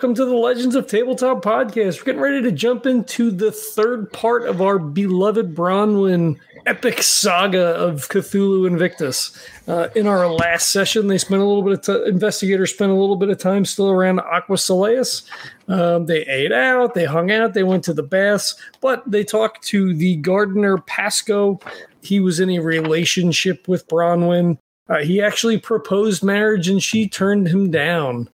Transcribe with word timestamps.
Welcome 0.00 0.14
to 0.14 0.24
the 0.24 0.34
Legends 0.34 0.74
of 0.76 0.86
Tabletop 0.86 1.44
podcast. 1.44 1.98
We're 1.98 2.04
getting 2.06 2.22
ready 2.22 2.40
to 2.40 2.52
jump 2.52 2.86
into 2.86 3.30
the 3.30 3.52
third 3.52 4.10
part 4.10 4.44
of 4.44 4.62
our 4.62 4.78
beloved 4.78 5.54
Bronwyn 5.54 6.38
epic 6.64 7.02
saga 7.02 7.74
of 7.76 8.08
Cthulhu 8.08 8.66
Invictus. 8.66 9.38
Uh, 9.68 9.88
in 9.94 10.06
our 10.06 10.26
last 10.26 10.70
session, 10.70 11.08
they 11.08 11.18
spent 11.18 11.42
a 11.42 11.44
little 11.44 11.62
bit 11.62 11.74
of 11.74 11.82
t- 11.82 12.08
investigators 12.08 12.72
spent 12.72 12.90
a 12.90 12.94
little 12.94 13.14
bit 13.14 13.28
of 13.28 13.36
time 13.36 13.66
still 13.66 13.90
around 13.90 14.20
Aquae 14.20 14.56
Sulis. 14.56 15.28
Um, 15.68 16.06
they 16.06 16.22
ate 16.22 16.50
out, 16.52 16.94
they 16.94 17.04
hung 17.04 17.30
out, 17.30 17.52
they 17.52 17.62
went 17.62 17.84
to 17.84 17.92
the 17.92 18.02
baths, 18.02 18.56
but 18.80 19.02
they 19.06 19.22
talked 19.22 19.62
to 19.64 19.92
the 19.92 20.16
gardener 20.16 20.78
Pasco. 20.78 21.60
He 22.00 22.20
was 22.20 22.40
in 22.40 22.48
a 22.48 22.60
relationship 22.60 23.68
with 23.68 23.86
Bronwyn. 23.86 24.56
Uh, 24.88 25.00
he 25.00 25.20
actually 25.20 25.58
proposed 25.58 26.24
marriage 26.24 26.70
and 26.70 26.82
she 26.82 27.06
turned 27.06 27.48
him 27.48 27.70
down 27.70 28.30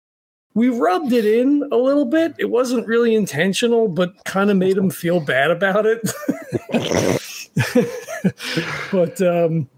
we 0.55 0.69
rubbed 0.69 1.13
it 1.13 1.25
in 1.25 1.67
a 1.71 1.75
little 1.75 2.05
bit. 2.05 2.34
It 2.39 2.49
wasn't 2.49 2.87
really 2.87 3.13
intentional, 3.13 3.89
but 3.89 4.23
kind 4.23 4.49
of 4.49 4.57
made 4.57 4.77
him 4.77 4.89
feel 4.89 5.20
bad 5.20 5.51
about 5.51 5.85
it. 5.85 6.01
but 8.91 9.21
um, 9.21 9.70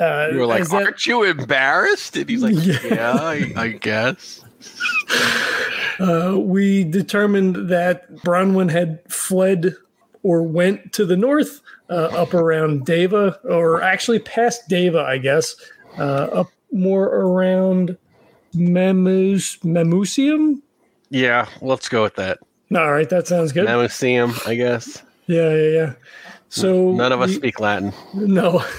uh, 0.00 0.28
you 0.32 0.38
were 0.38 0.46
like, 0.46 0.72
"Aren't 0.72 1.04
you 1.04 1.24
embarrassed?" 1.24 2.16
And 2.16 2.30
he's 2.30 2.42
like, 2.42 2.54
Yeah. 2.56 2.78
"Yeah, 2.84 3.12
I, 3.14 3.52
I 3.56 3.68
guess." 3.68 4.44
uh, 6.00 6.36
we 6.38 6.84
determined 6.84 7.68
that 7.68 8.14
Bronwyn 8.18 8.70
had 8.70 9.00
fled 9.10 9.74
or 10.22 10.42
went 10.42 10.92
to 10.92 11.04
the 11.06 11.16
north, 11.16 11.60
uh, 11.90 12.10
up 12.12 12.34
around 12.34 12.86
Deva, 12.86 13.40
or 13.44 13.82
actually 13.82 14.20
past 14.20 14.68
Deva, 14.68 15.00
I 15.00 15.18
guess, 15.18 15.56
uh, 15.98 16.28
up 16.32 16.50
more 16.70 17.06
around 17.06 17.96
Memus 18.54 19.58
Memusium. 19.60 20.60
Yeah, 21.10 21.48
let's 21.62 21.88
go 21.88 22.02
with 22.02 22.16
that. 22.16 22.38
All 22.74 22.92
right, 22.92 23.08
that 23.08 23.26
sounds 23.26 23.52
good. 23.52 23.64
Museum, 23.66 24.34
I 24.46 24.54
guess. 24.54 25.02
Yeah, 25.26 25.54
yeah, 25.54 25.70
yeah. 25.70 25.92
So 26.50 26.92
None 26.92 27.12
of 27.12 27.20
us 27.20 27.28
we- 27.30 27.34
speak 27.36 27.60
Latin. 27.60 27.92
No. 28.14 28.64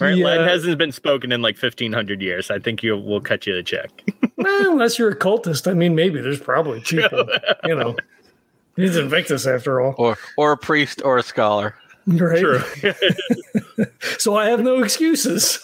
Right, 0.00 0.14
Yeah. 0.16 0.26
Latin 0.26 0.46
hasn't 0.46 0.78
been 0.78 0.92
spoken 0.92 1.32
in 1.32 1.42
like 1.42 1.56
fifteen 1.56 1.92
hundred 1.92 2.22
years. 2.22 2.52
I 2.52 2.60
think 2.60 2.84
you 2.84 2.96
will 2.96 3.20
cut 3.20 3.46
you 3.48 3.54
the 3.54 3.62
check. 3.64 3.90
Well, 4.36 4.70
unless 4.70 4.96
you're 5.00 5.10
a 5.10 5.16
cultist, 5.18 5.68
I 5.68 5.74
mean, 5.74 5.96
maybe 5.96 6.20
there's 6.20 6.38
probably 6.38 6.78
people. 6.82 7.24
you 7.64 7.74
know, 7.74 7.96
he's 8.76 8.96
Invictus 8.96 9.44
after 9.48 9.80
all, 9.80 9.96
Or 9.98 10.16
or 10.36 10.52
a 10.52 10.56
priest 10.56 11.02
or 11.04 11.18
a 11.18 11.24
scholar. 11.24 11.74
right? 12.06 12.38
True. 12.38 12.60
So 14.18 14.36
I 14.36 14.48
have 14.50 14.60
no 14.60 14.80
excuses. 14.84 15.58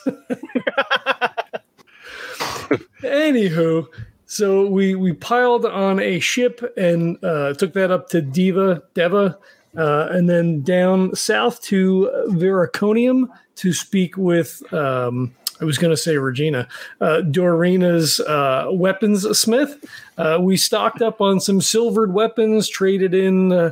Anywho, 3.02 3.86
so 4.26 4.66
we 4.66 4.94
we 4.94 5.12
piled 5.12 5.66
on 5.66 6.00
a 6.00 6.18
ship 6.20 6.60
and 6.76 7.22
uh, 7.24 7.54
took 7.54 7.72
that 7.74 7.90
up 7.90 8.08
to 8.10 8.20
Diva 8.20 8.82
Deva, 8.94 9.38
uh, 9.76 10.08
and 10.10 10.28
then 10.28 10.62
down 10.62 11.14
south 11.14 11.60
to 11.62 12.10
Viroconium 12.28 13.28
to 13.56 13.72
speak 13.72 14.16
with. 14.16 14.62
Um, 14.72 15.34
I 15.60 15.64
was 15.64 15.78
going 15.78 15.92
to 15.92 15.96
say 15.96 16.16
Regina, 16.16 16.66
uh, 17.00 17.20
Dorina's 17.20 18.18
uh, 18.20 18.68
weapons 18.72 19.38
smith. 19.38 19.84
Uh, 20.18 20.38
we 20.40 20.56
stocked 20.56 21.00
up 21.00 21.20
on 21.20 21.38
some 21.38 21.60
silvered 21.60 22.12
weapons, 22.12 22.68
traded 22.68 23.14
in 23.14 23.52
uh, 23.52 23.70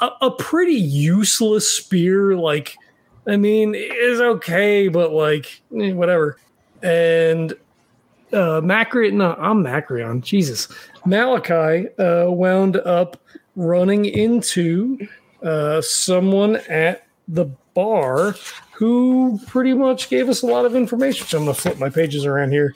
a, 0.00 0.10
a 0.22 0.30
pretty 0.30 0.74
useless 0.74 1.70
spear. 1.70 2.34
Like, 2.36 2.76
I 3.26 3.36
mean, 3.36 3.74
it's 3.76 4.20
okay, 4.20 4.88
but 4.88 5.12
like, 5.12 5.60
eh, 5.78 5.92
whatever. 5.92 6.38
And 6.82 7.54
uh, 8.32 8.60
Macri, 8.60 9.12
no, 9.12 9.34
I'm 9.34 9.62
Macrion. 9.62 10.22
Jesus. 10.22 10.68
Malachi 11.06 11.88
uh, 11.98 12.30
wound 12.30 12.76
up 12.78 13.16
running 13.56 14.04
into 14.04 14.98
uh, 15.42 15.80
someone 15.80 16.56
at 16.68 17.06
the 17.26 17.46
bar 17.74 18.34
who 18.72 19.40
pretty 19.46 19.74
much 19.74 20.08
gave 20.08 20.28
us 20.28 20.42
a 20.42 20.46
lot 20.46 20.64
of 20.64 20.76
information. 20.76 21.26
So 21.26 21.38
I'm 21.38 21.46
to 21.46 21.54
flip 21.54 21.78
my 21.78 21.90
pages 21.90 22.24
around 22.24 22.52
here. 22.52 22.74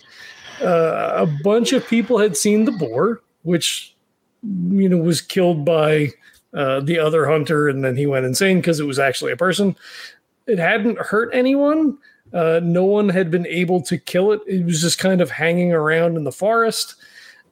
Uh, 0.61 1.13
a 1.15 1.27
bunch 1.43 1.73
of 1.73 1.87
people 1.87 2.19
had 2.19 2.37
seen 2.37 2.65
the 2.65 2.73
boar, 2.73 3.21
which, 3.43 3.95
you 4.43 4.89
know, 4.89 4.99
was 4.99 5.21
killed 5.21 5.65
by 5.65 6.11
uh, 6.55 6.81
the 6.81 6.99
other 6.99 7.27
hunter, 7.27 7.69
and 7.69 7.85
then 7.85 7.97
he 7.97 8.07
went 8.07 8.27
insane 8.27 8.59
because 8.59 8.79
it 8.79 8.87
was 8.87 8.99
actually 8.99 9.33
a 9.33 9.37
person. 9.37 9.75
It 10.47 10.59
hadn't 10.59 10.99
hurt 10.99 11.31
anyone. 11.33 11.99
Uh, 12.33 12.61
no 12.63 12.85
one 12.85 13.09
had 13.09 13.31
been 13.31 13.47
able 13.47 13.83
to 13.83 13.99
kill 13.99 14.33
it. 14.33 14.41
It 14.47 14.65
was 14.65 14.81
just 14.81 14.99
kind 14.99 15.21
of 15.21 15.31
hanging 15.31 15.73
around 15.73 16.17
in 16.17 16.25
the 16.25 16.33
forest. 16.33 16.95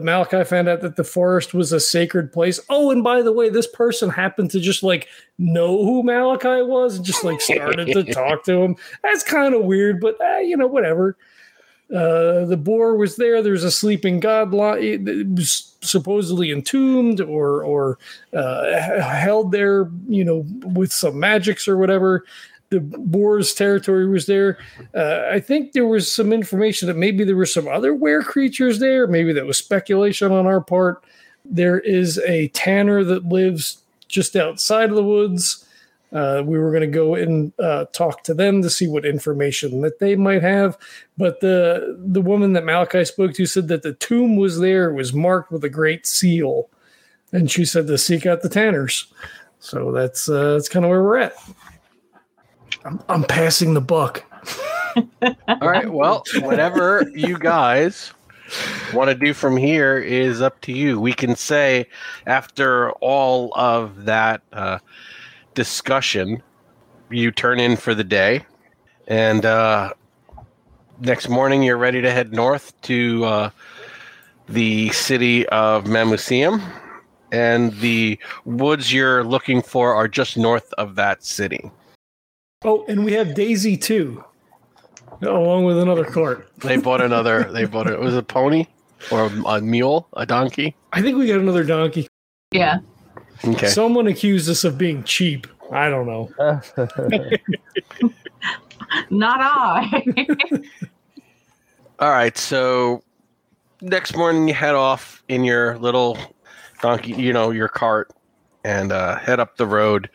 Malachi 0.02 0.44
found 0.44 0.68
out 0.68 0.80
that 0.80 0.96
the 0.96 1.04
forest 1.04 1.52
was 1.54 1.72
a 1.72 1.80
sacred 1.80 2.32
place. 2.32 2.58
Oh, 2.68 2.90
and 2.90 3.04
by 3.04 3.22
the 3.22 3.32
way, 3.32 3.48
this 3.48 3.66
person 3.66 4.08
happened 4.08 4.50
to 4.52 4.60
just 4.60 4.82
like 4.82 5.08
know 5.38 5.84
who 5.84 6.02
Malachi 6.02 6.62
was 6.62 6.96
and 6.96 7.04
just 7.04 7.24
like 7.24 7.40
started 7.40 7.86
to 7.88 8.04
talk 8.12 8.44
to 8.44 8.62
him. 8.62 8.76
That's 9.02 9.22
kind 9.22 9.54
of 9.54 9.64
weird, 9.64 10.00
but 10.00 10.20
uh, 10.20 10.38
you 10.38 10.56
know, 10.56 10.66
whatever. 10.66 11.16
Uh, 11.94 12.44
the 12.44 12.56
boar 12.56 12.94
was 12.94 13.16
there. 13.16 13.42
There's 13.42 13.64
a 13.64 13.70
sleeping 13.70 14.20
god. 14.20 14.54
It 14.54 15.28
was 15.28 15.74
supposedly 15.80 16.52
entombed 16.52 17.20
or 17.20 17.64
or 17.64 17.98
uh, 18.32 18.80
held 19.00 19.50
there, 19.50 19.90
you 20.06 20.24
know, 20.24 20.44
with 20.66 20.92
some 20.92 21.18
magics 21.18 21.66
or 21.66 21.76
whatever. 21.76 22.24
The 22.70 22.80
boar's 22.80 23.52
territory 23.52 24.08
was 24.08 24.26
there. 24.26 24.58
Uh, 24.94 25.28
I 25.30 25.40
think 25.40 25.72
there 25.72 25.86
was 25.86 26.10
some 26.10 26.32
information 26.32 26.86
that 26.86 26.96
maybe 26.96 27.24
there 27.24 27.36
were 27.36 27.44
some 27.46 27.66
other 27.66 27.94
were 27.94 28.22
creatures 28.22 28.78
there. 28.78 29.08
Maybe 29.08 29.32
that 29.32 29.44
was 29.44 29.58
speculation 29.58 30.30
on 30.30 30.46
our 30.46 30.60
part. 30.60 31.04
There 31.44 31.80
is 31.80 32.18
a 32.18 32.48
tanner 32.48 33.02
that 33.04 33.26
lives 33.26 33.78
just 34.06 34.36
outside 34.36 34.90
of 34.90 34.96
the 34.96 35.02
woods. 35.02 35.66
Uh, 36.12 36.42
we 36.44 36.58
were 36.58 36.70
going 36.70 36.80
to 36.80 36.86
go 36.86 37.14
and 37.14 37.52
uh, 37.60 37.84
talk 37.92 38.24
to 38.24 38.34
them 38.34 38.62
to 38.62 38.70
see 38.70 38.88
what 38.88 39.06
information 39.06 39.80
that 39.80 40.00
they 40.00 40.16
might 40.16 40.42
have. 40.42 40.76
But 41.16 41.40
the 41.40 41.96
the 41.98 42.20
woman 42.20 42.52
that 42.54 42.64
Malachi 42.64 43.04
spoke 43.04 43.32
to 43.34 43.46
said 43.46 43.68
that 43.68 43.82
the 43.82 43.94
tomb 43.94 44.36
was 44.36 44.58
there, 44.58 44.90
it 44.90 44.94
was 44.94 45.12
marked 45.12 45.52
with 45.52 45.62
a 45.64 45.68
great 45.68 46.06
seal, 46.06 46.68
and 47.32 47.50
she 47.50 47.64
said 47.64 47.86
to 47.86 47.98
seek 47.98 48.26
out 48.26 48.42
the 48.42 48.48
tanners. 48.48 49.06
So 49.60 49.92
that's 49.92 50.28
uh, 50.28 50.54
that's 50.54 50.68
kind 50.68 50.84
of 50.84 50.90
where 50.90 51.02
we're 51.02 51.18
at. 51.18 51.34
I'm, 52.84 53.02
I'm 53.08 53.24
passing 53.24 53.74
the 53.74 53.80
buck. 53.80 54.24
All 55.22 55.68
right. 55.68 55.90
Well, 55.90 56.24
whatever 56.40 57.08
you 57.14 57.38
guys 57.38 58.12
want 58.92 59.08
to 59.08 59.14
do 59.14 59.32
from 59.34 59.56
here 59.56 59.98
is 59.98 60.42
up 60.42 60.60
to 60.62 60.72
you. 60.72 61.00
We 61.00 61.12
can 61.12 61.36
say 61.36 61.86
after 62.26 62.90
all 62.94 63.52
of 63.54 64.04
that 64.06 64.42
uh, 64.52 64.78
discussion, 65.54 66.42
you 67.10 67.30
turn 67.30 67.60
in 67.60 67.76
for 67.76 67.94
the 67.94 68.04
day, 68.04 68.44
and 69.06 69.44
uh, 69.44 69.92
next 71.00 71.28
morning 71.28 71.62
you're 71.62 71.76
ready 71.76 72.02
to 72.02 72.10
head 72.10 72.32
north 72.32 72.78
to 72.82 73.24
uh, 73.24 73.50
the 74.48 74.90
city 74.90 75.46
of 75.48 75.84
Mamuseum. 75.84 76.62
And 77.32 77.72
the 77.74 78.18
woods 78.44 78.92
you're 78.92 79.22
looking 79.22 79.62
for 79.62 79.94
are 79.94 80.08
just 80.08 80.36
north 80.36 80.72
of 80.78 80.96
that 80.96 81.22
city. 81.22 81.70
Oh, 82.62 82.84
and 82.88 83.06
we 83.06 83.14
have 83.14 83.34
Daisy 83.34 83.78
too, 83.78 84.22
along 85.22 85.64
with 85.64 85.78
another 85.78 86.04
cart. 86.04 86.50
They 86.58 86.76
bought 86.76 87.00
another. 87.00 87.44
They 87.44 87.64
bought 87.64 87.86
it. 87.86 87.98
Was 87.98 88.14
a 88.14 88.22
pony 88.22 88.66
or 89.10 89.26
a, 89.26 89.42
a 89.44 89.60
mule, 89.62 90.06
a 90.12 90.26
donkey? 90.26 90.76
I 90.92 91.00
think 91.00 91.16
we 91.16 91.26
got 91.26 91.40
another 91.40 91.64
donkey. 91.64 92.06
Yeah. 92.52 92.80
Okay. 93.46 93.68
Someone 93.68 94.06
accused 94.08 94.50
us 94.50 94.64
of 94.64 94.76
being 94.76 95.02
cheap. 95.04 95.46
I 95.72 95.88
don't 95.88 96.06
know. 96.06 96.30
Not 99.10 99.40
I. 99.40 100.26
All 101.98 102.10
right. 102.10 102.36
So 102.36 103.02
next 103.80 104.14
morning 104.14 104.48
you 104.48 104.52
head 104.52 104.74
off 104.74 105.22
in 105.28 105.44
your 105.44 105.78
little 105.78 106.18
donkey, 106.82 107.12
you 107.12 107.32
know, 107.32 107.52
your 107.52 107.68
cart, 107.68 108.10
and 108.64 108.92
uh, 108.92 109.16
head 109.16 109.40
up 109.40 109.56
the 109.56 109.66
road. 109.66 110.10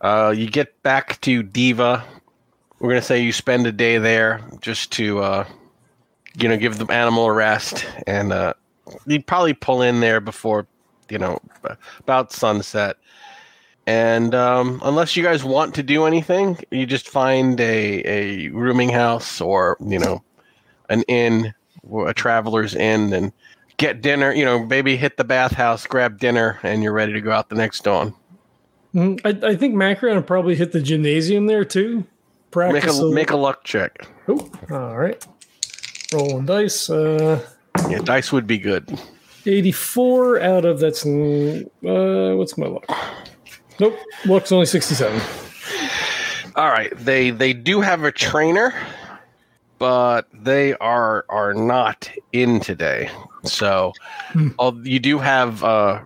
Uh, 0.00 0.32
you 0.36 0.48
get 0.48 0.80
back 0.82 1.20
to 1.22 1.42
Deva. 1.42 2.04
We're 2.78 2.90
gonna 2.90 3.02
say 3.02 3.22
you 3.22 3.32
spend 3.32 3.66
a 3.66 3.72
day 3.72 3.98
there 3.98 4.40
just 4.60 4.92
to, 4.92 5.20
uh, 5.20 5.44
you 6.36 6.48
know, 6.48 6.56
give 6.56 6.78
the 6.78 6.86
animal 6.92 7.26
a 7.26 7.32
rest, 7.32 7.84
and 8.06 8.32
uh, 8.32 8.54
you'd 9.06 9.26
probably 9.26 9.54
pull 9.54 9.82
in 9.82 10.00
there 10.00 10.20
before, 10.20 10.66
you 11.10 11.18
know, 11.18 11.40
about 11.98 12.32
sunset. 12.32 12.96
And 13.86 14.34
um, 14.34 14.80
unless 14.84 15.16
you 15.16 15.22
guys 15.22 15.42
want 15.42 15.74
to 15.76 15.82
do 15.82 16.04
anything, 16.04 16.58
you 16.70 16.84
just 16.84 17.08
find 17.08 17.58
a, 17.58 18.02
a 18.06 18.48
rooming 18.50 18.90
house 18.90 19.40
or 19.40 19.76
you 19.80 19.98
know 19.98 20.22
an 20.90 21.02
inn, 21.08 21.54
a 22.06 22.14
traveler's 22.14 22.74
inn, 22.74 23.12
and 23.12 23.32
get 23.78 24.02
dinner. 24.02 24.30
You 24.30 24.44
know, 24.44 24.64
maybe 24.64 24.96
hit 24.96 25.16
the 25.16 25.24
bathhouse, 25.24 25.86
grab 25.86 26.18
dinner, 26.20 26.60
and 26.62 26.82
you're 26.82 26.92
ready 26.92 27.14
to 27.14 27.20
go 27.20 27.32
out 27.32 27.48
the 27.48 27.56
next 27.56 27.82
dawn. 27.82 28.14
Mm, 28.94 29.20
I, 29.24 29.48
I 29.50 29.56
think 29.56 29.74
Macron 29.74 30.22
probably 30.22 30.54
hit 30.54 30.72
the 30.72 30.80
gymnasium 30.80 31.46
there 31.46 31.64
too. 31.64 31.98
Make 31.98 32.06
Practice. 32.50 32.98
a 32.98 33.10
make 33.10 33.30
a 33.30 33.36
luck 33.36 33.62
check. 33.64 34.08
Oh, 34.28 34.50
all 34.70 34.96
right. 34.96 35.22
Rolling 36.14 36.46
dice. 36.46 36.88
Uh, 36.88 37.44
Yeah, 37.90 37.98
dice 37.98 38.32
would 38.32 38.46
be 38.46 38.58
good. 38.58 38.98
84 39.46 40.40
out 40.40 40.64
of 40.64 40.80
that's 40.80 41.04
mm, 41.04 41.64
uh, 41.84 42.36
what's 42.36 42.56
my 42.58 42.66
luck? 42.66 42.84
Nope, 43.80 43.98
luck's 44.26 44.50
only 44.52 44.66
67. 44.66 45.20
All 46.56 46.68
right, 46.68 46.92
they 46.96 47.30
they 47.30 47.52
do 47.52 47.80
have 47.80 48.02
a 48.04 48.10
trainer, 48.10 48.74
but 49.78 50.26
they 50.32 50.74
are 50.78 51.24
are 51.28 51.54
not 51.54 52.10
in 52.32 52.58
today. 52.60 53.10
So, 53.44 53.92
Hmm. 54.32 54.48
you 54.82 54.98
do 54.98 55.18
have 55.18 55.62
uh, 55.62 56.00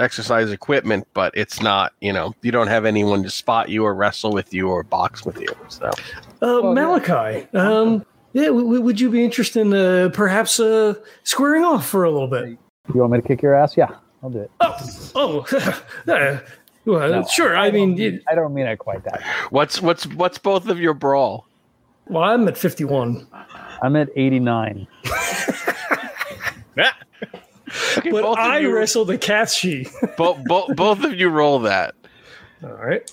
exercise 0.00 0.50
equipment, 0.50 1.06
but 1.14 1.32
it's 1.36 1.60
not. 1.62 1.92
You 2.00 2.12
know, 2.12 2.34
you 2.42 2.50
don't 2.52 2.68
have 2.68 2.84
anyone 2.84 3.22
to 3.22 3.30
spot 3.30 3.68
you 3.68 3.84
or 3.84 3.94
wrestle 3.94 4.32
with 4.32 4.52
you 4.54 4.68
or 4.68 4.82
box 4.82 5.24
with 5.24 5.40
you. 5.40 5.48
So, 5.68 5.86
Uh, 5.86 5.92
Well, 6.40 6.64
yeah. 6.64 6.72
Malachi, 6.72 7.48
um, 7.56 8.04
yeah, 8.32 8.46
w- 8.46 8.64
w- 8.64 8.80
would 8.82 9.00
you 9.00 9.10
be 9.10 9.24
interested 9.24 9.60
in 9.60 9.74
uh, 9.74 10.10
perhaps 10.12 10.58
uh, 10.60 10.94
squaring 11.24 11.64
off 11.64 11.86
for 11.86 12.04
a 12.04 12.10
little 12.10 12.28
bit? 12.28 12.56
You 12.94 13.00
want 13.00 13.12
me 13.12 13.20
to 13.20 13.26
kick 13.28 13.42
your 13.42 13.54
ass? 13.54 13.76
Yeah, 13.76 13.90
I'll 14.22 14.30
do 14.30 14.40
it. 14.40 14.50
Oh, 14.60 14.76
oh, 15.14 15.46
uh, 16.08 16.38
well, 16.86 17.10
No, 17.10 17.24
sure. 17.26 17.56
I, 17.56 17.70
mean, 17.70 17.94
don't 17.96 18.22
I 18.30 18.34
don't 18.34 18.54
mean 18.54 18.66
it 18.66 18.78
quite 18.78 19.04
that. 19.04 19.22
what's 19.50 19.80
what's 19.82 20.06
what's 20.14 20.38
both 20.38 20.68
of 20.68 20.80
your 20.80 20.94
brawl? 20.94 21.46
well, 22.08 22.24
I'm 22.24 22.48
at 22.48 22.56
51, 22.58 23.26
I'm 23.82 23.94
at 23.96 24.08
89. 24.16 24.86
Okay, 27.98 28.10
but 28.10 28.22
both 28.22 28.38
I 28.38 28.58
you, 28.58 28.74
wrestled 28.74 29.10
a 29.10 29.18
cat 29.18 29.50
she. 29.50 29.86
both, 30.16 30.44
both, 30.44 30.74
both 30.76 31.04
of 31.04 31.14
you 31.14 31.28
roll 31.28 31.58
that. 31.60 31.94
All 32.62 32.70
right. 32.72 33.10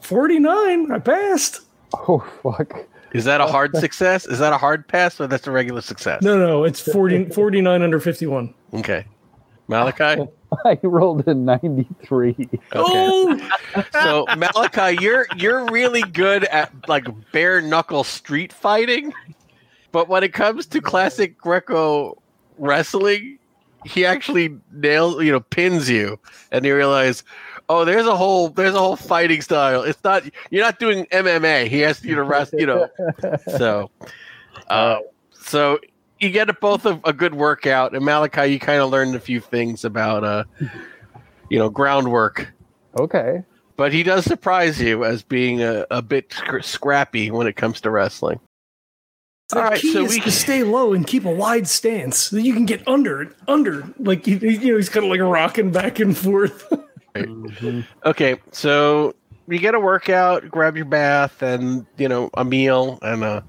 49. 0.00 0.92
I 0.92 0.98
passed. 0.98 1.62
Oh 1.94 2.18
fuck! 2.42 2.86
Is 3.12 3.24
that 3.24 3.40
a 3.40 3.46
hard 3.46 3.76
success? 3.78 4.26
Is 4.26 4.38
that 4.38 4.52
a 4.52 4.58
hard 4.58 4.86
pass 4.86 5.20
or 5.20 5.26
that's 5.26 5.46
a 5.46 5.50
regular 5.50 5.80
success? 5.80 6.22
No, 6.22 6.36
no, 6.38 6.64
it's 6.64 6.80
40, 6.80 7.26
49 7.26 7.82
under 7.82 8.00
51. 8.00 8.52
Okay, 8.74 9.06
Malachi. 9.68 10.22
I 10.64 10.78
rolled 10.82 11.26
a 11.26 11.34
93. 11.34 12.36
Okay. 12.38 12.58
Oh, 12.74 13.50
So 13.92 14.26
Malachi, 14.36 15.02
you're 15.02 15.26
you're 15.36 15.66
really 15.66 16.02
good 16.02 16.44
at 16.44 16.72
like 16.88 17.04
bare 17.32 17.60
knuckle 17.60 18.04
street 18.04 18.52
fighting, 18.52 19.12
but 19.96 20.10
when 20.10 20.22
it 20.22 20.34
comes 20.34 20.66
to 20.66 20.82
classic 20.82 21.38
Greco 21.38 22.22
wrestling, 22.58 23.38
he 23.86 24.04
actually 24.04 24.54
nails 24.70 25.24
you 25.24 25.32
know 25.32 25.40
pins 25.40 25.88
you, 25.88 26.20
and 26.52 26.66
you 26.66 26.76
realize, 26.76 27.24
oh, 27.70 27.86
there's 27.86 28.04
a 28.04 28.14
whole 28.14 28.50
there's 28.50 28.74
a 28.74 28.78
whole 28.78 28.96
fighting 28.96 29.40
style. 29.40 29.84
It's 29.84 30.04
not 30.04 30.22
you're 30.50 30.62
not 30.62 30.78
doing 30.78 31.06
MMA. 31.06 31.68
He 31.68 31.78
has 31.78 32.04
you 32.04 32.14
to 32.14 32.22
rest, 32.22 32.52
you 32.52 32.66
know. 32.66 32.90
So, 33.56 33.90
uh, 34.68 34.98
so 35.32 35.78
you 36.20 36.28
get 36.28 36.50
a, 36.50 36.52
both 36.52 36.84
a, 36.84 37.00
a 37.04 37.14
good 37.14 37.34
workout, 37.34 37.94
and 37.94 38.04
Malachi, 38.04 38.52
you 38.52 38.58
kind 38.58 38.82
of 38.82 38.90
learned 38.90 39.14
a 39.14 39.20
few 39.20 39.40
things 39.40 39.82
about 39.82 40.24
uh, 40.24 40.44
you 41.48 41.58
know, 41.58 41.70
groundwork 41.70 42.52
Okay. 43.00 43.42
but 43.78 43.94
he 43.94 44.02
does 44.02 44.26
surprise 44.26 44.78
you 44.78 45.06
as 45.06 45.22
being 45.22 45.62
a, 45.62 45.86
a 45.90 46.02
bit 46.02 46.34
scrappy 46.60 47.30
when 47.30 47.46
it 47.46 47.56
comes 47.56 47.80
to 47.80 47.90
wrestling. 47.90 48.40
The 49.50 49.56
All 49.58 49.62
right, 49.62 49.80
key 49.80 49.92
so 49.92 50.04
is 50.04 50.10
we- 50.10 50.20
to 50.20 50.30
stay 50.32 50.62
low 50.64 50.92
and 50.92 51.06
keep 51.06 51.24
a 51.24 51.30
wide 51.30 51.68
stance 51.68 52.18
so 52.18 52.36
that 52.36 52.42
you 52.42 52.52
can 52.52 52.66
get 52.66 52.86
under, 52.88 53.32
under. 53.46 53.84
Like, 53.98 54.26
you, 54.26 54.38
you 54.38 54.72
know, 54.72 54.76
he's 54.76 54.88
kind 54.88 55.06
of 55.06 55.10
like 55.10 55.20
rocking 55.20 55.70
back 55.70 55.98
and 56.00 56.16
forth. 56.16 56.64
Mhm. 57.16 57.86
Okay, 58.04 58.36
so 58.52 59.14
you 59.48 59.58
get 59.58 59.74
a 59.74 59.80
workout, 59.80 60.50
grab 60.50 60.76
your 60.76 60.84
bath, 60.84 61.40
and 61.40 61.86
you 61.96 62.08
know 62.08 62.28
a 62.34 62.44
meal 62.44 62.98
and 63.00 63.24
a 63.24 63.42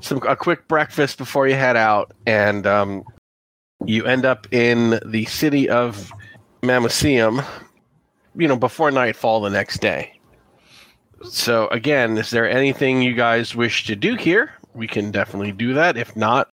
some 0.00 0.20
a 0.26 0.34
quick 0.34 0.66
breakfast 0.66 1.16
before 1.16 1.46
you 1.46 1.54
head 1.54 1.76
out, 1.76 2.10
and 2.26 2.66
um, 2.66 3.04
you 3.86 4.04
end 4.04 4.24
up 4.24 4.52
in 4.52 4.98
the 5.06 5.26
city 5.26 5.68
of 5.68 6.10
Mammoseum. 6.62 7.44
You 8.34 8.48
know 8.48 8.56
before 8.56 8.90
nightfall 8.90 9.42
the 9.42 9.50
next 9.50 9.80
day. 9.80 10.18
So 11.22 11.68
again, 11.68 12.18
is 12.18 12.30
there 12.30 12.50
anything 12.50 13.00
you 13.00 13.14
guys 13.14 13.54
wish 13.54 13.84
to 13.86 13.94
do 13.94 14.16
here? 14.16 14.50
We 14.78 14.86
can 14.86 15.10
definitely 15.10 15.50
do 15.50 15.74
that. 15.74 15.96
If 15.96 16.14
not, 16.14 16.50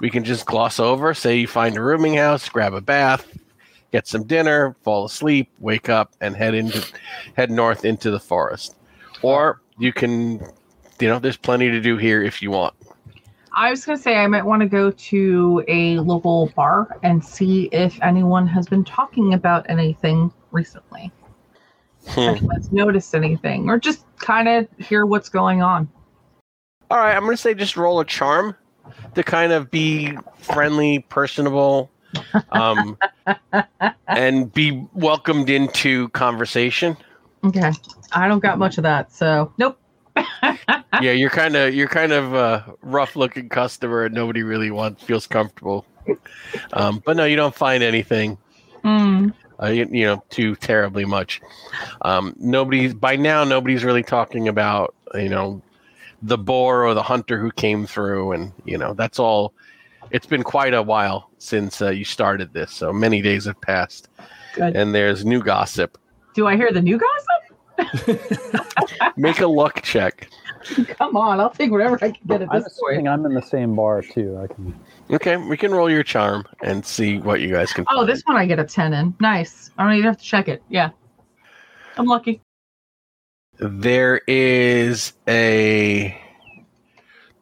we 0.00 0.08
can 0.08 0.24
just 0.24 0.46
gloss 0.46 0.80
over. 0.80 1.12
Say 1.12 1.36
you 1.36 1.46
find 1.46 1.76
a 1.76 1.82
rooming 1.82 2.14
house, 2.14 2.48
grab 2.48 2.72
a 2.72 2.80
bath, 2.80 3.38
get 3.92 4.06
some 4.06 4.24
dinner, 4.24 4.74
fall 4.82 5.04
asleep, 5.04 5.50
wake 5.58 5.90
up, 5.90 6.14
and 6.22 6.34
head 6.34 6.54
into 6.54 6.82
head 7.34 7.50
north 7.50 7.84
into 7.84 8.10
the 8.10 8.18
forest. 8.18 8.76
Or 9.20 9.60
you 9.78 9.92
can, 9.92 10.40
you 11.00 11.08
know, 11.08 11.18
there's 11.18 11.36
plenty 11.36 11.70
to 11.70 11.78
do 11.82 11.98
here 11.98 12.22
if 12.22 12.40
you 12.40 12.50
want. 12.50 12.72
I 13.52 13.68
was 13.70 13.84
going 13.84 13.98
to 13.98 14.02
say 14.02 14.16
I 14.16 14.26
might 14.26 14.46
want 14.46 14.62
to 14.62 14.68
go 14.68 14.90
to 14.90 15.64
a 15.68 15.98
local 15.98 16.46
bar 16.56 16.98
and 17.02 17.22
see 17.22 17.68
if 17.72 17.98
anyone 18.02 18.46
has 18.46 18.66
been 18.66 18.84
talking 18.84 19.34
about 19.34 19.66
anything 19.68 20.32
recently. 20.50 21.12
Hmm. 22.08 22.20
If 22.20 22.36
anyone's 22.38 22.72
noticed 22.72 23.14
anything, 23.14 23.68
or 23.68 23.78
just 23.78 24.06
kind 24.18 24.48
of 24.48 24.66
hear 24.78 25.04
what's 25.04 25.28
going 25.28 25.60
on. 25.60 25.90
All 26.90 26.98
right, 26.98 27.16
I'm 27.16 27.24
gonna 27.24 27.36
say 27.36 27.54
just 27.54 27.76
roll 27.76 28.00
a 28.00 28.04
charm 28.04 28.56
to 29.14 29.22
kind 29.22 29.52
of 29.52 29.70
be 29.70 30.16
friendly, 30.38 31.00
personable, 31.08 31.90
um, 32.50 32.96
and 34.08 34.52
be 34.52 34.86
welcomed 34.94 35.50
into 35.50 36.08
conversation. 36.10 36.96
Okay. 37.44 37.72
I 38.12 38.28
don't 38.28 38.40
got 38.40 38.58
much 38.58 38.78
of 38.78 38.82
that, 38.84 39.12
so 39.12 39.52
nope. 39.58 39.78
yeah, 40.42 41.12
you're 41.12 41.30
kind 41.30 41.56
of 41.56 41.74
you're 41.74 41.88
kind 41.88 42.12
of 42.12 42.34
a 42.34 42.74
rough 42.82 43.16
looking 43.16 43.48
customer, 43.48 44.04
and 44.04 44.14
nobody 44.14 44.42
really 44.42 44.70
wants 44.70 45.02
feels 45.02 45.26
comfortable. 45.26 45.84
Um, 46.72 47.02
but 47.04 47.16
no, 47.16 47.24
you 47.24 47.36
don't 47.36 47.54
find 47.54 47.82
anything. 47.82 48.38
Hmm. 48.82 49.30
uh, 49.60 49.66
you, 49.66 49.88
you 49.90 50.04
know, 50.04 50.22
too 50.30 50.54
terribly 50.54 51.04
much. 51.04 51.40
Um, 52.02 52.34
nobody's 52.38 52.94
by 52.94 53.16
now. 53.16 53.42
Nobody's 53.42 53.82
really 53.82 54.04
talking 54.04 54.48
about 54.48 54.94
you 55.14 55.28
know 55.28 55.60
the 56.22 56.38
boar 56.38 56.84
or 56.84 56.94
the 56.94 57.02
hunter 57.02 57.40
who 57.40 57.50
came 57.50 57.86
through, 57.86 58.32
and 58.32 58.52
you 58.64 58.78
know 58.78 58.94
that's 58.94 59.18
all. 59.18 59.52
It's 60.10 60.26
been 60.26 60.44
quite 60.44 60.72
a 60.72 60.82
while 60.82 61.30
since 61.38 61.82
uh, 61.82 61.90
you 61.90 62.04
started 62.04 62.52
this, 62.52 62.72
so 62.72 62.92
many 62.92 63.20
days 63.22 63.46
have 63.46 63.60
passed, 63.60 64.08
Good. 64.54 64.76
and 64.76 64.94
there's 64.94 65.24
new 65.24 65.42
gossip. 65.42 65.98
Do 66.34 66.46
I 66.46 66.56
hear 66.56 66.70
the 66.72 66.82
new 66.82 66.98
gossip? 66.98 67.36
Make 69.16 69.40
a 69.40 69.46
luck 69.46 69.82
check. 69.82 70.28
Come 70.98 71.16
on, 71.16 71.40
I'll 71.40 71.50
take 71.50 71.70
whatever 71.70 71.96
I 71.96 72.10
can 72.10 72.26
get 72.26 72.42
at 72.42 72.48
I'm 72.50 72.62
this 72.62 72.78
point. 72.80 73.06
I'm 73.06 73.24
in 73.24 73.34
the 73.34 73.42
same 73.42 73.76
bar 73.76 74.02
too. 74.02 74.38
I 74.42 74.46
can. 74.52 74.74
Okay, 75.10 75.36
we 75.36 75.56
can 75.56 75.72
roll 75.72 75.90
your 75.90 76.02
charm 76.02 76.44
and 76.62 76.84
see 76.84 77.18
what 77.18 77.40
you 77.40 77.50
guys 77.52 77.72
can. 77.72 77.84
Oh, 77.88 77.98
find. 77.98 78.08
this 78.08 78.22
one 78.24 78.36
I 78.36 78.46
get 78.46 78.58
a 78.58 78.64
10 78.64 78.92
in. 78.92 79.14
Nice. 79.20 79.70
I 79.78 79.84
don't 79.84 79.92
even 79.94 80.06
have 80.06 80.18
to 80.18 80.24
check 80.24 80.48
it. 80.48 80.62
Yeah. 80.68 80.90
I'm 81.96 82.06
lucky. 82.06 82.40
There 83.58 84.20
is 84.26 85.12
a 85.26 86.16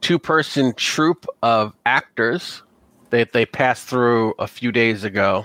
two-person 0.01 0.75
troupe 0.75 1.27
of 1.43 1.75
actors 1.87 2.63
that 3.11 3.33
they 3.33 3.47
passed 3.47 3.87
through 3.87 4.35
a 4.39 4.47
few 4.47 4.71
days 4.71 5.05
ago, 5.05 5.45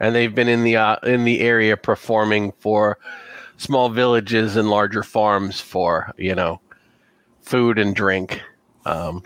and 0.00 0.14
they've 0.14 0.34
been 0.34 0.48
in 0.48 0.64
the 0.64 0.76
uh, 0.76 0.96
in 1.02 1.24
the 1.24 1.40
area 1.40 1.76
performing 1.76 2.52
for 2.58 2.98
small 3.58 3.88
villages 3.88 4.56
and 4.56 4.70
larger 4.70 5.02
farms 5.02 5.60
for 5.60 6.12
you 6.16 6.34
know 6.34 6.60
food 7.42 7.78
and 7.78 7.94
drink. 7.94 8.40
Um, 8.84 9.22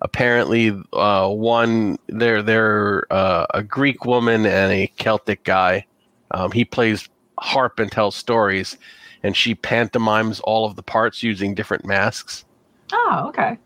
apparently, 0.00 0.78
uh, 0.92 1.28
one 1.28 1.98
they're 2.08 2.42
they're 2.42 3.12
uh, 3.12 3.46
a 3.52 3.62
Greek 3.62 4.04
woman 4.04 4.46
and 4.46 4.72
a 4.72 4.86
Celtic 4.96 5.44
guy. 5.44 5.86
Um, 6.30 6.52
he 6.52 6.64
plays 6.64 7.08
harp 7.38 7.78
and 7.78 7.90
tells 7.90 8.14
stories 8.14 8.78
and 9.24 9.34
she 9.34 9.54
pantomimes 9.54 10.38
all 10.40 10.66
of 10.66 10.76
the 10.76 10.82
parts 10.82 11.22
using 11.22 11.54
different 11.54 11.84
masks. 11.86 12.44
Oh, 12.92 13.24
okay. 13.28 13.58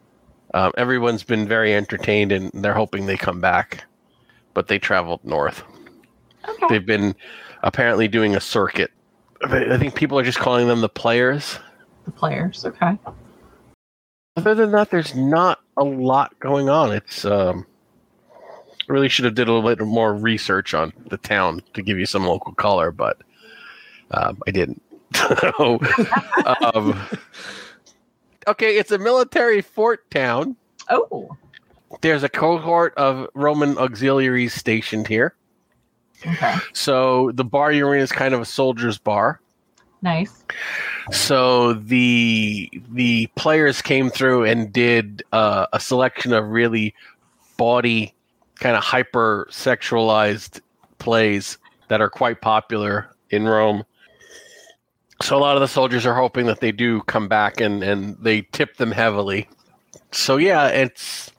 Um, 0.55 0.73
everyone's 0.79 1.25
been 1.25 1.47
very 1.47 1.75
entertained, 1.75 2.31
and 2.33 2.51
they're 2.55 2.73
hoping 2.73 3.05
they 3.05 3.17
come 3.17 3.41
back. 3.41 3.85
But 4.55 4.69
they 4.69 4.79
traveled 4.79 5.23
north. 5.25 5.65
Okay. 6.49 6.67
They've 6.69 6.87
been 6.87 7.15
apparently 7.63 8.09
doing 8.09 8.37
a 8.37 8.41
circuit. 8.41 8.93
I 9.43 9.77
think 9.77 9.95
people 9.95 10.19
are 10.19 10.23
just 10.23 10.39
calling 10.39 10.69
them 10.69 10.81
the 10.81 10.89
players. 10.89 11.59
The 12.05 12.13
players. 12.13 12.65
Okay. 12.65 12.97
Other 14.37 14.55
than 14.55 14.71
that, 14.71 14.91
there's 14.91 15.15
not 15.15 15.59
a 15.77 15.85
lot 15.85 16.39
going 16.39 16.69
on. 16.69 16.93
It's 16.93 17.25
um, 17.25 17.67
I 18.33 18.93
really 18.93 19.09
should 19.09 19.25
have 19.25 19.35
did 19.35 19.49
a 19.49 19.53
little 19.53 19.69
bit 19.69 19.85
more 19.85 20.15
research 20.15 20.73
on 20.73 20.93
the 21.09 21.19
town 21.19 21.63
to 21.75 21.83
give 21.83 21.99
you 21.99 22.07
some 22.07 22.25
local 22.25 22.55
color, 22.55 22.93
but 22.93 23.19
um, 24.13 24.41
I 24.47 24.53
didn't. 24.53 24.83
Um, 26.75 27.01
okay, 28.47 28.77
it's 28.79 28.91
a 28.91 28.99
military 28.99 29.61
fort 29.61 30.11
town. 30.11 30.57
Oh, 30.91 31.37
There's 32.01 32.23
a 32.23 32.29
cohort 32.29 32.95
of 32.97 33.29
Roman 33.35 33.77
auxiliaries 33.79 34.55
stationed 34.55 35.07
here. 35.09 35.35
okay. 36.27 36.55
So 36.73 37.31
the 37.35 37.45
bar 37.45 37.73
you're 37.73 37.95
in 37.95 38.01
is 38.01 38.13
kind 38.13 38.35
of 38.35 38.41
a 38.41 38.45
soldier's 38.45 38.99
bar. 38.99 39.41
Nice. 40.01 40.45
So 41.11 41.75
the 41.75 42.71
the 42.93 43.27
players 43.35 43.83
came 43.83 44.11
through 44.11 44.45
and 44.45 44.73
did 44.73 45.23
uh, 45.33 45.67
a 45.73 45.81
selection 45.81 46.33
of 46.33 46.49
really 46.49 46.95
bawdy 47.57 48.15
kind 48.61 48.77
of 48.77 48.83
hyper 48.85 49.49
sexualized 49.51 50.61
plays 50.99 51.59
that 51.89 52.01
are 52.01 52.11
quite 52.11 52.41
popular 52.41 53.09
in 53.31 53.45
Rome. 53.47 53.85
So 55.23 55.37
a 55.37 55.41
lot 55.41 55.57
of 55.57 55.61
the 55.61 55.69
soldiers 55.69 56.07
are 56.07 56.15
hoping 56.15 56.47
that 56.47 56.61
they 56.61 56.73
do 56.73 57.01
come 57.03 57.29
back 57.29 57.61
and, 57.61 57.83
and 57.83 58.17
they 58.19 58.43
tip 58.43 58.77
them 58.77 58.93
heavily. 58.93 59.49
So 60.13 60.37
yeah, 60.37 60.69
it's 60.69 61.31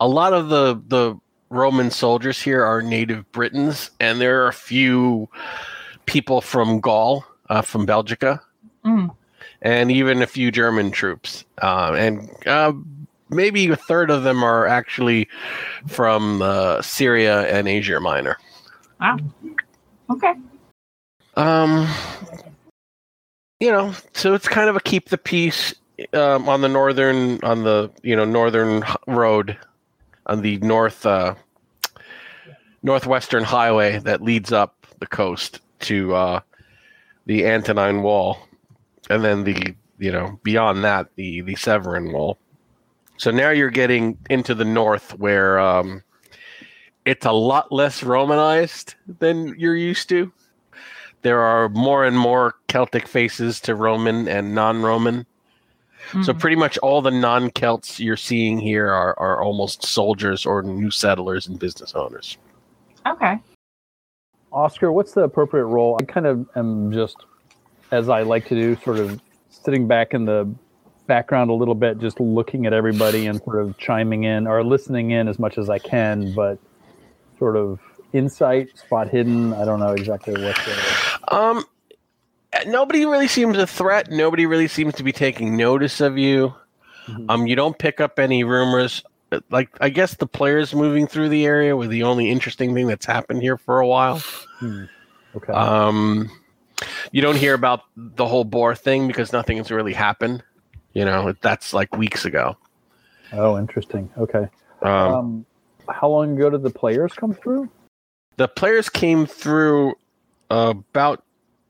a 0.00 0.08
lot 0.08 0.32
of 0.32 0.48
the 0.48 0.80
the 0.88 1.18
Roman 1.50 1.90
soldiers 1.90 2.40
here 2.40 2.64
are 2.64 2.80
native 2.80 3.30
Britons, 3.32 3.90
and 4.00 4.20
there 4.20 4.42
are 4.42 4.48
a 4.48 4.52
few 4.54 5.28
people 6.06 6.40
from 6.40 6.80
Gaul, 6.80 7.24
uh, 7.50 7.60
from 7.62 7.86
Belgica, 7.86 8.40
Mm. 8.84 9.14
and 9.60 9.92
even 9.92 10.22
a 10.22 10.26
few 10.26 10.50
German 10.50 10.90
troops. 10.90 11.44
Uh, 11.60 11.94
and 11.96 12.30
uh, 12.46 12.72
maybe 13.28 13.68
a 13.68 13.76
third 13.76 14.10
of 14.10 14.22
them 14.22 14.42
are 14.42 14.66
actually 14.66 15.28
from 15.86 16.40
uh, 16.40 16.80
Syria 16.82 17.42
and 17.48 17.68
Asia 17.68 18.00
Minor. 18.00 18.38
Wow. 19.00 19.18
Okay. 20.10 20.34
Um, 21.36 21.86
you 23.62 23.70
know, 23.70 23.94
so 24.12 24.34
it's 24.34 24.48
kind 24.48 24.68
of 24.68 24.74
a 24.74 24.80
keep 24.80 25.10
the 25.10 25.16
peace 25.16 25.72
um, 26.14 26.48
on 26.48 26.62
the 26.62 26.68
northern 26.68 27.38
on 27.44 27.62
the 27.62 27.92
you 28.02 28.16
know 28.16 28.24
northern 28.24 28.82
road 29.06 29.56
on 30.26 30.42
the 30.42 30.56
north 30.58 31.06
uh, 31.06 31.36
northwestern 32.82 33.44
highway 33.44 34.00
that 34.00 34.20
leads 34.20 34.50
up 34.50 34.84
the 34.98 35.06
coast 35.06 35.60
to 35.78 36.12
uh, 36.12 36.40
the 37.26 37.46
Antonine 37.46 38.02
Wall, 38.02 38.36
and 39.08 39.22
then 39.22 39.44
the 39.44 39.76
you 39.96 40.10
know 40.10 40.40
beyond 40.42 40.82
that 40.82 41.06
the 41.14 41.42
the 41.42 41.54
Severan 41.54 42.12
Wall. 42.12 42.38
So 43.16 43.30
now 43.30 43.50
you're 43.50 43.70
getting 43.70 44.18
into 44.28 44.56
the 44.56 44.64
north 44.64 45.16
where 45.20 45.60
um, 45.60 46.02
it's 47.04 47.26
a 47.26 47.30
lot 47.32 47.70
less 47.70 48.02
Romanized 48.02 48.96
than 49.20 49.54
you're 49.56 49.76
used 49.76 50.08
to 50.08 50.32
there 51.22 51.40
are 51.40 51.68
more 51.70 52.04
and 52.04 52.18
more 52.18 52.54
Celtic 52.68 53.06
faces 53.08 53.60
to 53.60 53.74
Roman 53.74 54.28
and 54.28 54.54
non-Roman. 54.54 55.26
So 56.24 56.32
Mhm. 56.32 56.40
pretty 56.40 56.56
much 56.56 56.76
all 56.78 57.00
the 57.00 57.10
non-Celts 57.12 58.00
you're 58.00 58.16
seeing 58.16 58.58
here 58.58 58.90
are, 58.90 59.18
are 59.18 59.40
almost 59.40 59.84
soldiers 59.84 60.44
or 60.44 60.62
new 60.62 60.90
settlers 60.90 61.46
and 61.46 61.58
business 61.58 61.94
owners. 61.94 62.36
Okay. 63.06 63.38
Oscar, 64.52 64.92
what's 64.92 65.12
the 65.12 65.22
appropriate 65.22 65.66
role? 65.66 65.96
I 66.00 66.04
kind 66.04 66.26
of 66.26 66.46
am 66.56 66.92
just, 66.92 67.16
as 67.92 68.08
I 68.08 68.22
like 68.22 68.46
to 68.48 68.54
do, 68.54 68.76
sort 68.76 68.98
of 68.98 69.20
sitting 69.48 69.86
back 69.86 70.12
in 70.12 70.24
the 70.24 70.52
background 71.06 71.50
a 71.50 71.54
little 71.54 71.74
bit, 71.74 71.98
just 71.98 72.20
looking 72.20 72.66
at 72.66 72.72
everybody 72.72 73.26
and 73.26 73.40
sort 73.44 73.60
of 73.60 73.78
chiming 73.78 74.24
in 74.24 74.46
or 74.46 74.62
listening 74.64 75.12
in 75.12 75.28
as 75.28 75.38
much 75.38 75.56
as 75.56 75.70
I 75.70 75.78
can, 75.78 76.34
but 76.34 76.58
sort 77.38 77.56
of 77.56 77.80
insight, 78.12 78.76
spot 78.76 79.08
hidden. 79.08 79.54
I 79.54 79.64
don't 79.64 79.80
know 79.80 79.92
exactly 79.92 80.34
what 80.34 80.56
the. 80.56 81.01
Um, 81.28 81.64
nobody 82.66 83.04
really 83.06 83.28
seems 83.28 83.56
a 83.56 83.66
threat. 83.66 84.10
Nobody 84.10 84.46
really 84.46 84.68
seems 84.68 84.94
to 84.94 85.02
be 85.02 85.12
taking 85.12 85.56
notice 85.56 86.00
of 86.00 86.18
you. 86.18 86.54
Mhm. 87.06 87.26
Um, 87.28 87.46
you 87.46 87.56
don't 87.56 87.78
pick 87.78 88.00
up 88.00 88.18
any 88.18 88.44
rumors. 88.44 89.02
Like 89.50 89.70
I 89.80 89.88
guess 89.88 90.14
the 90.14 90.26
players 90.26 90.74
moving 90.74 91.06
through 91.06 91.30
the 91.30 91.46
area 91.46 91.74
were 91.76 91.86
the 91.86 92.02
only 92.02 92.30
interesting 92.30 92.74
thing 92.74 92.86
that's 92.86 93.06
happened 93.06 93.40
here 93.42 93.56
for 93.56 93.80
a 93.80 93.86
while. 93.86 94.18
Hmm. 94.58 94.84
Okay. 95.36 95.52
Um, 95.52 96.30
you 97.12 97.22
don't 97.22 97.36
hear 97.36 97.54
about 97.54 97.80
the 97.96 98.26
whole 98.26 98.44
boar 98.44 98.74
thing 98.74 99.06
because 99.06 99.32
nothing 99.32 99.56
has 99.56 99.70
really 99.70 99.94
happened. 99.94 100.42
You 100.92 101.06
know, 101.06 101.32
that's 101.40 101.72
like 101.72 101.96
weeks 101.96 102.24
ago. 102.26 102.56
oh, 103.32 103.56
interesting. 103.58 104.10
Okay. 104.18 104.46
Um, 104.82 104.90
Um, 104.90 105.46
how 105.88 106.08
long 106.10 106.36
ago 106.36 106.50
did 106.50 106.62
the 106.62 106.70
players 106.70 107.12
come 107.14 107.32
through? 107.34 107.70
the 108.36 108.48
players 108.48 108.88
came 108.88 109.24
through 109.26 109.94
about 110.50 111.22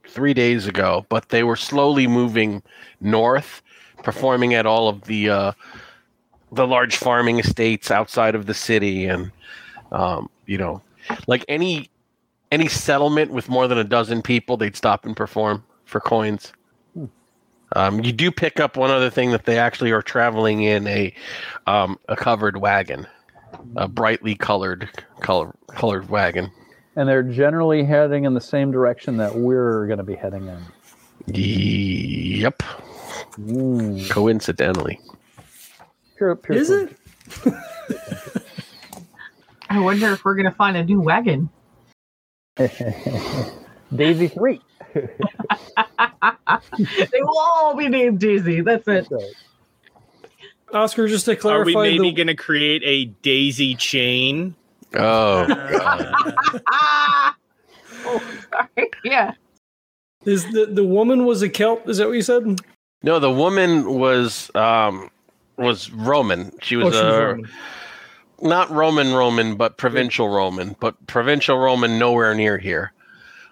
three 0.07 0.35
days 0.35 0.67
ago, 0.67 1.07
but 1.09 1.29
they 1.29 1.43
were 1.43 1.57
slowly 1.57 2.07
moving 2.07 2.63
north, 3.01 3.63
performing 4.03 4.55
at 4.55 4.67
all 4.67 4.89
of 4.89 5.03
the 5.03 5.31
uh, 5.31 5.53
the 6.53 6.67
large 6.67 6.97
farming 6.97 7.39
estates 7.39 7.91
outside 7.91 8.35
of 8.35 8.47
the 8.47 8.55
city, 8.55 9.07
and 9.07 9.31
um, 9.91 10.29
you 10.47 10.59
know, 10.59 10.83
like 11.27 11.45
any 11.49 11.91
any 12.51 12.69
settlement 12.69 13.31
with 13.31 13.49
more 13.49 13.67
than 13.67 13.79
a 13.79 13.85
dozen 13.85 14.23
people, 14.23 14.57
they'd 14.57 14.77
stop 14.77 15.07
and 15.07 15.17
perform 15.17 15.65
for 15.87 16.01
coins. 16.01 16.53
Hmm. 16.95 17.05
Um, 17.75 18.05
you 18.05 18.13
do 18.13 18.31
pick 18.31 18.61
up 18.61 18.77
one 18.77 18.91
other 18.91 19.09
thing 19.11 19.31
that 19.31 19.47
they 19.47 19.59
actually 19.59 19.91
are 19.91 20.03
traveling 20.03 20.63
in 20.63 20.87
a 20.87 21.15
um, 21.67 21.99
a 22.09 22.17
covered 22.17 22.59
wagon, 22.59 23.07
a 23.77 23.89
brightly 23.89 24.35
colored 24.35 24.91
color 25.21 25.55
colored 25.69 26.09
wagon. 26.11 26.51
And 26.95 27.09
they're 27.09 27.23
generally 27.23 27.85
heading 27.85 28.25
in 28.25 28.35
the 28.35 28.41
same 28.41 28.71
direction 28.71 29.17
that 29.17 29.35
we're 29.35 29.87
going 29.87 29.99
to 29.99 30.05
be 30.05 30.15
heading 30.15 30.47
in. 30.47 30.63
Yep. 31.27 32.63
Mm. 33.39 34.11
Coincidentally. 34.11 35.01
Pure, 36.17 36.37
pure 36.37 36.59
Is 36.59 36.71
it? 36.71 36.97
I 39.71 39.79
wonder 39.81 40.13
if 40.13 40.25
we're 40.25 40.35
gonna 40.35 40.53
find 40.53 40.77
a 40.77 40.85
new 40.85 41.01
wagon. 41.01 41.49
Daisy 43.97 44.29
3. 44.29 44.61
they 44.95 45.09
will 47.21 47.39
all 47.39 47.75
be 47.75 47.89
named 47.89 48.21
Daisy. 48.21 48.61
That's 48.61 48.87
it. 48.87 49.09
Oscar, 50.75 51.09
just 51.09 51.25
to 51.27 51.37
clarify, 51.37 51.61
Are 51.61 51.65
we 51.65 51.91
maybe 51.91 52.11
the, 52.11 52.13
going 52.13 52.27
to 52.29 52.35
create 52.35 52.83
a 52.85 53.07
daisy 53.23 53.75
chain? 53.75 54.55
Oh, 54.97 55.47
God. 55.67 56.19
Oh, 58.05 58.23
sorry. 58.53 58.91
Yeah. 59.05 59.35
is 60.27 60.51
the 60.53 60.67
the 60.67 60.85
woman 60.85 61.25
was 61.27 61.43
a 61.43 61.49
Celt? 61.49 61.89
Is 61.89 61.99
that 61.99 62.09
what 62.09 62.15
you 62.17 62.23
said? 62.23 62.61
no, 63.03 63.19
the 63.19 63.31
woman 63.31 63.95
was 63.99 64.51
um 64.55 65.11
was 65.59 65.91
Roman. 65.93 66.53
She 66.63 66.77
Oh, 66.81 66.87
was, 66.87 66.97
she 66.97 67.05
was 67.07 67.19
uh, 67.19 67.19
Roman. 67.19 67.51
not 68.41 68.71
Roman 68.71 69.15
Roman, 69.15 69.57
but 69.57 69.77
provincial 69.79 70.29
Roman, 70.29 70.77
but 70.81 71.07
provincial 71.07 71.59
Roman 71.59 71.99
nowhere 71.99 72.35
near 72.35 72.59
here. 72.59 72.93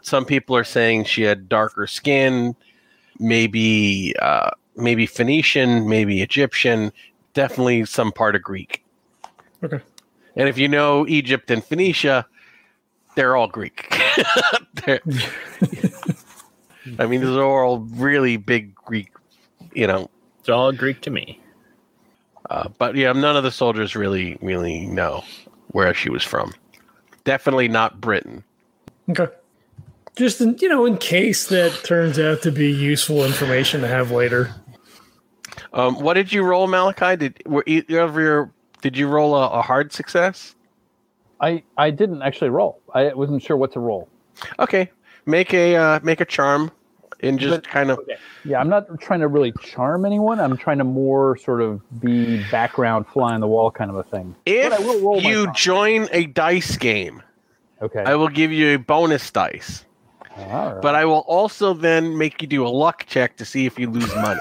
Some 0.02 0.24
people 0.24 0.56
are 0.56 0.64
saying 0.64 1.04
she 1.04 1.22
had 1.22 1.48
darker 1.48 1.86
skin, 1.86 2.56
maybe 3.18 4.14
uh, 4.20 4.50
maybe 4.76 5.06
Phoenician, 5.06 5.88
maybe 5.88 6.22
Egyptian, 6.22 6.92
definitely 7.34 7.84
some 7.86 8.12
part 8.12 8.36
of 8.36 8.42
Greek. 8.42 8.84
Okay. 9.62 9.80
And 10.36 10.48
if 10.48 10.58
you 10.58 10.68
know 10.68 11.06
Egypt 11.08 11.50
and 11.50 11.64
Phoenicia, 11.64 12.26
they're 13.16 13.36
all 13.36 13.48
Greek. 13.48 13.94
They're- 14.86 15.00
I 16.98 17.06
mean, 17.06 17.20
these 17.20 17.30
are 17.30 17.64
all 17.64 17.78
really 17.80 18.36
big 18.36 18.74
Greek, 18.74 19.12
you 19.74 19.86
know. 19.86 20.10
It's 20.40 20.48
all 20.48 20.72
Greek 20.72 21.02
to 21.02 21.10
me. 21.10 21.40
Uh, 22.48 22.68
but 22.78 22.94
yeah, 22.96 23.12
none 23.12 23.36
of 23.36 23.44
the 23.44 23.50
soldiers 23.50 23.94
really, 23.94 24.38
really 24.40 24.86
know 24.86 25.22
where 25.68 25.92
she 25.94 26.10
was 26.10 26.24
from. 26.24 26.52
Definitely 27.24 27.68
not 27.68 28.00
Britain. 28.00 28.42
Okay. 29.10 29.28
Just 30.16 30.40
in, 30.40 30.56
you 30.58 30.68
know, 30.68 30.84
in 30.86 30.96
case 30.96 31.48
that 31.48 31.72
turns 31.84 32.18
out 32.18 32.42
to 32.42 32.50
be 32.50 32.70
useful 32.70 33.24
information 33.24 33.82
to 33.82 33.86
have 33.88 34.10
later. 34.10 34.52
Um, 35.72 36.00
what 36.00 36.14
did 36.14 36.32
you 36.32 36.42
roll, 36.42 36.66
Malachi? 36.66 37.16
Did 37.16 37.42
were 37.46 37.62
either 37.66 38.00
of 38.00 38.16
your 38.16 38.50
did 38.80 38.96
you 38.96 39.08
roll 39.08 39.34
a, 39.34 39.48
a 39.50 39.62
hard 39.62 39.92
success? 39.92 40.54
I, 41.40 41.62
I 41.76 41.90
didn't 41.90 42.22
actually 42.22 42.50
roll. 42.50 42.80
I 42.94 43.14
wasn't 43.14 43.42
sure 43.42 43.56
what 43.56 43.72
to 43.72 43.80
roll. 43.80 44.08
Okay, 44.58 44.90
make 45.26 45.54
a 45.54 45.76
uh, 45.76 46.00
make 46.02 46.20
a 46.20 46.24
charm, 46.26 46.70
and 47.20 47.38
just 47.38 47.62
But- 47.62 47.68
kind 47.68 47.90
of 47.90 47.98
Yeah, 48.44 48.60
I'm 48.60 48.68
not 48.68 49.00
trying 49.00 49.20
to 49.20 49.28
really 49.28 49.52
charm 49.62 50.04
anyone. 50.04 50.38
I'm 50.40 50.56
trying 50.56 50.78
to 50.78 50.84
more 50.84 51.36
sort 51.38 51.62
of 51.62 51.80
be 52.00 52.42
background, 52.50 53.06
fly 53.06 53.34
on 53.34 53.40
the 53.40 53.48
wall 53.48 53.70
kind 53.70 53.90
of 53.90 53.96
a 53.96 54.02
thing. 54.02 54.34
if 54.46 54.70
But 54.70 54.80
I 54.80 54.84
will 54.84 55.00
roll 55.00 55.20
you 55.22 55.50
join 55.54 56.08
a 56.12 56.26
dice 56.26 56.76
game, 56.76 57.22
Okay. 57.82 58.02
I 58.04 58.14
will 58.14 58.28
give 58.28 58.52
you 58.52 58.74
a 58.74 58.78
bonus 58.78 59.30
dice. 59.30 59.84
Right. 60.36 60.78
But 60.80 60.94
I 60.94 61.04
will 61.06 61.24
also 61.26 61.74
then 61.74 62.16
make 62.16 62.40
you 62.40 62.48
do 62.48 62.66
a 62.66 62.68
luck 62.68 63.04
check 63.06 63.36
to 63.38 63.44
see 63.44 63.66
if 63.66 63.78
you 63.78 63.90
lose 63.90 64.14
money. 64.16 64.40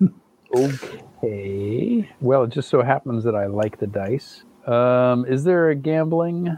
okay. 0.54 1.02
Well, 1.22 2.44
it 2.44 2.50
just 2.50 2.68
so 2.68 2.82
happens 2.82 3.24
that 3.24 3.34
I 3.34 3.46
like 3.46 3.78
the 3.78 3.86
dice. 3.86 4.44
Um, 4.66 5.24
is 5.26 5.44
there 5.44 5.70
a 5.70 5.74
gambling? 5.74 6.56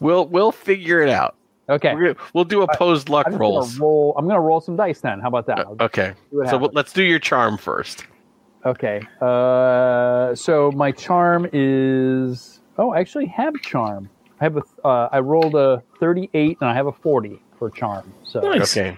we'll 0.00 0.26
we'll 0.26 0.52
figure 0.52 1.00
it 1.00 1.08
out. 1.08 1.36
Okay. 1.68 1.94
We're 1.94 2.14
gonna, 2.14 2.26
we'll 2.32 2.44
do 2.44 2.62
opposed 2.62 3.08
luck 3.08 3.26
I'm 3.26 3.36
rolls. 3.36 3.72
gonna 3.72 3.84
roll. 3.84 4.14
I'm 4.16 4.26
gonna 4.26 4.40
roll 4.40 4.60
some 4.60 4.76
dice 4.76 5.00
then. 5.00 5.20
How 5.20 5.28
about 5.28 5.46
that? 5.46 5.66
Uh, 5.66 5.74
okay, 5.80 6.14
so 6.32 6.44
happens. 6.44 6.70
let's 6.74 6.92
do 6.92 7.02
your 7.02 7.18
charm 7.18 7.58
first. 7.58 8.06
Okay. 8.64 9.02
Uh, 9.20 10.34
so 10.34 10.70
my 10.72 10.92
charm 10.92 11.48
is. 11.52 12.60
Oh, 12.78 12.92
I 12.92 13.00
actually 13.00 13.26
have 13.26 13.54
charm. 13.60 14.08
I 14.40 14.44
have 14.44 14.56
a. 14.56 14.62
Uh, 14.84 15.08
I 15.12 15.20
rolled 15.20 15.54
a 15.54 15.82
38 16.00 16.58
and 16.60 16.70
I 16.70 16.74
have 16.74 16.86
a 16.86 16.92
40 16.92 17.40
for 17.58 17.70
charm. 17.70 18.12
So 18.24 18.40
Nice. 18.40 18.76
Okay. 18.76 18.96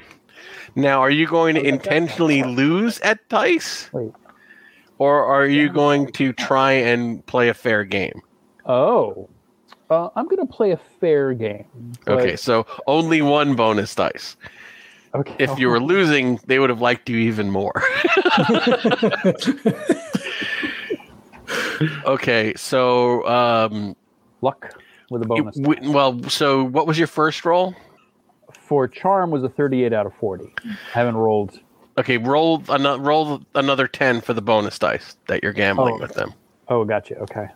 Now, 0.77 1.01
are 1.01 1.11
you 1.11 1.27
going 1.27 1.57
to 1.57 1.63
intentionally 1.63 2.43
lose 2.45 3.01
at 3.01 3.29
dice, 3.29 3.91
Wait. 3.93 4.13
Or 5.01 5.25
are 5.25 5.47
you 5.47 5.69
going 5.71 6.13
to 6.13 6.33
try 6.35 6.73
and 6.73 7.25
play 7.27 7.49
a 7.49 7.55
fair 7.55 7.85
game? 7.85 8.21
Oh, 8.67 9.29
uh, 9.89 10.11
I'm 10.15 10.27
going 10.27 10.47
to 10.47 10.53
play 10.53 10.71
a 10.73 10.81
fair 11.01 11.33
game. 11.35 11.65
but- 12.05 12.21
Okay, 12.21 12.37
so 12.37 12.67
only 12.87 13.23
one 13.23 13.57
bonus 13.57 13.95
dice. 13.95 14.37
Okay. 15.15 15.35
If 15.41 15.59
you 15.59 15.69
were 15.69 15.81
losing, 15.81 16.39
they 16.47 16.61
would 16.61 16.71
have 16.71 16.81
liked 16.81 17.09
you 17.11 17.17
even 17.17 17.51
more. 17.51 17.73
okay, 22.05 22.53
so 22.57 23.27
um, 23.27 23.97
luck 24.43 24.81
with 25.11 25.23
a 25.23 25.27
bonus. 25.27 25.57
you- 25.57 25.65
w- 25.65 25.93
well, 25.93 26.23
so 26.29 26.63
what 26.65 26.87
was 26.87 26.97
your 26.99 27.09
first 27.09 27.45
roll? 27.45 27.75
For 28.61 28.87
charm 28.87 29.31
was 29.33 29.43
a 29.43 29.49
38 29.49 29.93
out 29.93 30.07
of 30.07 30.15
40. 30.15 30.55
I 30.65 30.77
haven't 30.93 31.17
rolled. 31.17 31.59
Okay, 32.01 32.17
roll 32.17 32.63
another 32.71 33.03
roll 33.03 33.43
another 33.55 33.87
ten 33.87 34.23
for 34.23 34.33
the 34.33 34.41
bonus 34.41 34.79
dice 34.79 35.17
that 35.29 35.43
you're 35.43 35.53
gambling 35.53 35.97
Oh. 35.97 35.99
with 35.99 36.15
them. 36.15 36.33
Oh, 36.69 36.83
gotcha. 36.85 37.17
Okay. 37.19 37.47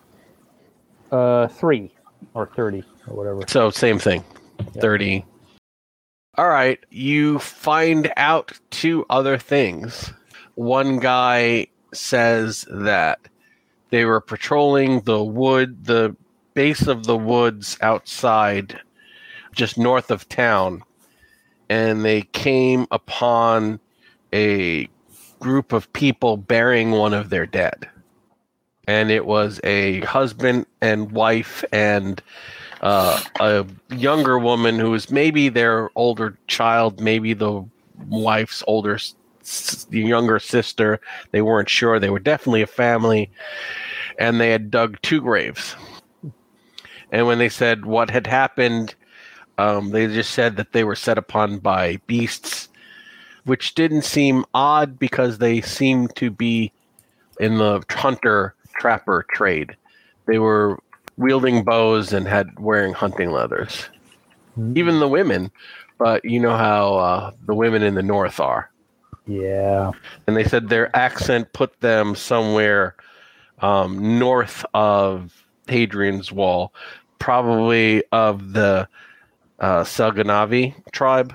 Uh, 1.11 1.47
three 1.49 1.91
or 2.35 2.47
30 2.55 2.85
or 3.09 3.17
whatever. 3.17 3.43
So 3.49 3.71
same 3.71 3.99
thing, 3.99 4.23
Yeah. 4.75 4.81
thirty. 4.83 5.25
All 6.37 6.49
right, 6.49 6.79
you 6.91 7.39
find 7.39 8.13
out 8.19 8.53
two 8.71 9.07
other 9.09 9.39
things. 9.39 10.13
One 10.57 10.99
guy 10.99 11.69
says 11.95 12.67
that 12.71 13.21
they 13.91 14.05
were 14.05 14.21
patrolling 14.21 15.01
the 15.03 15.23
wood, 15.25 15.87
the 15.87 16.15
base 16.53 16.87
of 16.87 17.05
the 17.07 17.17
woods 17.17 17.79
outside, 17.81 18.79
just 19.55 19.79
north 19.79 20.11
of 20.11 20.29
town, 20.29 20.83
and 21.71 22.05
they 22.05 22.23
came 22.23 22.87
upon 22.91 23.79
a 24.35 24.89
group 25.39 25.73
of 25.73 25.91
people 25.93 26.37
burying 26.37 26.91
one 26.91 27.15
of 27.15 27.31
their 27.31 27.47
dead. 27.47 27.89
And 28.87 29.11
it 29.11 29.25
was 29.25 29.61
a 29.65 30.01
husband 30.01 30.67
and 30.83 31.13
wife 31.13 31.65
and 31.73 32.21
uh, 32.83 33.23
a 33.41 33.65
younger 33.95 34.39
woman 34.39 34.79
who 34.79 34.91
was 34.91 35.11
maybe 35.11 35.49
their 35.49 35.89
older 35.95 36.37
child, 36.49 37.01
maybe 37.01 37.33
the 37.33 37.65
wife's 38.09 38.63
older, 38.67 38.99
younger 39.91 40.39
sister. 40.39 41.01
They 41.31 41.41
weren't 41.41 41.71
sure. 41.71 41.99
They 41.99 42.11
were 42.11 42.19
definitely 42.19 42.63
a 42.63 42.67
family, 42.67 43.31
and 44.19 44.39
they 44.39 44.51
had 44.51 44.71
dug 44.71 45.01
two 45.01 45.23
graves. 45.23 45.77
And 47.11 47.27
when 47.27 47.39
they 47.39 47.49
said 47.49 47.87
what 47.87 48.11
had 48.11 48.27
happened, 48.27 48.95
um, 49.57 49.91
they 49.91 50.07
just 50.07 50.33
said 50.33 50.57
that 50.57 50.73
they 50.73 50.85
were 50.85 50.97
set 50.97 51.17
upon 51.17 51.59
by 51.59 51.99
beasts, 52.07 52.69
which 53.45 53.75
didn't 53.75 54.03
seem 54.03 54.45
odd 54.55 54.99
because 54.99 55.39
they 55.39 55.61
seemed 55.61 56.15
to 56.17 56.31
be 56.31 56.73
in 57.41 57.59
the 57.59 57.83
hunter 57.91 58.55
trapper 58.79 59.27
trade. 59.33 59.77
They 60.27 60.39
were 60.39 60.79
wielding 61.17 61.65
bows 61.65 62.13
and 62.13 62.27
had 62.27 62.59
wearing 62.59 62.93
hunting 62.93 63.31
leathers. 63.31 63.89
Even 64.75 65.01
the 65.01 65.09
women, 65.09 65.51
but 65.99 66.25
you 66.25 66.41
know 66.41 66.57
how 66.57 66.95
uh, 66.95 67.31
the 67.47 67.55
women 67.55 67.83
in 67.83 67.95
the 67.95 68.03
north 68.03 68.41
are. 68.41 68.71
Yeah. 69.27 69.93
And 70.27 70.37
they 70.37 70.45
said 70.45 70.69
their 70.69 70.95
accent 70.97 71.53
put 71.53 71.81
them 71.81 72.15
somewhere 72.15 72.95
um, 73.61 74.19
north 74.19 74.65
of 74.75 75.47
Hadrian's 75.67 76.31
Wall, 76.31 76.75
probably 77.19 78.05
of 78.13 78.53
the 78.53 78.89
uh, 79.61 79.83
Selganavi 79.83 80.75
tribe. 80.93 81.35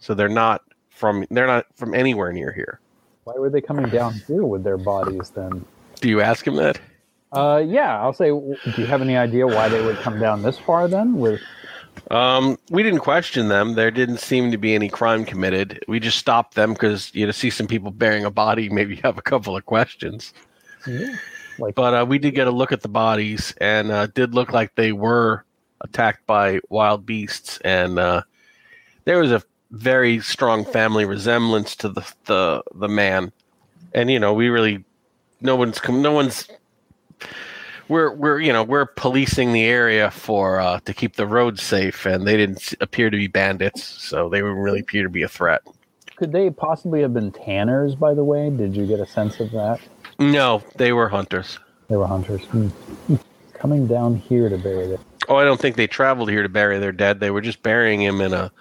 So 0.00 0.14
they're 0.14 0.28
not 0.28 0.62
from 0.98 1.24
they're 1.30 1.46
not 1.46 1.66
from 1.76 1.94
anywhere 1.94 2.32
near 2.32 2.52
here. 2.52 2.80
Why 3.24 3.34
were 3.36 3.50
they 3.50 3.60
coming 3.60 3.88
down 3.90 4.14
here 4.26 4.44
with 4.44 4.64
their 4.64 4.78
bodies 4.78 5.30
then? 5.30 5.64
Do 6.00 6.08
you 6.08 6.20
ask 6.20 6.46
him 6.46 6.56
that? 6.56 6.80
Uh, 7.32 7.62
yeah, 7.64 8.00
I'll 8.00 8.14
say, 8.14 8.30
do 8.30 8.56
you 8.76 8.86
have 8.86 9.02
any 9.02 9.16
idea 9.16 9.46
why 9.46 9.68
they 9.68 9.84
would 9.84 9.98
come 9.98 10.18
down 10.18 10.42
this 10.42 10.58
far 10.58 10.88
then? 10.88 11.18
With 11.18 11.40
Um, 12.10 12.58
we 12.70 12.82
didn't 12.82 13.00
question 13.00 13.48
them. 13.48 13.74
There 13.74 13.90
didn't 13.90 14.18
seem 14.18 14.50
to 14.50 14.56
be 14.56 14.74
any 14.74 14.88
crime 14.88 15.24
committed. 15.26 15.84
We 15.88 16.00
just 16.00 16.16
stopped 16.16 16.54
them 16.54 16.72
because 16.72 17.14
you 17.14 17.26
know, 17.26 17.32
see 17.32 17.50
some 17.50 17.66
people 17.66 17.90
bearing 17.90 18.24
a 18.24 18.30
body, 18.30 18.68
maybe 18.70 18.96
you 18.96 19.02
have 19.04 19.18
a 19.18 19.22
couple 19.22 19.56
of 19.56 19.66
questions. 19.66 20.32
like, 21.58 21.74
But 21.74 21.94
uh, 21.94 22.06
we 22.06 22.18
did 22.18 22.34
get 22.34 22.46
a 22.46 22.52
look 22.52 22.72
at 22.72 22.80
the 22.80 22.88
bodies, 22.88 23.54
and 23.60 23.90
uh, 23.90 24.06
did 24.06 24.34
look 24.34 24.52
like 24.52 24.74
they 24.74 24.92
were 24.92 25.44
attacked 25.82 26.26
by 26.26 26.60
wild 26.70 27.04
beasts, 27.04 27.58
and 27.58 27.98
uh, 27.98 28.22
there 29.04 29.18
was 29.18 29.32
a 29.32 29.42
very 29.70 30.20
strong 30.20 30.64
family 30.64 31.04
resemblance 31.04 31.76
to 31.76 31.88
the 31.88 32.12
the 32.26 32.62
the 32.74 32.88
man. 32.88 33.32
And 33.94 34.10
you 34.10 34.18
know, 34.18 34.32
we 34.32 34.48
really, 34.48 34.84
no 35.40 35.56
one's 35.56 35.78
com- 35.78 36.02
no 36.02 36.12
one's. 36.12 36.48
We're 37.88 38.12
we're 38.12 38.40
you 38.40 38.52
know 38.52 38.62
we're 38.62 38.86
policing 38.86 39.52
the 39.52 39.64
area 39.64 40.10
for 40.10 40.60
uh, 40.60 40.80
to 40.80 40.92
keep 40.92 41.16
the 41.16 41.26
roads 41.26 41.62
safe, 41.62 42.04
and 42.04 42.26
they 42.26 42.36
didn't 42.36 42.74
appear 42.80 43.08
to 43.10 43.16
be 43.16 43.28
bandits, 43.28 43.82
so 43.84 44.28
they 44.28 44.42
wouldn't 44.42 44.60
really 44.60 44.80
appear 44.80 45.02
to 45.04 45.08
be 45.08 45.22
a 45.22 45.28
threat. 45.28 45.62
could 46.16 46.32
they 46.32 46.50
possibly 46.50 47.00
have 47.00 47.14
been 47.14 47.32
tanners? 47.32 47.94
By 47.94 48.12
the 48.12 48.24
way, 48.24 48.50
did 48.50 48.76
you 48.76 48.86
get 48.86 49.00
a 49.00 49.06
sense 49.06 49.40
of 49.40 49.50
that? 49.52 49.80
No, 50.18 50.62
they 50.76 50.92
were 50.92 51.08
hunters. 51.08 51.58
They 51.88 51.96
were 51.96 52.06
hunters. 52.06 52.44
Hmm. 52.46 52.68
Coming 53.54 53.86
down 53.86 54.16
here 54.16 54.48
to 54.48 54.58
bury 54.58 54.86
them. 54.86 55.00
Oh, 55.28 55.36
I 55.36 55.44
don't 55.44 55.60
think 55.60 55.76
they 55.76 55.86
traveled 55.86 56.30
here 56.30 56.42
to 56.42 56.48
bury 56.48 56.78
their 56.78 56.92
dead. 56.92 57.20
They 57.20 57.30
were 57.30 57.40
just 57.40 57.62
burying 57.62 58.00
him 58.02 58.20
in 58.20 58.32
a 58.32 58.52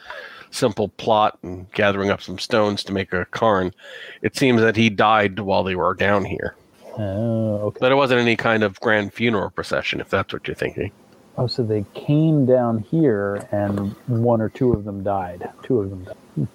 simple 0.52 0.90
plot 0.90 1.38
and 1.44 1.72
gathering 1.74 2.10
up 2.10 2.22
some 2.22 2.40
stones 2.40 2.84
to 2.86 2.94
make 2.94 3.14
a 3.14 3.26
cairn. 3.26 3.74
It 4.22 4.36
seems 4.36 4.62
that 4.62 4.76
he 4.76 4.90
died 4.90 5.40
while 5.40 5.64
they 5.64 5.76
were 5.76 5.94
down 5.94 6.26
here, 6.26 6.56
Oh, 6.98 7.60
okay. 7.68 7.78
but 7.82 7.92
it 7.92 7.96
wasn't 7.96 8.22
any 8.22 8.36
kind 8.36 8.64
of 8.64 8.80
grand 8.80 9.14
funeral 9.14 9.50
procession, 9.50 10.00
if 10.00 10.10
that's 10.10 10.34
what 10.34 10.48
you're 10.48 10.56
thinking. 10.56 10.92
Oh, 11.38 11.46
so 11.48 11.62
they 11.64 11.86
came 11.94 12.46
down 12.48 12.80
here, 12.80 13.48
and 13.52 13.92
one 14.08 14.42
or 14.42 14.50
two 14.50 14.74
of 14.74 14.86
them 14.86 15.04
died. 15.04 15.48
Two 15.64 15.80
of 15.82 15.90
them 15.92 16.04
died. 16.06 16.48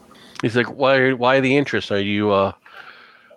He's 0.42 0.57
like, 0.57 0.66
"Why? 0.66 1.12
Why 1.12 1.38
the 1.38 1.57
interest? 1.57 1.92
Are 1.92 2.00
you 2.00 2.33
uh, 2.33 2.50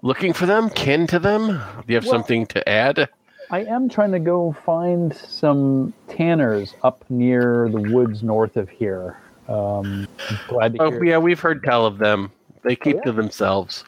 looking 0.02 0.34
for 0.34 0.48
them? 0.48 0.72
Kin 0.72 1.06
to 1.08 1.20
them? 1.20 1.48
Do 1.48 1.84
you 1.88 1.96
have 1.96 2.06
Well- 2.06 2.14
something 2.14 2.48
to 2.48 2.68
add?" 2.68 3.10
I 3.52 3.60
am 3.66 3.90
trying 3.90 4.12
to 4.14 4.20
go 4.20 4.56
find 4.66 5.16
some 5.16 5.94
tanners 6.08 6.74
up 6.82 7.06
near 7.10 7.70
the 7.72 7.92
woods 7.94 8.24
north 8.24 8.58
of 8.58 8.70
here. 8.70 9.18
Um, 9.48 10.08
glad 10.48 10.76
Oh, 10.80 10.92
hear. 10.92 11.04
yeah, 11.04 11.18
we've 11.18 11.40
heard 11.40 11.64
tell 11.64 11.86
of 11.86 11.98
them. 11.98 12.32
They 12.64 12.76
keep 12.76 12.98
yeah? 12.98 13.02
to 13.04 13.12
themselves. 13.12 13.84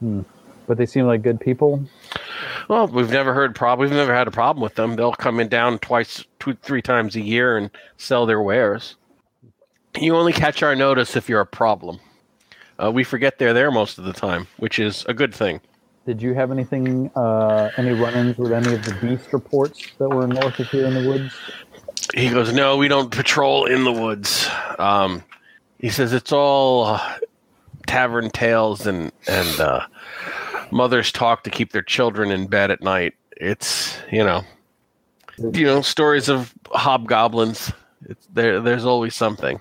But 0.00 0.76
they 0.78 0.86
seem 0.86 1.06
like 1.06 1.22
good 1.22 1.40
people. 1.40 1.82
Well, 2.68 2.86
we've 2.86 3.10
never 3.10 3.32
heard 3.34 3.54
problem. 3.54 3.88
We've 3.88 3.96
never 3.96 4.14
had 4.14 4.28
a 4.28 4.30
problem 4.30 4.62
with 4.62 4.74
them. 4.74 4.96
They'll 4.96 5.12
come 5.12 5.40
in 5.40 5.48
down 5.48 5.78
twice, 5.78 6.24
two, 6.38 6.54
three 6.54 6.82
times 6.82 7.16
a 7.16 7.20
year 7.20 7.56
and 7.56 7.70
sell 7.96 8.26
their 8.26 8.40
wares. 8.42 8.96
You 9.98 10.16
only 10.16 10.32
catch 10.32 10.62
our 10.62 10.76
notice 10.76 11.16
if 11.16 11.28
you're 11.28 11.40
a 11.40 11.46
problem. 11.46 11.98
Uh, 12.82 12.90
we 12.92 13.04
forget 13.04 13.38
they're 13.38 13.52
there 13.52 13.70
most 13.70 13.98
of 13.98 14.04
the 14.04 14.12
time, 14.12 14.46
which 14.58 14.78
is 14.78 15.04
a 15.08 15.14
good 15.14 15.34
thing. 15.34 15.60
Did 16.06 16.22
you 16.22 16.32
have 16.32 16.50
anything, 16.50 17.10
uh, 17.14 17.70
any 17.76 17.92
run-ins 17.92 18.38
with 18.38 18.52
any 18.52 18.72
of 18.72 18.84
the 18.84 18.94
beast 19.02 19.32
reports 19.32 19.88
that 19.98 20.08
were 20.08 20.26
north 20.26 20.58
of 20.58 20.66
here 20.68 20.86
in 20.86 20.94
the 20.94 21.06
woods? 21.08 21.34
He 22.14 22.28
goes, 22.30 22.52
"No, 22.52 22.76
we 22.76 22.88
don't 22.88 23.10
patrol 23.10 23.66
in 23.66 23.84
the 23.84 23.92
woods." 23.92 24.48
Um, 24.78 25.22
he 25.78 25.88
says 25.90 26.12
it's 26.12 26.32
all 26.32 26.84
uh, 26.86 27.14
tavern 27.86 28.30
tales 28.30 28.86
and 28.86 29.12
and 29.28 29.60
uh, 29.60 29.86
mothers 30.70 31.12
talk 31.12 31.44
to 31.44 31.50
keep 31.50 31.72
their 31.72 31.82
children 31.82 32.30
in 32.30 32.46
bed 32.46 32.70
at 32.70 32.82
night. 32.82 33.14
It's 33.36 33.96
you 34.10 34.24
know, 34.24 34.42
you 35.38 35.64
know 35.64 35.82
stories 35.82 36.28
of 36.28 36.52
hobgoblins. 36.72 37.72
It's 38.08 38.26
there. 38.32 38.60
There's 38.60 38.84
always 38.84 39.14
something. 39.14 39.60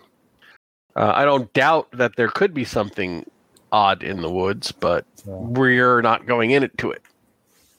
Uh, 0.95 1.13
I 1.15 1.23
don't 1.25 1.51
doubt 1.53 1.87
that 1.93 2.15
there 2.15 2.29
could 2.29 2.53
be 2.53 2.65
something 2.65 3.29
odd 3.71 4.01
in 4.01 4.21
the 4.21 4.29
woods, 4.31 4.71
but 4.71 5.05
Yeah. 5.25 5.33
we're 5.35 6.01
not 6.01 6.25
going 6.25 6.51
in 6.51 6.63
it 6.63 6.77
to 6.79 6.91
it. 6.91 7.03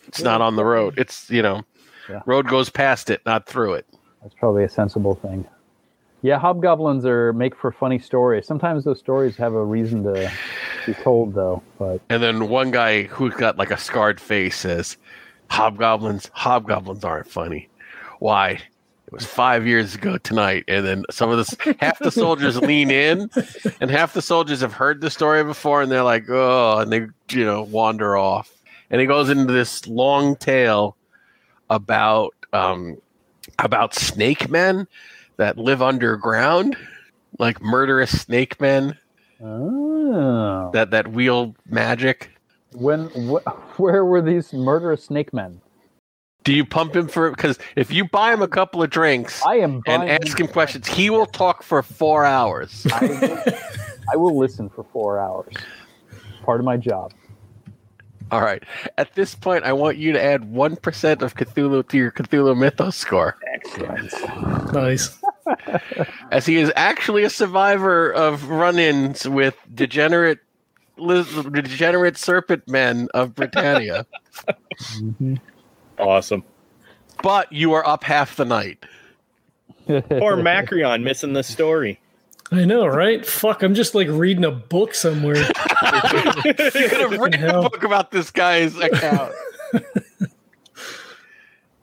It's 0.07 0.23
not 0.23 0.41
on 0.41 0.57
the 0.57 0.65
road. 0.65 0.95
It's 0.97 1.29
you 1.29 1.43
know, 1.43 1.63
Yeah. 2.09 2.21
road 2.25 2.47
goes 2.47 2.71
past 2.71 3.11
it, 3.11 3.21
not 3.27 3.47
through 3.47 3.75
it. 3.75 3.87
That's 4.23 4.35
probably 4.35 4.65
a 4.65 4.69
sensible 4.69 5.15
thing. 5.15 5.47
Yeah, 6.23 6.39
hobgoblins 6.39 7.07
are 7.07 7.33
make 7.33 7.57
for 7.57 7.73
funny 7.73 7.99
stories. 7.99 8.47
Sometimes 8.47 8.85
those 8.85 8.99
stories 8.99 9.37
have 9.37 9.55
a 9.55 9.65
reason 9.65 10.05
to 10.05 10.31
be 10.85 10.93
told, 10.95 11.35
though. 11.35 11.63
But 11.79 12.03
And 12.11 12.23
then 12.23 12.49
one 12.49 12.71
guy 12.71 13.05
who's 13.05 13.35
got 13.35 13.57
like 13.57 13.71
a 13.71 13.79
scarred 13.79 14.21
face 14.21 14.59
says, 14.59 14.99
Hobgoblins, 15.51 16.31
hobgoblins 16.33 17.05
aren't 17.05 17.29
funny. 17.29 17.69
Why? 18.19 18.51
It 18.51 19.13
was 19.13 19.27
five 19.27 19.67
years 19.67 19.97
ago 19.97 20.19
tonight. 20.19 20.65
And 20.69 20.87
then 20.87 21.05
some 21.11 21.31
of 21.31 21.39
this, 21.39 21.57
half 21.81 21.99
the 21.99 22.13
soldiers 22.13 22.57
lean 22.61 22.91
in, 22.91 23.31
and 23.81 23.91
half 23.91 24.13
the 24.13 24.23
soldiers 24.23 24.61
have 24.61 24.75
heard 24.75 25.01
the 25.01 25.11
story 25.11 25.43
before, 25.43 25.83
and 25.83 25.91
they're 25.91 26.05
like, 26.05 26.29
oh, 26.29 26.79
and 26.79 26.93
they, 26.93 27.07
you 27.31 27.45
know, 27.45 27.63
wander 27.63 28.17
off. 28.17 28.53
And 28.91 29.01
he 29.01 29.07
goes 29.07 29.31
into 29.31 29.53
this 29.53 29.89
long 29.89 30.37
tale 30.37 30.97
about, 31.71 32.35
um, 32.53 32.99
about 33.59 33.95
snake 33.95 34.49
men 34.49 34.87
that 35.37 35.59
live 35.59 35.83
underground, 35.83 36.77
like 37.39 37.63
murderous 37.63 38.21
snake 38.21 38.61
men 38.61 38.99
oh, 39.43 40.71
that, 40.73 40.91
that 40.91 41.09
wield 41.09 41.57
magic. 41.67 42.31
when 42.73 43.07
wh- 43.09 43.81
where 43.81 44.05
were 44.05 44.23
these 44.23 44.53
murderous 44.53 45.05
snake 45.05 45.33
men? 45.33 45.61
Do 46.45 46.55
you 46.55 46.65
pump 46.65 46.97
him 46.97 47.07
for 47.07 47.31
because 47.31 47.59
if 47.77 47.93
you 47.93 48.09
buy 48.09 48.33
him 48.33 48.41
a 48.41 48.49
couple 48.49 48.83
of 48.83 48.89
drinks 48.89 49.43
I 49.45 49.57
am 49.57 49.83
and 49.87 50.09
ask 50.09 50.41
him 50.41 50.49
questions, 50.49 50.89
he 50.89 51.11
will 51.11 51.27
talk 51.27 51.63
for 51.63 51.83
four 51.83 52.25
hours. 52.25 52.87
I 52.93 53.07
will, 53.07 53.43
I 54.13 54.17
will 54.17 54.39
listen 54.39 54.71
for 54.71 54.85
four 54.85 55.19
hours. 55.19 55.53
Part 56.43 56.61
of 56.61 56.65
my 56.65 56.79
job. 56.79 57.13
All 58.31 58.41
right. 58.43 58.63
At 58.97 59.15
this 59.15 59.35
point, 59.35 59.65
I 59.65 59.73
want 59.73 59.97
you 59.97 60.13
to 60.13 60.23
add 60.23 60.51
one 60.53 60.77
percent 60.77 61.23
of 61.23 61.35
Cthulhu 61.35 61.87
to 61.89 61.97
your 61.97 62.11
Cthulhu 62.13 62.57
Mythos 62.57 62.97
score, 62.97 63.37
Excellent. 63.55 64.73
Nice. 64.73 65.19
as 66.31 66.47
he 66.47 66.57
is 66.57 66.73
actually 66.77 67.25
a 67.25 67.31
survivor 67.31 68.13
of 68.13 68.49
run-ins 68.49 69.29
with 69.29 69.57
degenerate, 69.75 70.39
liz- 70.97 71.27
degenerate 71.51 72.17
serpent 72.17 72.69
men 72.69 73.09
of 73.15 73.35
Britannia. 73.35 74.07
Mm-hmm. 75.01 75.35
Awesome. 75.99 76.45
but 77.23 77.53
you 77.53 77.75
are 77.75 77.87
up 77.87 78.05
half 78.05 78.37
the 78.37 78.45
night. 78.47 78.85
Poor 79.87 80.37
Macreon 80.37 81.03
missing 81.05 81.35
the 81.35 81.43
story. 81.43 82.01
I 82.53 82.65
know, 82.65 82.87
right? 82.87 83.25
Fuck, 83.25 83.63
I'm 83.63 83.75
just 83.75 83.95
like 83.95 84.09
reading 84.09 84.45
a 84.45 84.51
book 84.51 84.95
somewhere. 84.95 85.47
You 86.43 86.55
could 86.89 87.01
have 87.01 87.19
written 87.19 87.45
a 87.45 87.63
book 87.63 87.83
about 87.83 88.11
this 88.11 88.31
guy's 88.31 88.77
account. 88.77 89.33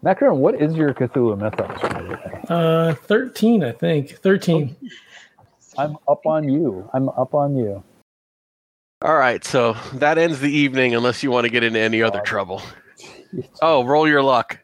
Macaron, 0.03 0.37
what 0.37 0.59
is 0.61 0.75
your 0.75 0.93
Cthulhu 0.93 1.37
mythos? 1.37 2.49
Uh, 2.49 2.95
13, 3.03 3.63
I 3.63 3.71
think. 3.73 4.17
13. 4.17 4.75
I'm 5.77 5.97
up 6.07 6.25
on 6.25 6.47
you. 6.47 6.89
I'm 6.93 7.09
up 7.09 7.35
on 7.35 7.55
you. 7.57 7.83
All 9.01 9.17
right, 9.17 9.43
so 9.43 9.75
that 9.93 10.17
ends 10.17 10.39
the 10.39 10.51
evening, 10.51 10.95
unless 10.95 11.21
you 11.21 11.29
want 11.29 11.45
to 11.45 11.51
get 11.51 11.63
into 11.63 11.79
any 11.79 12.01
other 12.01 12.21
trouble. 12.21 12.61
Oh, 13.61 13.83
roll 13.83 14.07
your 14.07 14.23
luck. 14.23 14.59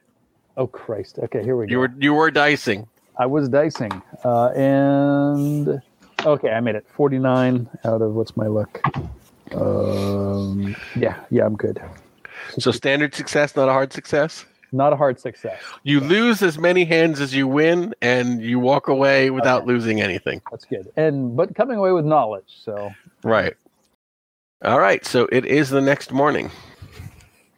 Oh 0.58 0.68
Christ. 0.68 1.20
Okay, 1.20 1.44
here 1.44 1.56
we 1.56 1.68
go. 1.68 1.72
You 1.72 1.80
were 1.80 1.94
you 2.00 2.14
were 2.14 2.32
dicing. 2.32 2.88
I 3.18 3.26
was 3.26 3.50
dicing. 3.50 3.92
Uh, 4.24 4.48
and 4.50 5.82
okay, 6.26 6.50
I 6.50 6.60
made 6.60 6.76
it. 6.76 6.86
49 6.90 7.70
out 7.84 8.02
of 8.02 8.14
what's 8.14 8.36
my 8.36 8.48
luck? 8.48 8.82
Um, 9.54 10.76
yeah, 10.96 11.20
yeah, 11.30 11.46
I'm 11.46 11.56
good. 11.56 11.82
So 12.60 12.72
standard 12.72 13.16
success, 13.16 13.56
not 13.56 13.70
a 13.70 13.72
hard 13.72 13.94
success. 13.94 14.46
Not 14.72 14.92
a 14.92 14.96
hard 14.96 15.20
success. 15.20 15.62
You 15.84 16.00
lose 16.00 16.42
as 16.42 16.58
many 16.58 16.84
hands 16.84 17.22
as 17.22 17.36
you 17.36 17.48
win, 17.48 17.94
and 18.02 18.42
you 18.42 18.60
walk 18.60 18.88
away 18.88 19.30
without 19.30 19.68
losing 19.68 20.02
anything. 20.02 20.42
That's 20.50 20.66
good. 20.66 20.92
And 20.98 21.38
but 21.38 21.54
coming 21.54 21.78
away 21.78 21.92
with 21.92 22.06
knowledge. 22.06 22.58
So 22.64 22.92
Right. 23.24 23.54
All 24.64 24.80
right. 24.80 25.06
So 25.06 25.28
it 25.32 25.46
is 25.46 25.70
the 25.70 25.82
next 25.82 26.12
morning. 26.12 26.50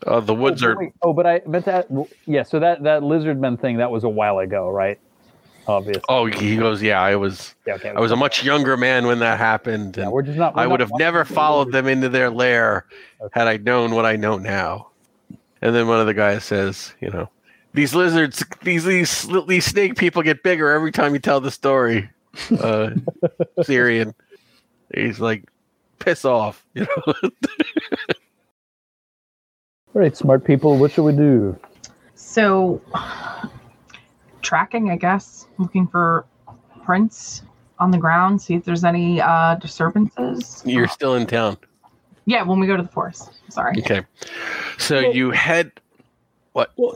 Uh, 0.05 0.19
the 0.19 0.35
woods 0.35 0.61
oh, 0.63 0.67
are. 0.67 0.77
wait. 0.77 0.93
oh, 1.01 1.13
but 1.13 1.25
I 1.25 1.41
meant 1.47 1.65
that. 1.65 1.87
Yeah, 2.25 2.43
so 2.43 2.59
that 2.59 2.83
that 2.83 3.01
lizard 3.01 3.39
men 3.39 3.55
thing 3.55 3.77
that 3.77 3.91
was 3.91 4.03
a 4.03 4.09
while 4.09 4.39
ago, 4.39 4.69
right? 4.69 4.99
Obviously. 5.67 6.03
Oh, 6.09 6.25
he 6.27 6.57
goes. 6.57 6.81
Yeah, 6.81 7.01
I 7.01 7.15
was. 7.15 7.55
yeah, 7.65 7.75
okay. 7.75 7.89
I 7.89 7.99
was 7.99 8.11
a 8.11 8.15
much 8.15 8.43
younger 8.43 8.77
man 8.77 9.07
when 9.07 9.19
that 9.19 9.39
happened, 9.39 9.97
Yeah, 9.97 10.09
we're 10.09 10.21
just 10.21 10.37
not. 10.37 10.55
we're 10.55 10.61
I 10.61 10.67
would 10.67 10.79
not 10.79 10.89
have 10.89 10.99
never 10.99 11.25
followed 11.25 11.71
them 11.71 11.87
into 11.87 12.09
their 12.09 12.29
lair 12.29 12.85
had 13.31 13.47
I 13.47 13.57
known 13.57 13.95
what 13.95 14.05
I 14.05 14.15
know 14.15 14.37
now. 14.37 14.89
And 15.61 15.73
then 15.73 15.87
one 15.87 15.99
of 15.99 16.05
the 16.05 16.13
guys 16.13 16.43
says, 16.43 16.93
"You 17.01 17.09
know, 17.09 17.29
these 17.73 17.95
lizards, 17.95 18.45
these 18.61 18.83
these 18.83 19.27
these 19.47 19.65
snake 19.65 19.97
people 19.97 20.21
get 20.21 20.43
bigger 20.43 20.71
every 20.71 20.91
time 20.91 21.13
you 21.13 21.19
tell 21.19 21.41
the 21.41 21.51
story." 21.51 22.09
Uh, 22.59 22.91
Syrian. 23.63 24.13
He's 24.93 25.19
like, 25.19 25.45
"Piss 25.97 26.25
off," 26.25 26.63
you 26.75 26.81
know. 26.85 27.13
All 27.23 27.31
right, 30.01 30.15
smart 30.15 30.43
people. 30.43 30.77
What 30.77 30.91
should 30.91 31.05
we 31.05 31.13
do? 31.13 31.57
So, 32.13 32.81
tracking, 34.45 34.91
I 34.91 34.95
guess, 34.95 35.47
looking 35.57 35.87
for 35.87 36.25
prints 36.85 37.41
on 37.79 37.91
the 37.91 37.97
ground, 37.97 38.41
see 38.41 38.53
if 38.53 38.63
there's 38.63 38.83
any 38.83 39.19
uh, 39.19 39.55
disturbances. 39.55 40.63
You're 40.65 40.87
still 40.87 41.15
in 41.15 41.25
town. 41.25 41.57
Yeah, 42.25 42.43
when 42.43 42.59
we 42.59 42.67
go 42.67 42.77
to 42.77 42.83
the 42.83 42.89
forest. 42.89 43.31
Sorry. 43.49 43.75
Okay. 43.79 44.05
So 44.77 44.99
you 44.99 45.31
head. 45.31 45.71
Well, 46.55 46.95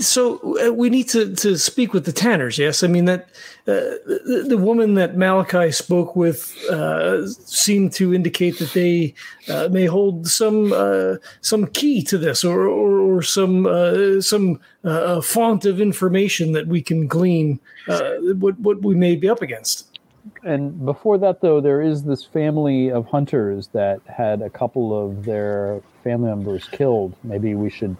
so 0.00 0.58
uh, 0.66 0.72
we 0.72 0.90
need 0.90 1.08
to, 1.10 1.32
to 1.36 1.56
speak 1.56 1.92
with 1.92 2.06
the 2.06 2.12
Tanners. 2.12 2.58
Yes, 2.58 2.82
I 2.82 2.88
mean 2.88 3.04
that 3.04 3.28
uh, 3.68 4.02
the, 4.04 4.46
the 4.48 4.58
woman 4.58 4.94
that 4.94 5.16
Malachi 5.16 5.70
spoke 5.70 6.16
with 6.16 6.56
uh, 6.68 7.28
seemed 7.28 7.92
to 7.94 8.12
indicate 8.12 8.58
that 8.58 8.72
they 8.72 9.14
uh, 9.48 9.68
may 9.70 9.86
hold 9.86 10.26
some 10.26 10.72
uh, 10.72 11.16
some 11.40 11.68
key 11.68 12.02
to 12.02 12.18
this, 12.18 12.42
or 12.44 12.66
or, 12.66 12.98
or 12.98 13.22
some 13.22 13.66
uh, 13.66 14.20
some 14.20 14.58
uh, 14.82 15.20
font 15.20 15.66
of 15.66 15.80
information 15.80 16.50
that 16.52 16.66
we 16.66 16.82
can 16.82 17.06
glean 17.06 17.60
uh, 17.88 18.14
what 18.40 18.58
what 18.58 18.82
we 18.82 18.96
may 18.96 19.14
be 19.14 19.28
up 19.28 19.40
against. 19.40 20.00
And 20.42 20.84
before 20.84 21.16
that, 21.18 21.40
though, 21.40 21.60
there 21.60 21.80
is 21.80 22.02
this 22.02 22.24
family 22.24 22.90
of 22.90 23.06
hunters 23.06 23.68
that 23.68 24.00
had 24.06 24.42
a 24.42 24.50
couple 24.50 24.98
of 24.98 25.24
their 25.24 25.80
family 26.02 26.28
members 26.28 26.66
killed. 26.68 27.14
Maybe 27.22 27.54
we 27.54 27.70
should 27.70 27.96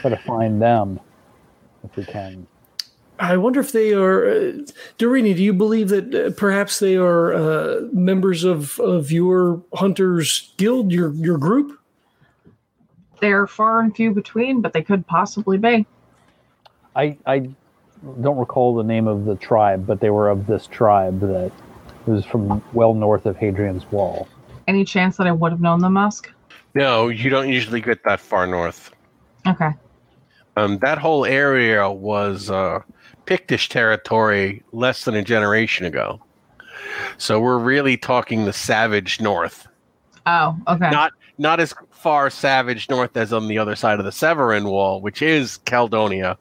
try 0.00 0.10
to 0.10 0.16
find 0.16 0.60
them 0.60 1.00
if 1.84 1.96
we 1.96 2.04
can. 2.04 2.46
I 3.18 3.36
wonder 3.38 3.60
if 3.60 3.72
they 3.72 3.94
are, 3.94 4.26
uh, 4.26 4.52
Dorini. 4.98 5.34
Do 5.34 5.42
you 5.42 5.54
believe 5.54 5.88
that 5.88 6.14
uh, 6.14 6.30
perhaps 6.36 6.80
they 6.80 6.96
are 6.96 7.32
uh, 7.32 7.80
members 7.92 8.44
of, 8.44 8.78
of 8.80 9.10
your 9.10 9.62
hunters 9.72 10.52
guild, 10.58 10.92
your 10.92 11.12
your 11.14 11.38
group? 11.38 11.78
They're 13.20 13.46
far 13.46 13.80
and 13.80 13.96
few 13.96 14.12
between, 14.12 14.60
but 14.60 14.74
they 14.74 14.82
could 14.82 15.06
possibly 15.06 15.56
be. 15.56 15.86
I 16.94 17.16
I 17.24 17.48
don't 18.20 18.36
recall 18.36 18.74
the 18.74 18.84
name 18.84 19.08
of 19.08 19.24
the 19.24 19.36
tribe, 19.36 19.86
but 19.86 20.00
they 20.00 20.10
were 20.10 20.28
of 20.28 20.46
this 20.46 20.66
tribe 20.66 21.20
that 21.20 21.52
was 22.06 22.24
from 22.26 22.62
well 22.74 22.92
north 22.92 23.24
of 23.24 23.36
Hadrian's 23.36 23.90
Wall. 23.90 24.28
Any 24.68 24.84
chance 24.84 25.16
that 25.16 25.26
I 25.26 25.32
would 25.32 25.52
have 25.52 25.60
known 25.60 25.80
them, 25.80 25.94
Musk? 25.94 26.30
No, 26.74 27.08
you 27.08 27.30
don't 27.30 27.48
usually 27.48 27.80
get 27.80 28.04
that 28.04 28.20
far 28.20 28.46
north. 28.46 28.90
Okay. 29.46 29.70
Um, 30.56 30.78
that 30.78 30.98
whole 30.98 31.24
area 31.24 31.90
was 31.90 32.50
uh, 32.50 32.80
Pictish 33.26 33.68
territory 33.68 34.62
less 34.72 35.04
than 35.04 35.14
a 35.14 35.22
generation 35.22 35.84
ago. 35.86 36.20
So 37.18 37.40
we're 37.40 37.58
really 37.58 37.96
talking 37.96 38.44
the 38.44 38.52
savage 38.52 39.20
north. 39.20 39.66
Oh, 40.26 40.56
okay. 40.68 40.90
Not 40.90 41.12
not 41.38 41.60
as 41.60 41.74
far 41.90 42.30
savage 42.30 42.88
north 42.88 43.16
as 43.16 43.32
on 43.32 43.48
the 43.48 43.58
other 43.58 43.76
side 43.76 43.98
of 43.98 44.04
the 44.04 44.12
Severan 44.12 44.64
Wall, 44.64 45.00
which 45.00 45.20
is 45.22 45.58
Caledonia. 45.58 46.38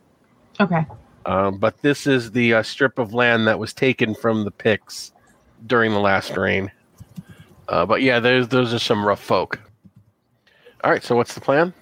okay. 0.60 0.86
Um, 1.26 1.58
but 1.58 1.82
this 1.82 2.06
is 2.06 2.32
the 2.32 2.54
uh, 2.54 2.64
strip 2.64 3.00
of 3.00 3.14
land 3.14 3.48
that 3.48 3.58
was 3.58 3.74
taken 3.74 4.14
from 4.14 4.46
the 4.46 4.52
Picts 4.52 5.12
during 5.66 5.92
the 5.92 6.00
last 6.00 6.38
reign. 6.38 6.72
Uh, 7.68 7.86
but 7.86 8.02
yeah, 8.04 8.20
those 8.20 8.48
those 8.48 8.74
are 8.74 8.80
some 8.80 9.06
rough 9.06 9.22
folk. 9.22 9.60
All 10.84 10.92
right, 10.92 11.04
so 11.04 11.16
what's 11.16 11.34
the 11.34 11.42
plan? 11.42 11.74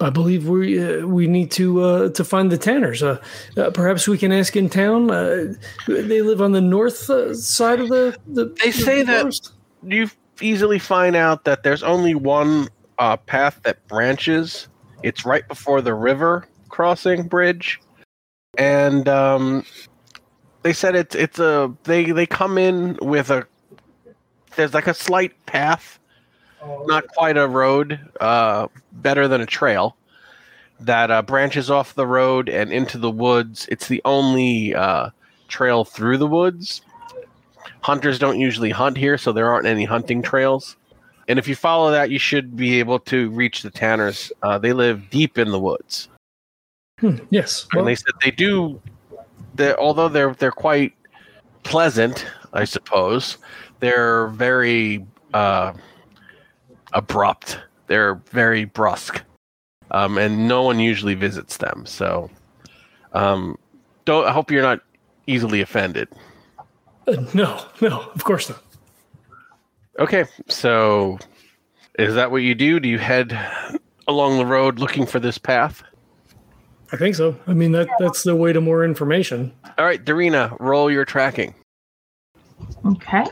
I 0.00 0.10
believe 0.10 0.48
we 0.48 0.82
uh, 0.82 1.06
we 1.06 1.26
need 1.26 1.50
to 1.52 1.80
uh, 1.82 2.08
to 2.10 2.24
find 2.24 2.50
the 2.50 2.58
Tanners. 2.58 3.02
Uh, 3.02 3.22
uh, 3.56 3.70
perhaps 3.70 4.08
we 4.08 4.18
can 4.18 4.32
ask 4.32 4.56
in 4.56 4.68
town. 4.68 5.10
Uh, 5.10 5.54
they 5.86 6.22
live 6.22 6.40
on 6.42 6.52
the 6.52 6.60
north 6.60 7.08
uh, 7.08 7.34
side 7.34 7.80
of 7.80 7.88
the. 7.88 8.16
the 8.26 8.46
They 8.62 8.72
say 8.72 9.02
the 9.02 9.12
that- 9.12 9.50
You 9.84 10.10
easily 10.40 10.78
find 10.78 11.14
out 11.14 11.44
that 11.44 11.62
there's 11.62 11.82
only 11.82 12.14
one 12.14 12.68
uh, 12.98 13.16
path 13.16 13.60
that 13.62 13.86
branches. 13.86 14.68
It's 15.02 15.24
right 15.24 15.46
before 15.46 15.80
the 15.82 15.94
river 15.94 16.46
crossing 16.68 17.28
bridge, 17.28 17.80
and 18.56 19.08
um, 19.08 19.64
they 20.62 20.72
said 20.72 20.96
it's 20.96 21.14
it's 21.14 21.38
a 21.38 21.72
they 21.84 22.10
they 22.10 22.26
come 22.26 22.58
in 22.58 22.98
with 23.02 23.30
a 23.30 23.46
there's 24.56 24.74
like 24.74 24.86
a 24.86 24.94
slight 24.94 25.32
path, 25.46 25.98
not 26.86 27.06
quite 27.08 27.36
a 27.36 27.46
road, 27.46 27.98
uh, 28.20 28.68
better 28.92 29.28
than 29.28 29.40
a 29.40 29.46
trail 29.46 29.96
that 30.80 31.10
uh, 31.10 31.22
branches 31.22 31.70
off 31.70 31.94
the 31.94 32.06
road 32.06 32.48
and 32.48 32.72
into 32.72 32.98
the 32.98 33.10
woods. 33.10 33.66
It's 33.70 33.88
the 33.88 34.02
only 34.04 34.74
uh, 34.74 35.10
trail 35.48 35.84
through 35.84 36.18
the 36.18 36.26
woods. 36.26 36.82
Hunters 37.82 38.18
don't 38.18 38.38
usually 38.38 38.70
hunt 38.70 38.96
here, 38.96 39.18
so 39.18 39.32
there 39.32 39.50
aren't 39.50 39.66
any 39.66 39.84
hunting 39.84 40.22
trails. 40.22 40.76
And 41.28 41.38
if 41.38 41.46
you 41.46 41.54
follow 41.54 41.90
that, 41.92 42.10
you 42.10 42.18
should 42.18 42.56
be 42.56 42.78
able 42.78 42.98
to 43.00 43.30
reach 43.30 43.62
the 43.62 43.70
Tanners. 43.70 44.32
Uh, 44.42 44.58
they 44.58 44.72
live 44.72 45.08
deep 45.10 45.38
in 45.38 45.50
the 45.50 45.58
woods, 45.58 46.08
Hmm, 47.02 47.16
yes. 47.30 47.66
Well, 47.72 47.80
and 47.80 47.88
they 47.88 47.96
said 47.96 48.14
they 48.22 48.30
do. 48.30 48.80
They, 49.56 49.74
although 49.74 50.08
they're 50.08 50.34
they're 50.34 50.52
quite 50.52 50.94
pleasant, 51.64 52.24
I 52.52 52.64
suppose. 52.64 53.38
They're 53.80 54.28
very 54.28 55.04
uh, 55.34 55.72
abrupt. 56.92 57.58
They're 57.86 58.14
very 58.30 58.64
brusque, 58.64 59.22
um, 59.90 60.18
and 60.18 60.48
no 60.48 60.62
one 60.62 60.80
usually 60.80 61.14
visits 61.14 61.58
them. 61.58 61.84
So, 61.86 62.30
um, 63.12 63.58
don't. 64.04 64.26
I 64.26 64.32
hope 64.32 64.50
you're 64.50 64.62
not 64.62 64.80
easily 65.26 65.60
offended. 65.60 66.08
uh, 67.08 67.24
no, 67.34 67.64
no, 67.80 68.00
of 68.14 68.24
course 68.24 68.48
not. 68.48 68.62
Okay, 69.98 70.24
so 70.48 71.18
is 71.98 72.14
that 72.14 72.30
what 72.30 72.38
you 72.38 72.54
do? 72.54 72.80
Do 72.80 72.88
you 72.88 72.98
head 72.98 73.38
along 74.08 74.38
the 74.38 74.46
road 74.46 74.78
looking 74.78 75.06
for 75.06 75.20
this 75.20 75.38
path? 75.38 75.82
I 76.92 76.96
think 76.96 77.14
so. 77.14 77.36
I 77.46 77.54
mean 77.54 77.72
that 77.72 77.88
that's 77.98 78.22
the 78.22 78.36
way 78.36 78.52
to 78.52 78.60
more 78.60 78.84
information. 78.84 79.52
All 79.78 79.84
right, 79.84 80.02
Darina, 80.02 80.56
roll 80.60 80.90
your 80.90 81.04
tracking. 81.04 81.54
Okay. 82.84 83.24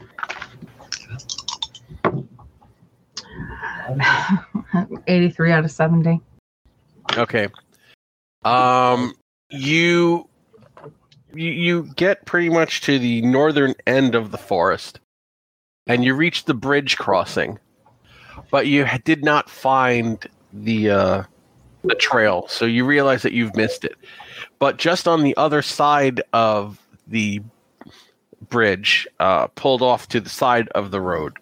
83 5.07 5.53
out 5.53 5.65
of 5.65 5.71
70. 5.71 6.21
Okay. 7.17 7.49
Um, 8.45 9.15
you 9.51 10.29
you 11.33 11.85
get 11.95 12.25
pretty 12.27 12.49
much 12.49 12.81
to 12.83 12.99
the 12.99 13.23
northern 13.23 13.75
end 13.87 14.15
of 14.15 14.31
the 14.31 14.39
forest, 14.39 15.01
and 15.87 16.05
you 16.05 16.15
reach 16.15 16.45
the 16.45 16.55
bridge 16.55 16.97
crossing, 16.97 17.59
but 18.51 18.67
you 18.67 18.87
did 19.05 19.25
not 19.25 19.49
find 19.49 20.27
the 20.53 20.91
uh, 20.91 21.23
the 21.85 21.95
trail, 21.95 22.47
so 22.49 22.65
you 22.65 22.85
realize 22.85 23.23
that 23.23 23.33
you've 23.33 23.55
missed 23.57 23.85
it. 23.85 23.97
But 24.59 24.77
just 24.77 25.07
on 25.07 25.23
the 25.23 25.37
other 25.37 25.63
side 25.63 26.23
of 26.33 26.81
the 27.07 27.43
bridge, 28.49 29.07
uh, 29.21 29.49
pulled 29.49 29.83
off 29.83 30.09
to 30.09 30.21
the 30.21 30.31
side 30.31 30.69
of 30.69 30.91
the 30.91 31.01
road, 31.01 31.37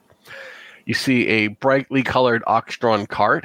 you 0.88 0.94
see 0.94 1.26
a 1.28 1.48
brightly 1.48 2.02
colored 2.02 2.42
ox-drawn 2.46 3.06
cart 3.06 3.44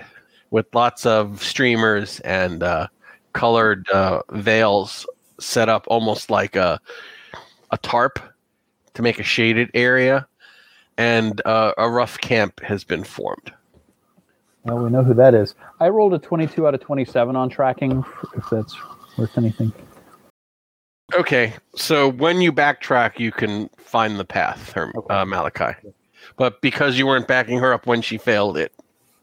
with 0.49 0.65
lots 0.73 1.05
of 1.05 1.43
streamers 1.43 2.21
and 2.21 2.63
uh, 2.63 2.87
colored 3.33 3.87
uh, 3.89 4.21
veils 4.31 5.05
set 5.41 5.67
up 5.67 5.83
almost 5.87 6.31
like 6.31 6.55
a 6.55 6.79
a 7.71 7.77
tarp 7.79 8.19
to 8.93 9.01
make 9.01 9.19
a 9.19 9.23
shaded 9.23 9.69
area, 9.73 10.25
and 10.97 11.41
uh, 11.45 11.73
a 11.77 11.89
rough 11.89 12.17
camp 12.19 12.61
has 12.61 12.83
been 12.83 13.03
formed. 13.03 13.51
Well, 14.63 14.77
we 14.77 14.89
know 14.89 15.03
who 15.03 15.15
that 15.15 15.33
is. 15.33 15.55
I 15.81 15.89
rolled 15.89 16.13
a 16.13 16.19
22 16.19 16.65
out 16.65 16.75
of 16.75 16.79
27 16.79 17.35
on 17.35 17.49
tracking, 17.49 18.05
if 18.37 18.49
that's 18.49 18.77
worth 19.17 19.37
anything. 19.37 19.73
Okay, 21.15 21.53
so 21.75 22.07
when 22.09 22.39
you 22.39 22.53
backtrack, 22.53 23.19
you 23.19 23.31
can 23.31 23.69
find 23.77 24.17
the 24.17 24.23
path, 24.25 24.77
Okay. 24.77 24.91
uh, 25.09 25.25
Malachi. 25.25 25.75
But 26.37 26.61
because 26.61 26.97
you 26.97 27.07
weren't 27.07 27.27
backing 27.27 27.59
her 27.59 27.73
up 27.73 27.85
when 27.85 28.01
she 28.01 28.17
failed 28.17 28.57
it, 28.57 28.73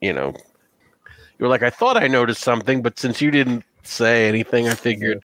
you 0.01 0.13
know, 0.13 0.35
you 1.39 1.45
were 1.45 1.49
like, 1.49 1.63
I 1.63 1.71
thought 1.71 1.97
I 1.97 2.07
noticed 2.07 2.43
something, 2.43 2.83
but 2.83 2.99
since 2.99 3.21
you 3.21 3.31
didn't 3.31 3.65
say 3.83 4.29
anything, 4.29 4.69
I 4.69 4.75
figured, 4.75 5.23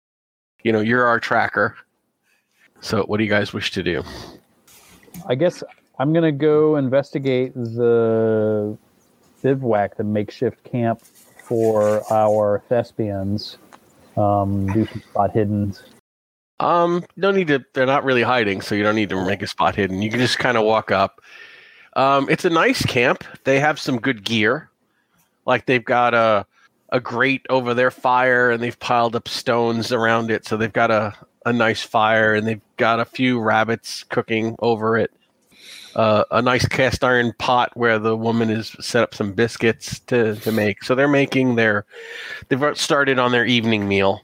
you 0.63 0.71
know, 0.71 0.81
you're 0.81 1.05
our 1.05 1.19
tracker. 1.19 1.75
So, 2.81 3.03
what 3.03 3.17
do 3.17 3.23
you 3.23 3.29
guys 3.29 3.53
wish 3.53 3.71
to 3.71 3.83
do? 3.83 4.03
I 5.27 5.35
guess 5.35 5.63
I'm 5.99 6.13
going 6.13 6.23
to 6.23 6.31
go 6.31 6.77
investigate 6.77 7.53
the 7.53 8.77
bivouac, 9.41 9.97
the 9.97 10.03
makeshift 10.03 10.63
camp 10.63 11.01
for 11.43 12.01
our 12.11 12.63
thespians. 12.69 13.57
Um, 14.17 14.67
do 14.73 14.85
some 14.87 15.01
spot 15.01 15.31
hidden. 15.31 15.75
Um, 16.59 17.03
no 17.15 17.31
need 17.31 17.47
to. 17.47 17.63
They're 17.73 17.85
not 17.85 18.03
really 18.03 18.23
hiding, 18.23 18.61
so 18.61 18.75
you 18.75 18.83
don't 18.83 18.95
need 18.95 19.09
to 19.09 19.25
make 19.25 19.41
a 19.41 19.47
spot 19.47 19.75
hidden. 19.75 20.01
You 20.01 20.09
can 20.09 20.19
just 20.19 20.39
kind 20.39 20.57
of 20.57 20.63
walk 20.63 20.91
up. 20.91 21.21
Um, 21.93 22.29
it's 22.29 22.45
a 22.45 22.49
nice 22.49 22.85
camp. 22.85 23.23
They 23.43 23.59
have 23.59 23.79
some 23.79 23.99
good 23.99 24.23
gear, 24.23 24.69
like 25.45 25.65
they've 25.65 25.83
got 25.83 26.13
a 26.13 26.45
a 26.89 26.99
grate 26.99 27.45
over 27.49 27.73
their 27.73 27.91
fire, 27.91 28.51
and 28.51 28.61
they've 28.61 28.79
piled 28.79 29.15
up 29.15 29.27
stones 29.27 29.91
around 29.91 30.29
it, 30.29 30.45
so 30.45 30.57
they've 30.57 30.71
got 30.71 30.91
a 30.91 31.13
a 31.45 31.53
nice 31.53 31.83
fire, 31.83 32.33
and 32.33 32.47
they've 32.47 32.61
got 32.77 32.99
a 32.99 33.05
few 33.05 33.39
rabbits 33.39 34.03
cooking 34.03 34.55
over 34.59 34.97
it. 34.97 35.11
Uh, 35.95 36.23
a 36.31 36.41
nice 36.41 36.65
cast 36.65 37.03
iron 37.03 37.33
pot 37.37 37.71
where 37.75 37.99
the 37.99 38.15
woman 38.15 38.47
has 38.47 38.73
set 38.79 39.03
up 39.03 39.13
some 39.13 39.33
biscuits 39.33 39.99
to 39.99 40.35
to 40.37 40.51
make. 40.51 40.83
So 40.83 40.95
they're 40.95 41.07
making 41.07 41.55
their. 41.55 41.85
They've 42.47 42.77
started 42.77 43.19
on 43.19 43.31
their 43.31 43.45
evening 43.45 43.87
meal 43.87 44.21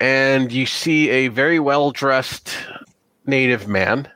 and 0.00 0.52
you 0.52 0.66
see 0.66 1.08
a 1.08 1.28
very 1.28 1.58
well 1.58 1.90
dressed 1.90 2.56
native 3.26 3.68
man. 3.68 4.08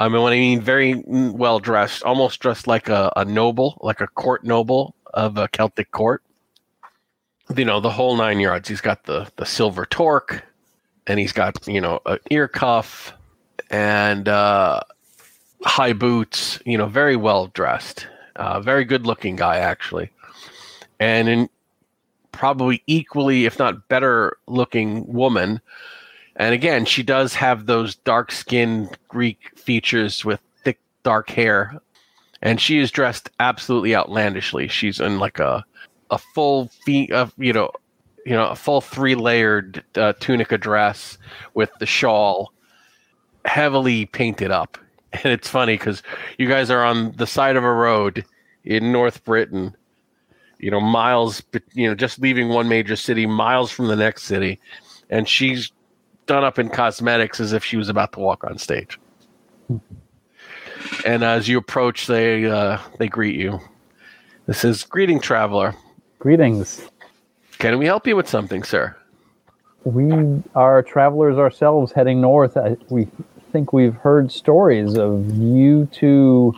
I 0.00 0.08
mean, 0.08 0.22
when 0.22 0.32
I 0.32 0.36
mean 0.36 0.62
very 0.62 0.94
well 1.06 1.58
dressed, 1.58 2.02
almost 2.04 2.40
dressed 2.40 2.66
like 2.66 2.88
a, 2.88 3.12
a 3.16 3.24
noble, 3.26 3.78
like 3.82 4.00
a 4.00 4.06
court 4.06 4.44
noble 4.44 4.94
of 5.12 5.36
a 5.36 5.46
Celtic 5.46 5.90
court. 5.90 6.22
You 7.54 7.66
know, 7.66 7.80
the 7.80 7.90
whole 7.90 8.16
nine 8.16 8.40
yards. 8.40 8.68
He's 8.68 8.80
got 8.80 9.04
the, 9.04 9.30
the 9.36 9.44
silver 9.44 9.84
torque, 9.84 10.42
and 11.06 11.20
he's 11.20 11.32
got, 11.32 11.68
you 11.68 11.82
know, 11.82 12.00
an 12.06 12.18
ear 12.30 12.48
cuff 12.48 13.12
and 13.70 14.26
uh, 14.26 14.80
high 15.64 15.92
boots, 15.92 16.60
you 16.64 16.78
know, 16.78 16.86
very 16.86 17.16
well 17.16 17.48
dressed. 17.48 18.06
Uh, 18.36 18.58
very 18.60 18.86
good 18.86 19.06
looking 19.06 19.36
guy, 19.36 19.58
actually. 19.58 20.10
And 20.98 21.28
in, 21.28 21.50
probably 22.32 22.82
equally, 22.86 23.44
if 23.44 23.58
not 23.58 23.88
better 23.88 24.38
looking 24.46 25.06
woman. 25.12 25.60
And 26.40 26.54
again, 26.54 26.86
she 26.86 27.02
does 27.02 27.34
have 27.34 27.66
those 27.66 27.96
dark 27.96 28.32
skinned 28.32 28.96
Greek 29.08 29.52
features 29.56 30.24
with 30.24 30.40
thick 30.64 30.80
dark 31.02 31.28
hair. 31.28 31.78
And 32.40 32.58
she 32.58 32.78
is 32.78 32.90
dressed 32.90 33.28
absolutely 33.40 33.94
outlandishly. 33.94 34.66
She's 34.68 35.00
in 35.00 35.18
like 35.18 35.38
a 35.38 35.62
a 36.10 36.16
full 36.16 36.68
feet 36.86 37.12
of 37.12 37.34
you 37.36 37.52
know 37.52 37.70
you 38.24 38.32
know 38.32 38.48
a 38.48 38.56
full 38.56 38.80
three 38.80 39.14
layered 39.14 39.84
uh, 39.96 40.14
tunica 40.18 40.56
dress 40.56 41.18
with 41.52 41.70
the 41.78 41.84
shawl 41.84 42.54
heavily 43.44 44.06
painted 44.06 44.50
up. 44.50 44.78
And 45.12 45.32
it's 45.32 45.48
funny 45.48 45.74
because 45.74 46.04
you 46.38 46.48
guys 46.48 46.70
are 46.70 46.84
on 46.84 47.12
the 47.16 47.26
side 47.26 47.56
of 47.56 47.64
a 47.64 47.72
road 47.72 48.24
in 48.64 48.92
North 48.92 49.24
Britain 49.24 49.76
you 50.60 50.70
know, 50.70 50.80
miles, 50.80 51.42
you 51.72 51.88
know, 51.88 51.94
just 51.94 52.20
leaving 52.20 52.50
one 52.50 52.68
major 52.68 52.94
city, 52.94 53.26
miles 53.26 53.72
from 53.72 53.88
the 53.88 53.96
next 53.96 54.24
city, 54.24 54.60
and 55.08 55.26
she's 55.26 55.72
done 56.30 56.44
up 56.44 56.60
in 56.60 56.68
cosmetics 56.68 57.40
as 57.40 57.52
if 57.52 57.64
she 57.64 57.76
was 57.76 57.88
about 57.88 58.12
to 58.12 58.20
walk 58.20 58.44
on 58.44 58.56
stage. 58.56 59.00
And 61.04 61.24
as 61.24 61.48
you 61.48 61.58
approach, 61.58 62.06
they 62.06 62.46
uh, 62.46 62.78
they 62.98 63.08
greet 63.08 63.34
you. 63.34 63.60
This 64.46 64.64
is 64.64 64.84
greeting 64.84 65.18
traveler. 65.18 65.74
Greetings. 66.20 66.88
Can 67.58 67.78
we 67.78 67.86
help 67.86 68.06
you 68.06 68.14
with 68.14 68.28
something, 68.28 68.62
sir? 68.62 68.96
We 69.82 70.12
are 70.54 70.84
travelers 70.84 71.36
ourselves 71.36 71.90
heading 71.90 72.20
north. 72.20 72.56
I, 72.56 72.76
we 72.90 73.08
think 73.50 73.72
we've 73.72 73.96
heard 73.96 74.30
stories 74.30 74.96
of 74.96 75.34
you 75.36 75.86
two 75.86 76.54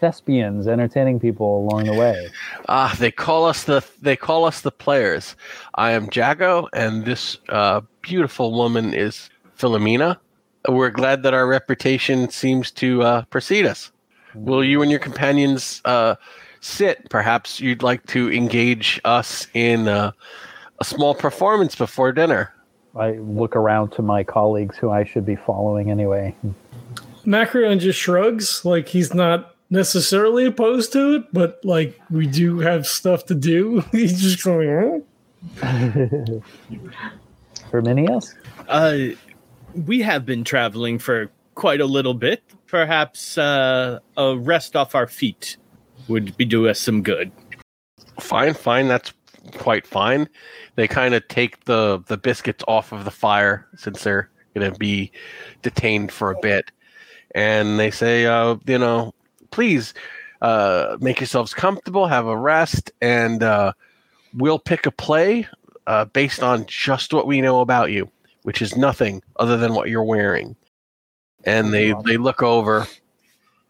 thespians 0.00 0.66
entertaining 0.66 1.20
people 1.20 1.58
along 1.58 1.84
the 1.84 1.94
way. 1.94 2.28
Ah, 2.68 2.96
they 2.98 3.10
call 3.10 3.44
us 3.44 3.64
the 3.64 3.84
they 4.00 4.16
call 4.16 4.44
us 4.44 4.62
the 4.62 4.70
players. 4.70 5.36
I 5.74 5.92
am 5.92 6.08
Jago, 6.12 6.68
and 6.72 7.04
this 7.04 7.36
uh, 7.48 7.82
beautiful 8.02 8.52
woman 8.52 8.94
is 8.94 9.30
Philomena. 9.58 10.18
We're 10.68 10.90
glad 10.90 11.22
that 11.22 11.34
our 11.34 11.46
reputation 11.46 12.30
seems 12.30 12.70
to 12.72 13.02
uh, 13.02 13.22
precede 13.30 13.66
us. 13.66 13.92
Will 14.34 14.64
you 14.64 14.82
and 14.82 14.90
your 14.90 15.00
companions 15.00 15.80
uh, 15.84 16.16
sit? 16.60 17.08
Perhaps 17.10 17.60
you'd 17.60 17.82
like 17.82 18.06
to 18.06 18.32
engage 18.32 19.00
us 19.04 19.46
in 19.54 19.88
uh, 19.88 20.12
a 20.80 20.84
small 20.84 21.14
performance 21.14 21.74
before 21.74 22.12
dinner. 22.12 22.52
I 22.96 23.12
look 23.12 23.54
around 23.56 23.90
to 23.92 24.02
my 24.02 24.24
colleagues 24.24 24.76
who 24.76 24.90
I 24.90 25.04
should 25.04 25.24
be 25.24 25.36
following 25.36 25.90
anyway. 25.90 26.34
Macron 27.24 27.78
just 27.78 27.98
shrugs, 27.98 28.64
like 28.64 28.88
he's 28.88 29.14
not 29.14 29.49
necessarily 29.70 30.44
opposed 30.44 30.92
to 30.92 31.16
it, 31.16 31.32
but 31.32 31.60
like 31.64 31.98
we 32.10 32.26
do 32.26 32.58
have 32.58 32.86
stuff 32.86 33.24
to 33.26 33.34
do. 33.34 33.80
He's 33.92 34.20
just 34.20 34.44
going, 34.44 35.04
huh? 35.62 36.40
Herminius? 37.70 38.34
Uh, 38.68 38.98
we 39.74 40.00
have 40.02 40.26
been 40.26 40.44
traveling 40.44 40.98
for 40.98 41.30
quite 41.54 41.80
a 41.80 41.86
little 41.86 42.14
bit. 42.14 42.42
Perhaps 42.66 43.38
uh, 43.38 44.00
a 44.16 44.36
rest 44.36 44.76
off 44.76 44.94
our 44.94 45.06
feet 45.06 45.56
would 46.08 46.36
be 46.36 46.44
do 46.44 46.68
us 46.68 46.80
some 46.80 47.02
good. 47.02 47.30
Fine, 48.18 48.54
fine. 48.54 48.88
That's 48.88 49.12
quite 49.56 49.86
fine. 49.86 50.28
They 50.74 50.88
kind 50.88 51.14
of 51.14 51.26
take 51.28 51.64
the 51.64 52.02
the 52.06 52.16
biscuits 52.16 52.64
off 52.68 52.92
of 52.92 53.04
the 53.04 53.10
fire 53.10 53.66
since 53.76 54.02
they're 54.02 54.28
going 54.54 54.70
to 54.72 54.78
be 54.78 55.12
detained 55.62 56.12
for 56.12 56.32
a 56.32 56.38
bit, 56.40 56.70
and 57.34 57.78
they 57.78 57.90
say, 57.90 58.26
uh, 58.26 58.56
you 58.66 58.78
know, 58.78 59.14
please 59.50 59.94
uh, 60.42 60.96
make 61.00 61.20
yourselves 61.20 61.54
comfortable, 61.54 62.06
have 62.06 62.26
a 62.26 62.36
rest, 62.36 62.90
and 63.00 63.42
uh, 63.42 63.72
we'll 64.34 64.58
pick 64.58 64.86
a 64.86 64.90
play 64.90 65.46
uh, 65.86 66.04
based 66.06 66.42
on 66.42 66.64
just 66.66 67.12
what 67.12 67.26
we 67.26 67.40
know 67.40 67.60
about 67.60 67.90
you, 67.90 68.10
which 68.42 68.62
is 68.62 68.76
nothing 68.76 69.22
other 69.36 69.56
than 69.56 69.74
what 69.74 69.88
you're 69.88 70.04
wearing. 70.04 70.56
And 71.44 71.72
they 71.72 71.94
they 72.04 72.16
look 72.16 72.42
over, 72.42 72.86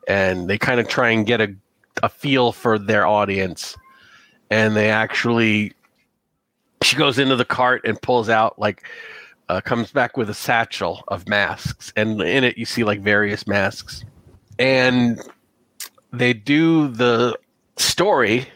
and 0.08 0.48
they 0.48 0.58
kind 0.58 0.80
of 0.80 0.88
try 0.88 1.10
and 1.10 1.24
get 1.26 1.40
a 1.40 1.54
a 2.02 2.08
feel 2.08 2.52
for 2.52 2.78
their 2.78 3.06
audience. 3.06 3.76
And 4.50 4.74
they 4.74 4.90
actually 4.90 5.72
she 6.82 6.96
goes 6.96 7.18
into 7.18 7.36
the 7.36 7.44
cart 7.44 7.82
and 7.84 8.00
pulls 8.00 8.28
out 8.28 8.58
like 8.58 8.84
uh, 9.48 9.60
comes 9.60 9.92
back 9.92 10.16
with 10.16 10.30
a 10.30 10.34
satchel 10.34 11.04
of 11.08 11.28
masks. 11.28 11.92
And 11.96 12.20
in 12.22 12.44
it 12.44 12.58
you 12.58 12.64
see 12.64 12.84
like 12.84 13.00
various 13.00 13.46
masks. 13.46 14.04
And 14.58 15.20
they 16.12 16.32
do 16.32 16.88
the 16.88 17.38
story 17.76 18.48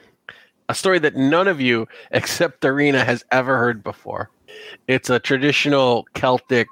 a 0.68 0.74
story 0.74 0.98
that 0.98 1.16
none 1.16 1.48
of 1.48 1.60
you 1.60 1.86
except 2.10 2.64
Arena 2.64 3.04
has 3.04 3.24
ever 3.30 3.58
heard 3.58 3.82
before. 3.82 4.30
It's 4.88 5.10
a 5.10 5.18
traditional 5.18 6.06
Celtic 6.14 6.68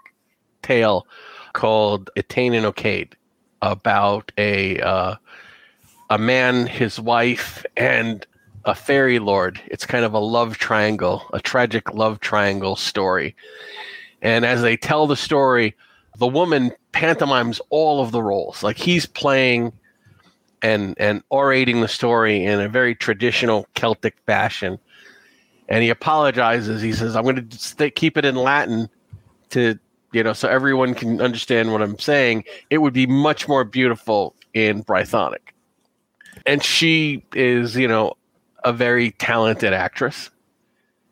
tale 0.62 1.06
called 1.52 2.10
Etain 2.16 2.54
and 2.54 2.64
Eochaid 2.64 3.12
about 3.60 4.32
a 4.38 4.80
uh, 4.80 5.16
a 6.10 6.18
man, 6.18 6.66
his 6.66 7.00
wife, 7.00 7.64
and 7.76 8.26
a 8.64 8.74
fairy 8.74 9.18
lord. 9.18 9.60
It's 9.66 9.86
kind 9.86 10.04
of 10.04 10.14
a 10.14 10.18
love 10.18 10.58
triangle, 10.58 11.28
a 11.32 11.40
tragic 11.40 11.92
love 11.92 12.20
triangle 12.20 12.76
story. 12.76 13.34
And 14.20 14.44
as 14.44 14.62
they 14.62 14.76
tell 14.76 15.06
the 15.06 15.16
story, 15.16 15.74
the 16.18 16.26
woman 16.26 16.72
pantomimes 16.92 17.60
all 17.70 18.02
of 18.02 18.12
the 18.12 18.22
roles. 18.22 18.62
Like 18.62 18.76
he's 18.76 19.06
playing 19.06 19.72
and 20.62 20.94
and 20.98 21.22
orating 21.30 21.80
the 21.80 21.88
story 21.88 22.44
in 22.44 22.60
a 22.60 22.68
very 22.68 22.94
traditional 22.94 23.66
Celtic 23.74 24.16
fashion. 24.26 24.78
And 25.68 25.82
he 25.82 25.90
apologizes. 25.90 26.82
He 26.82 26.92
says, 26.92 27.16
"I'm 27.16 27.24
going 27.24 27.48
to 27.48 27.90
keep 27.90 28.16
it 28.16 28.24
in 28.24 28.36
Latin 28.36 28.88
to 29.50 29.78
you 30.12 30.22
know 30.22 30.32
so 30.32 30.48
everyone 30.48 30.94
can 30.94 31.20
understand 31.20 31.72
what 31.72 31.82
I'm 31.82 31.98
saying. 31.98 32.44
It 32.70 32.78
would 32.78 32.94
be 32.94 33.06
much 33.06 33.48
more 33.48 33.64
beautiful 33.64 34.34
in 34.54 34.84
Brythonic." 34.84 35.52
And 36.46 36.62
she 36.62 37.24
is, 37.34 37.76
you 37.76 37.86
know, 37.86 38.14
a 38.64 38.72
very 38.72 39.12
talented 39.12 39.72
actress 39.72 40.30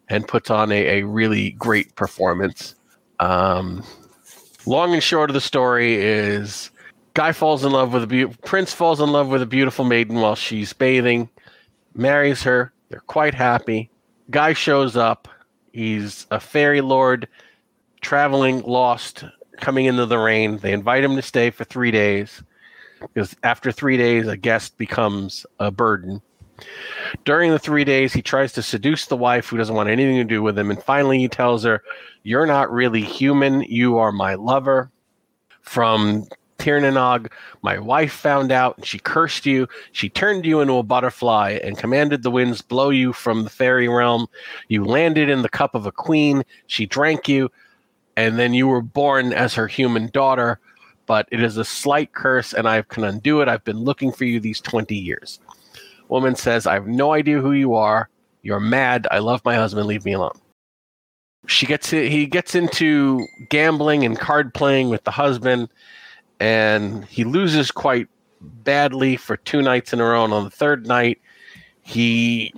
and 0.09 0.27
puts 0.27 0.51
on 0.51 0.73
a, 0.73 1.01
a 1.01 1.03
really 1.03 1.51
great 1.53 1.95
performance. 1.95 2.75
Um, 3.21 3.85
long 4.67 4.93
and 4.93 5.03
short 5.03 5.31
of 5.31 5.35
the 5.35 5.41
story 5.41 5.95
is 5.95 6.71
guy 7.15 7.33
falls 7.33 7.65
in 7.65 7.73
love 7.73 7.93
with 7.93 8.05
a 8.05 8.07
be- 8.07 8.27
prince 8.27 8.73
falls 8.73 9.01
in 9.01 9.11
love 9.11 9.29
with 9.29 9.43
a 9.43 9.47
beautiful 9.47 9.85
maiden 9.85 10.17
while 10.17 10.35
she's 10.35 10.73
bathing, 10.73 11.29
marries 11.95 12.43
her. 12.43 12.73
They're 12.89 13.01
quite 13.01 13.35
happy. 13.35 13.91
Guy 14.31 14.53
shows 14.53 14.97
up. 14.97 15.29
He's 15.73 16.27
a 16.31 16.41
fairy 16.41 16.81
lord, 16.81 17.29
traveling, 18.01 18.63
lost, 18.63 19.25
coming 19.61 19.87
into 19.87 20.07
the 20.07 20.19
rain. 20.19 20.59
They 20.59 20.73
invite 20.73 21.05
him 21.05 21.17
to 21.17 21.23
stay 21.23 21.51
for 21.51 21.65
three 21.65 21.91
days 21.91 22.43
because 23.01 23.37
after 23.43 23.73
three 23.73 23.97
days, 23.97 24.27
a 24.27 24.37
guest 24.37 24.77
becomes 24.79 25.47
a 25.59 25.71
burden. 25.71 26.21
During 27.25 27.51
the 27.51 27.59
three 27.59 27.85
days, 27.85 28.13
he 28.13 28.21
tries 28.21 28.53
to 28.53 28.63
seduce 28.63 29.07
the 29.07 29.17
wife 29.17 29.49
who 29.49 29.57
doesn't 29.57 29.75
want 29.75 29.89
anything 29.89 30.17
to 30.17 30.25
do 30.25 30.43
with 30.43 30.59
him. 30.59 30.71
And 30.71 30.83
finally, 30.83 31.19
he 31.19 31.29
tells 31.29 31.65
her, 31.65 31.83
You're 32.23 32.47
not 32.47 32.71
really 32.71 33.01
human. 33.01 33.63
You 33.63 33.99
are 33.99 34.13
my 34.13 34.35
lover. 34.35 34.91
From 35.63 36.27
Tir 36.61 36.79
na 36.79 36.91
nOg, 36.91 37.31
my 37.63 37.79
wife 37.79 38.13
found 38.13 38.53
out 38.53 38.77
and 38.77 38.87
she 38.87 38.99
cursed 38.99 39.47
you. 39.47 39.67
She 39.93 40.09
turned 40.09 40.45
you 40.45 40.61
into 40.61 40.75
a 40.75 40.83
butterfly 40.83 41.59
and 41.65 41.79
commanded 41.79 42.23
the 42.23 42.31
winds 42.31 42.61
blow 42.61 42.91
you 42.91 43.13
from 43.13 43.45
the 43.45 43.51
fairy 43.51 43.89
realm. 43.89 44.27
You 44.69 44.85
landed 44.85 45.31
in 45.31 45.43
the 45.43 45.49
cup 45.49 45.75
of 45.75 45.87
a 45.87 45.93
queen. 45.93 46.45
She 46.67 46.87
drank 46.87 47.29
you, 47.29 47.51
and 48.17 48.39
then 48.39 48.53
you 48.55 48.69
were 48.69 48.83
born 48.83 49.33
as 49.33 49.55
her 49.55 49.67
human 49.67 50.11
daughter. 50.11 50.61
But 51.07 51.27
it 51.33 51.43
is 51.43 51.57
a 51.57 51.65
slight 51.65 52.13
curse, 52.13 52.53
and 52.53 52.69
I 52.69 52.83
can 52.83 53.05
undo 53.05 53.41
it. 53.41 53.49
I've 53.49 53.65
been 53.65 53.81
looking 53.81 54.13
for 54.13 54.25
you 54.25 54.39
these 54.39 54.61
20 54.61 54.95
years. 54.95 55.41
Woman 56.09 56.35
says, 56.37 56.67
I 56.67 56.75
have 56.75 56.87
no 56.87 57.13
idea 57.13 57.41
who 57.41 57.53
you 57.53 57.75
are. 57.75 58.09
You're 58.43 58.61
mad. 58.61 59.07
I 59.11 59.19
love 59.19 59.45
my 59.45 59.55
husband. 59.55 59.87
Leave 59.87 60.05
me 60.05 60.13
alone. 60.13 60.39
She 61.47 61.67
gets 61.67 61.91
he 61.91 62.27
gets 62.27 62.55
into 62.55 63.27
gambling 63.49 64.05
and 64.05 64.19
card 64.19 64.53
playing 64.53 64.91
with 64.91 65.05
the 65.05 65.11
husband, 65.11 65.69
and 66.41 67.05
he 67.05 67.25
loses 67.25 67.71
quite 67.71 68.09
badly 68.41 69.17
for 69.17 69.37
two 69.37 69.63
nights 69.63 69.93
in 69.93 70.01
a 70.01 70.05
row. 70.05 70.25
And 70.25 70.33
on 70.33 70.45
the 70.45 70.51
third 70.51 70.87
night, 70.87 71.21
he 71.83 72.53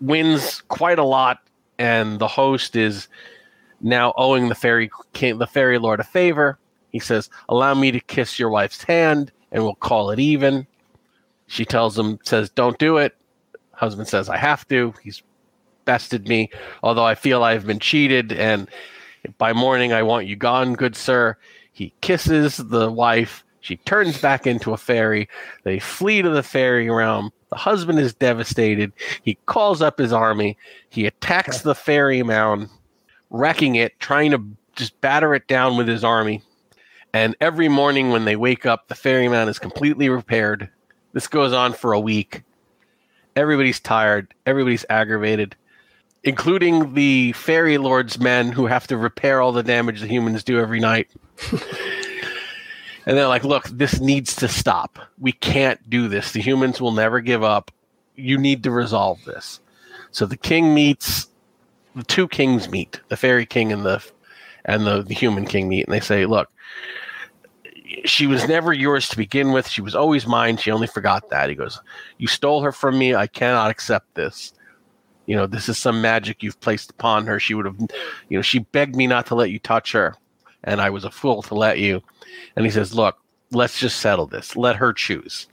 wins 0.00 0.62
quite 0.68 0.98
a 0.98 1.04
lot, 1.04 1.38
and 1.78 2.18
the 2.18 2.28
host 2.28 2.76
is 2.76 3.08
now 3.80 4.14
owing 4.16 4.48
the 4.48 4.54
fairy 4.54 4.90
king, 5.12 5.38
the 5.38 5.46
fairy 5.46 5.78
lord 5.78 6.00
a 6.00 6.04
favor. 6.04 6.58
He 6.90 7.00
says, 7.00 7.28
"Allow 7.48 7.74
me 7.74 7.90
to 7.90 8.00
kiss 8.00 8.38
your 8.38 8.50
wife's 8.50 8.84
hand, 8.84 9.32
and 9.50 9.64
we'll 9.64 9.74
call 9.74 10.10
it 10.10 10.20
even." 10.20 10.66
She 11.46 11.64
tells 11.64 11.98
him, 11.98 12.18
says, 12.24 12.50
Don't 12.50 12.78
do 12.78 12.96
it. 12.96 13.16
Husband 13.72 14.08
says, 14.08 14.28
I 14.28 14.36
have 14.36 14.66
to. 14.68 14.94
He's 15.02 15.22
bested 15.84 16.28
me, 16.28 16.50
although 16.82 17.04
I 17.04 17.14
feel 17.14 17.42
I've 17.42 17.66
been 17.66 17.80
cheated. 17.80 18.32
And 18.32 18.68
by 19.38 19.52
morning, 19.52 19.92
I 19.92 20.02
want 20.02 20.26
you 20.26 20.36
gone, 20.36 20.74
good 20.74 20.96
sir. 20.96 21.36
He 21.74 21.92
kisses 22.00 22.56
the 22.56 22.90
wife. 22.90 23.44
She 23.60 23.76
turns 23.78 24.20
back 24.20 24.46
into 24.46 24.72
a 24.72 24.76
fairy. 24.76 25.28
They 25.64 25.78
flee 25.78 26.22
to 26.22 26.30
the 26.30 26.42
fairy 26.42 26.88
realm. 26.88 27.32
The 27.50 27.56
husband 27.56 27.98
is 27.98 28.14
devastated. 28.14 28.92
He 29.22 29.34
calls 29.46 29.82
up 29.82 29.98
his 29.98 30.12
army. 30.12 30.56
He 30.88 31.04
attacks 31.06 31.62
the 31.62 31.74
fairy 31.74 32.22
mound, 32.22 32.68
wrecking 33.30 33.74
it, 33.74 33.98
trying 33.98 34.30
to 34.30 34.42
just 34.76 35.00
batter 35.00 35.34
it 35.34 35.48
down 35.48 35.76
with 35.76 35.88
his 35.88 36.04
army. 36.04 36.42
And 37.12 37.36
every 37.40 37.68
morning 37.68 38.10
when 38.10 38.24
they 38.24 38.36
wake 38.36 38.66
up, 38.66 38.88
the 38.88 38.94
fairy 38.94 39.28
mound 39.28 39.50
is 39.50 39.58
completely 39.58 40.08
repaired. 40.08 40.68
This 41.12 41.26
goes 41.26 41.52
on 41.52 41.72
for 41.72 41.92
a 41.92 42.00
week. 42.00 42.42
Everybody's 43.36 43.80
tired. 43.80 44.32
Everybody's 44.46 44.84
aggravated, 44.90 45.56
including 46.24 46.94
the 46.94 47.32
fairy 47.32 47.78
lord's 47.78 48.18
men 48.18 48.50
who 48.50 48.66
have 48.66 48.86
to 48.86 48.96
repair 48.96 49.40
all 49.40 49.52
the 49.52 49.62
damage 49.62 50.00
the 50.00 50.06
humans 50.06 50.42
do 50.42 50.58
every 50.58 50.80
night. 50.80 51.08
and 53.06 53.16
they're 53.16 53.28
like, 53.28 53.44
look, 53.44 53.68
this 53.68 54.00
needs 54.00 54.34
to 54.36 54.48
stop. 54.48 54.98
We 55.18 55.32
can't 55.32 55.88
do 55.88 56.08
this. 56.08 56.32
The 56.32 56.40
humans 56.40 56.80
will 56.80 56.92
never 56.92 57.20
give 57.20 57.42
up. 57.42 57.70
You 58.16 58.38
need 58.38 58.62
to 58.62 58.70
resolve 58.70 59.24
this. 59.24 59.60
So 60.10 60.26
the 60.26 60.36
king 60.36 60.74
meets, 60.74 61.28
the 61.94 62.04
two 62.04 62.28
kings 62.28 62.68
meet, 62.68 63.00
the 63.08 63.16
fairy 63.16 63.46
king 63.46 63.72
and 63.72 63.84
the 63.84 64.02
and 64.64 64.86
the, 64.86 65.02
the 65.02 65.14
human 65.14 65.44
king 65.44 65.68
meet, 65.68 65.84
and 65.84 65.92
they 65.92 66.00
say, 66.00 66.24
look, 66.24 66.48
she 68.06 68.26
was 68.26 68.48
never 68.48 68.72
yours 68.72 69.08
to 69.08 69.16
begin 69.16 69.52
with. 69.52 69.68
She 69.68 69.82
was 69.82 69.94
always 69.94 70.26
mine. 70.26 70.56
She 70.56 70.70
only 70.70 70.86
forgot 70.86 71.28
that. 71.30 71.50
He 71.50 71.54
goes, 71.54 71.80
You 72.18 72.26
stole 72.26 72.62
her 72.62 72.72
from 72.72 72.98
me. 72.98 73.14
I 73.14 73.26
cannot 73.26 73.70
accept 73.70 74.14
this. 74.14 74.52
You 75.26 75.36
know, 75.36 75.46
this 75.46 75.68
is 75.68 75.78
some 75.78 76.02
magic 76.02 76.42
you've 76.42 76.60
placed 76.60 76.90
upon 76.90 77.26
her. 77.26 77.40
She 77.40 77.54
would 77.54 77.66
have, 77.66 77.78
you 78.28 78.38
know, 78.38 78.42
she 78.42 78.60
begged 78.60 78.96
me 78.96 79.06
not 79.06 79.26
to 79.26 79.34
let 79.34 79.50
you 79.50 79.58
touch 79.58 79.92
her, 79.92 80.14
and 80.64 80.80
I 80.80 80.90
was 80.90 81.04
a 81.04 81.10
fool 81.10 81.42
to 81.42 81.54
let 81.54 81.78
you. 81.78 82.02
And 82.56 82.64
he 82.64 82.70
says, 82.70 82.94
Look, 82.94 83.18
let's 83.50 83.78
just 83.78 84.00
settle 84.00 84.26
this. 84.26 84.56
Let 84.56 84.76
her 84.76 84.92
choose. 84.92 85.46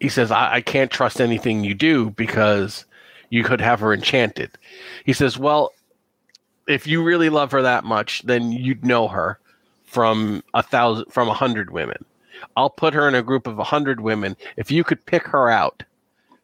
He 0.00 0.08
says, 0.08 0.30
I, 0.30 0.54
I 0.54 0.60
can't 0.60 0.90
trust 0.90 1.20
anything 1.20 1.64
you 1.64 1.74
do 1.74 2.10
because 2.10 2.84
you 3.30 3.44
could 3.44 3.60
have 3.60 3.80
her 3.80 3.92
enchanted. 3.92 4.50
He 5.04 5.12
says, 5.12 5.38
Well, 5.38 5.72
if 6.66 6.86
you 6.86 7.02
really 7.02 7.28
love 7.28 7.52
her 7.52 7.62
that 7.62 7.84
much, 7.84 8.22
then 8.22 8.52
you'd 8.52 8.84
know 8.84 9.08
her 9.08 9.38
from 9.84 10.42
a 10.54 10.62
thousand 10.62 11.06
from 11.10 11.28
a 11.28 11.34
hundred 11.34 11.70
women. 11.70 12.04
I'll 12.56 12.70
put 12.70 12.94
her 12.94 13.06
in 13.08 13.14
a 13.14 13.22
group 13.22 13.46
of 13.46 13.58
a 13.58 13.64
hundred 13.64 14.00
women. 14.00 14.36
If 14.56 14.70
you 14.70 14.84
could 14.84 15.04
pick 15.06 15.26
her 15.28 15.48
out, 15.48 15.82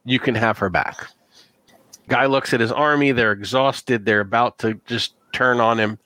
you 0.04 0.18
can 0.18 0.34
have 0.34 0.58
her 0.58 0.70
back. 0.70 1.08
Guy 2.08 2.26
looks 2.26 2.52
at 2.52 2.60
his 2.60 2.72
army. 2.72 3.12
They're 3.12 3.32
exhausted. 3.32 4.04
They're 4.04 4.20
about 4.20 4.58
to 4.58 4.80
just 4.86 5.14
turn 5.32 5.60
on 5.60 5.78
him. 5.78 5.98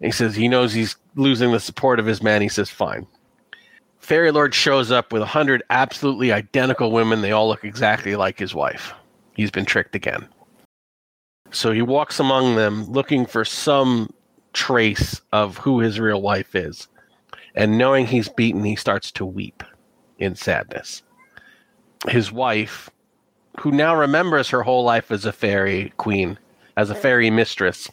He 0.00 0.10
says 0.10 0.34
he 0.34 0.48
knows 0.48 0.74
he's 0.74 0.96
losing 1.14 1.52
the 1.52 1.60
support 1.60 1.98
of 1.98 2.04
his 2.06 2.22
men. 2.22 2.42
He 2.42 2.48
says, 2.48 2.68
"Fine." 2.68 3.06
Fairy 3.98 4.30
Lord 4.30 4.54
shows 4.54 4.90
up 4.90 5.12
with 5.12 5.22
a 5.22 5.26
hundred 5.26 5.62
absolutely 5.70 6.32
identical 6.32 6.92
women. 6.92 7.22
They 7.22 7.32
all 7.32 7.48
look 7.48 7.64
exactly 7.64 8.14
like 8.14 8.38
his 8.38 8.54
wife. 8.54 8.92
He's 9.34 9.50
been 9.50 9.64
tricked 9.64 9.94
again. 9.94 10.28
So 11.50 11.72
he 11.72 11.82
walks 11.82 12.20
among 12.20 12.56
them 12.56 12.84
looking 12.84 13.24
for 13.24 13.44
some 13.44 14.12
trace 14.52 15.20
of 15.32 15.58
who 15.58 15.80
his 15.80 15.98
real 15.98 16.20
wife 16.20 16.54
is. 16.54 16.88
And 17.54 17.78
knowing 17.78 18.06
he's 18.06 18.28
beaten, 18.28 18.64
he 18.64 18.76
starts 18.76 19.10
to 19.12 19.24
weep 19.24 19.62
in 20.18 20.34
sadness. 20.34 21.02
His 22.08 22.30
wife, 22.30 22.90
who 23.60 23.70
now 23.70 23.96
remembers 23.96 24.50
her 24.50 24.62
whole 24.62 24.84
life 24.84 25.10
as 25.10 25.24
a 25.24 25.32
fairy 25.32 25.92
queen, 25.96 26.38
as 26.76 26.90
a 26.90 26.94
fairy 26.94 27.30
mistress, 27.30 27.90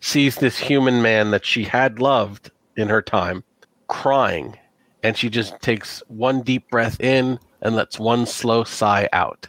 sees 0.00 0.36
this 0.36 0.58
human 0.58 1.02
man 1.02 1.30
that 1.30 1.44
she 1.44 1.64
had 1.64 1.98
loved 1.98 2.50
in 2.76 2.88
her 2.88 3.02
time 3.02 3.44
crying. 3.88 4.56
And 5.02 5.16
she 5.16 5.28
just 5.28 5.60
takes 5.60 6.02
one 6.08 6.42
deep 6.42 6.70
breath 6.70 7.00
in 7.00 7.38
and 7.60 7.74
lets 7.74 7.98
one 7.98 8.26
slow 8.26 8.64
sigh 8.64 9.08
out. 9.12 9.48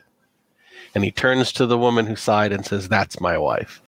And 0.96 1.04
he 1.04 1.12
turns 1.12 1.52
to 1.54 1.66
the 1.66 1.78
woman 1.78 2.08
who 2.08 2.16
sighed 2.16 2.52
and 2.52 2.66
says, 2.66 2.90
That's 2.90 3.20
my 3.20 3.38
wife 3.38 3.84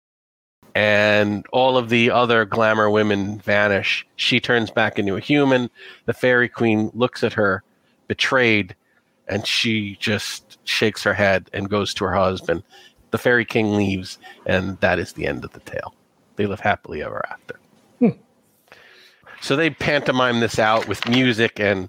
and 0.74 1.46
all 1.52 1.76
of 1.76 1.88
the 1.88 2.10
other 2.10 2.44
glamour 2.44 2.90
women 2.90 3.38
vanish. 3.40 4.06
She 4.16 4.40
turns 4.40 4.70
back 4.70 4.98
into 4.98 5.16
a 5.16 5.20
human. 5.20 5.70
The 6.06 6.14
fairy 6.14 6.48
queen 6.48 6.90
looks 6.94 7.24
at 7.24 7.34
her, 7.34 7.62
betrayed, 8.08 8.74
and 9.28 9.46
she 9.46 9.96
just 10.00 10.49
shakes 10.70 11.02
her 11.02 11.14
head 11.14 11.50
and 11.52 11.68
goes 11.68 11.92
to 11.94 12.04
her 12.04 12.14
husband. 12.14 12.62
The 13.10 13.18
fairy 13.18 13.44
king 13.44 13.74
leaves, 13.74 14.18
and 14.46 14.78
that 14.80 14.98
is 14.98 15.12
the 15.12 15.26
end 15.26 15.44
of 15.44 15.52
the 15.52 15.60
tale. 15.60 15.94
They 16.36 16.46
live 16.46 16.60
happily 16.60 17.02
ever 17.02 17.24
after. 17.28 17.58
Hmm. 17.98 18.08
So 19.40 19.56
they 19.56 19.70
pantomime 19.70 20.40
this 20.40 20.58
out 20.58 20.86
with 20.86 21.08
music, 21.08 21.58
and 21.58 21.88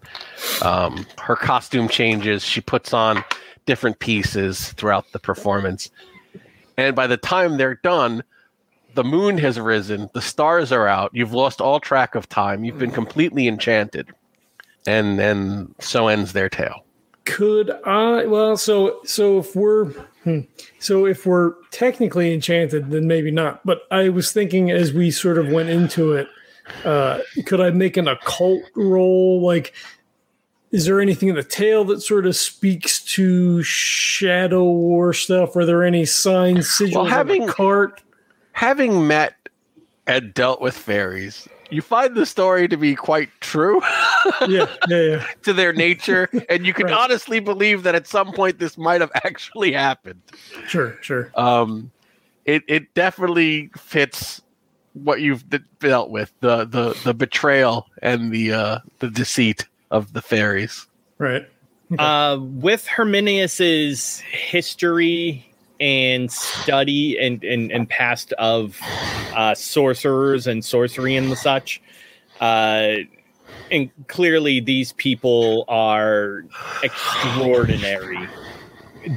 um, 0.62 1.06
her 1.20 1.36
costume 1.36 1.88
changes. 1.88 2.44
She 2.44 2.62
puts 2.62 2.94
on 2.94 3.24
different 3.66 4.00
pieces 4.00 4.74
throughout 4.74 5.12
the 5.12 5.20
performance. 5.20 5.92
And 6.78 6.96
by 6.96 7.08
the 7.08 7.18
time 7.18 7.58
they're 7.58 7.76
done, 7.76 8.24
the 8.96 9.04
moon 9.04 9.38
has 9.38 9.60
risen, 9.60 10.10
the 10.14 10.22
stars 10.22 10.72
are 10.72 10.88
out, 10.88 11.12
you've 11.14 11.34
lost 11.34 11.62
all 11.62 11.80
track 11.80 12.16
of 12.16 12.28
time, 12.28 12.64
you've 12.64 12.80
been 12.80 12.92
completely 12.92 13.48
enchanted. 13.48 14.10
And 14.88 15.20
and 15.22 15.76
so 15.80 16.08
ends 16.08 16.34
their 16.34 16.50
tale. 16.50 16.84
Could 17.26 17.72
I? 17.86 18.26
Well, 18.26 18.58
so 18.58 19.00
so 19.06 19.40
if 19.40 19.56
we're 19.56 19.86
hmm, 20.24 20.42
so 20.80 21.06
if 21.06 21.26
we're 21.26 21.54
technically 21.72 22.34
enchanted, 22.34 22.90
then 22.90 23.08
maybe 23.08 23.32
not. 23.32 23.66
But 23.66 23.82
I 23.92 24.10
was 24.10 24.32
thinking 24.32 24.72
as 24.72 24.92
we 24.94 25.12
sort 25.12 25.38
of 25.38 25.50
went 25.50 25.70
into 25.70 26.14
it, 26.14 26.28
uh, 26.84 27.20
could 27.46 27.62
I 27.62 27.70
make 27.70 27.98
an 27.98 28.08
occult 28.08 28.64
roll? 28.76 29.42
Like, 29.46 29.74
is 30.72 30.86
there 30.86 31.00
anything 31.00 31.30
in 31.30 31.36
the 31.36 31.44
tale 31.44 31.84
that 31.86 32.02
sort 32.02 32.26
of 32.26 32.36
speaks 32.36 33.00
to 33.16 33.62
shadow 33.62 34.64
war 34.64 35.14
stuff? 35.14 35.56
Are 35.56 35.66
there 35.66 35.84
any 35.84 36.06
signs, 36.06 36.68
sigils 36.70 36.96
Well, 36.96 37.06
having- 37.06 37.42
on 37.44 37.48
the 37.48 37.54
cart? 37.54 38.02
Having 38.54 39.08
met 39.08 39.36
and 40.08 40.34
dealt 40.34 40.60
with 40.62 40.76
fairies, 40.76 41.48
you 41.72 41.82
find 41.82 42.16
the 42.16 42.26
story 42.26 42.68
to 42.68 42.78
be 42.78 42.96
quite 42.96 43.30
true 43.40 43.82
Yeah, 44.48 44.68
yeah, 44.90 45.02
yeah. 45.02 45.26
to 45.44 45.54
their 45.54 45.74
nature, 45.74 46.30
and 46.50 46.66
you 46.66 46.74
can 46.74 46.86
Right. 46.86 46.94
honestly 46.94 47.40
believe 47.40 47.84
that 47.84 47.96
at 47.96 48.08
some 48.08 48.32
point 48.34 48.60
this 48.60 48.78
might 48.78 49.02
have 49.02 49.12
actually 49.24 49.72
happened. 49.72 50.22
Sure, 50.68 50.98
sure. 51.02 51.32
um, 51.36 51.92
it 52.46 52.64
it 52.68 52.94
definitely 52.94 53.70
fits 53.78 54.42
what 54.94 55.22
you've 55.22 55.46
dealt 55.80 56.10
with 56.10 56.34
the 56.42 56.66
the 56.66 56.98
the 57.04 57.14
betrayal 57.14 57.88
and 58.02 58.32
the 58.32 58.52
uh 58.52 58.80
the 59.00 59.10
deceit 59.10 59.66
of 59.90 60.14
the 60.14 60.22
fairies. 60.22 60.88
Right. 61.18 61.48
Uh, 62.00 62.38
with 62.42 62.88
Herminius's 62.88 64.20
history 64.20 65.46
and 65.82 66.32
study 66.32 67.18
and, 67.20 67.44
and, 67.44 67.72
and 67.72 67.90
past 67.90 68.32
of 68.34 68.80
uh, 69.36 69.56
sorcerers 69.56 70.48
and 70.48 70.64
sorcery 70.64 71.16
and 71.16 71.32
the 71.32 71.36
such, 71.36 71.82
uh, 72.40 72.94
and 73.72 73.90
clearly 74.08 74.60
these 74.60 74.94
people 74.94 75.66
are 75.68 76.46
extraordinary. 76.84 78.20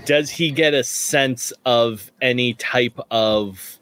Does 0.07 0.31
he 0.31 0.51
get 0.51 0.73
a 0.73 0.83
sense 0.83 1.53
of 1.67 2.11
any 2.23 2.55
type 2.55 2.99
of 3.11 3.79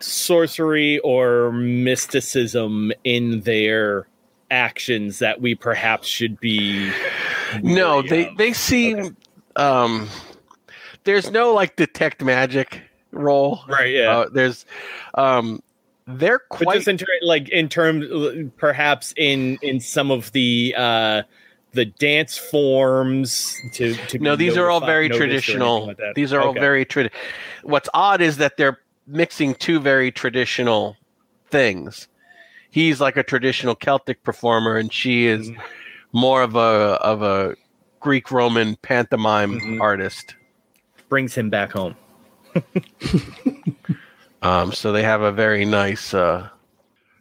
sorcery 0.00 0.98
or 1.00 1.52
mysticism 1.52 2.92
in 3.04 3.40
their 3.42 4.08
actions 4.50 5.20
that 5.20 5.40
we 5.40 5.54
perhaps 5.54 6.08
should 6.08 6.38
be 6.40 6.90
No, 7.62 8.02
they 8.02 8.28
of? 8.28 8.36
they 8.36 8.52
seem 8.52 9.16
um 9.56 10.08
there's 11.06 11.30
no 11.30 11.54
like 11.54 11.76
detect 11.76 12.22
magic 12.22 12.82
roll. 13.12 13.60
right 13.68 13.90
yeah 13.92 14.18
Uh, 14.18 14.28
there's 14.30 14.66
um 15.14 15.62
they're 16.06 16.40
but 16.50 16.58
quite 16.64 16.74
just 16.76 16.88
in 16.88 16.98
ter- 16.98 17.06
like 17.22 17.48
in 17.48 17.68
terms 17.68 18.04
perhaps 18.58 19.14
in 19.16 19.58
in 19.62 19.80
some 19.80 20.10
of 20.10 20.30
the 20.32 20.74
uh 20.76 21.22
the 21.72 21.84
dance 21.86 22.36
forms 22.38 23.56
to 23.72 23.94
to 24.08 24.18
be 24.18 24.24
no 24.24 24.36
these 24.36 24.56
are 24.56 24.70
all 24.70 24.80
very 24.80 25.08
noticed 25.08 25.20
or 25.20 25.24
anything 25.24 25.40
traditional 25.40 25.86
like 25.86 25.98
these 26.14 26.32
are 26.32 26.40
all 26.42 26.52
very 26.52 26.84
tradi- 26.84 27.10
what's 27.64 27.88
odd 27.94 28.20
is 28.20 28.36
that 28.36 28.56
they're 28.56 28.78
mixing 29.06 29.54
two 29.54 29.80
very 29.80 30.12
traditional 30.12 30.96
things 31.50 32.06
he's 32.70 33.00
like 33.00 33.16
a 33.16 33.22
traditional 33.22 33.74
celtic 33.74 34.22
performer 34.22 34.76
and 34.76 34.92
she 34.92 35.26
is 35.26 35.50
Mhm. 35.50 35.56
more 36.12 36.42
of 36.42 36.54
a 36.54 36.98
of 37.02 37.22
a 37.22 37.56
greek 38.00 38.30
roman 38.30 38.76
pantomime 38.76 39.58
Mhm. 39.60 39.80
artist 39.80 40.35
brings 41.08 41.34
him 41.34 41.50
back 41.50 41.72
home. 41.72 41.96
Um, 44.42 44.70
so 44.70 44.92
they 44.92 45.02
have 45.02 45.22
a 45.22 45.32
very 45.32 45.64
nice 45.64 46.12
uh, 46.14 46.48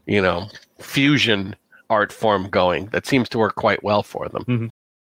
you 0.05 0.21
know 0.21 0.47
fusion 0.79 1.55
art 1.89 2.11
form 2.11 2.49
going 2.49 2.87
that 2.87 3.05
seems 3.07 3.29
to 3.29 3.39
work 3.39 3.55
quite 3.55 3.83
well 3.83 4.03
for 4.03 4.27
them. 4.29 4.43
Mhm. 4.45 4.69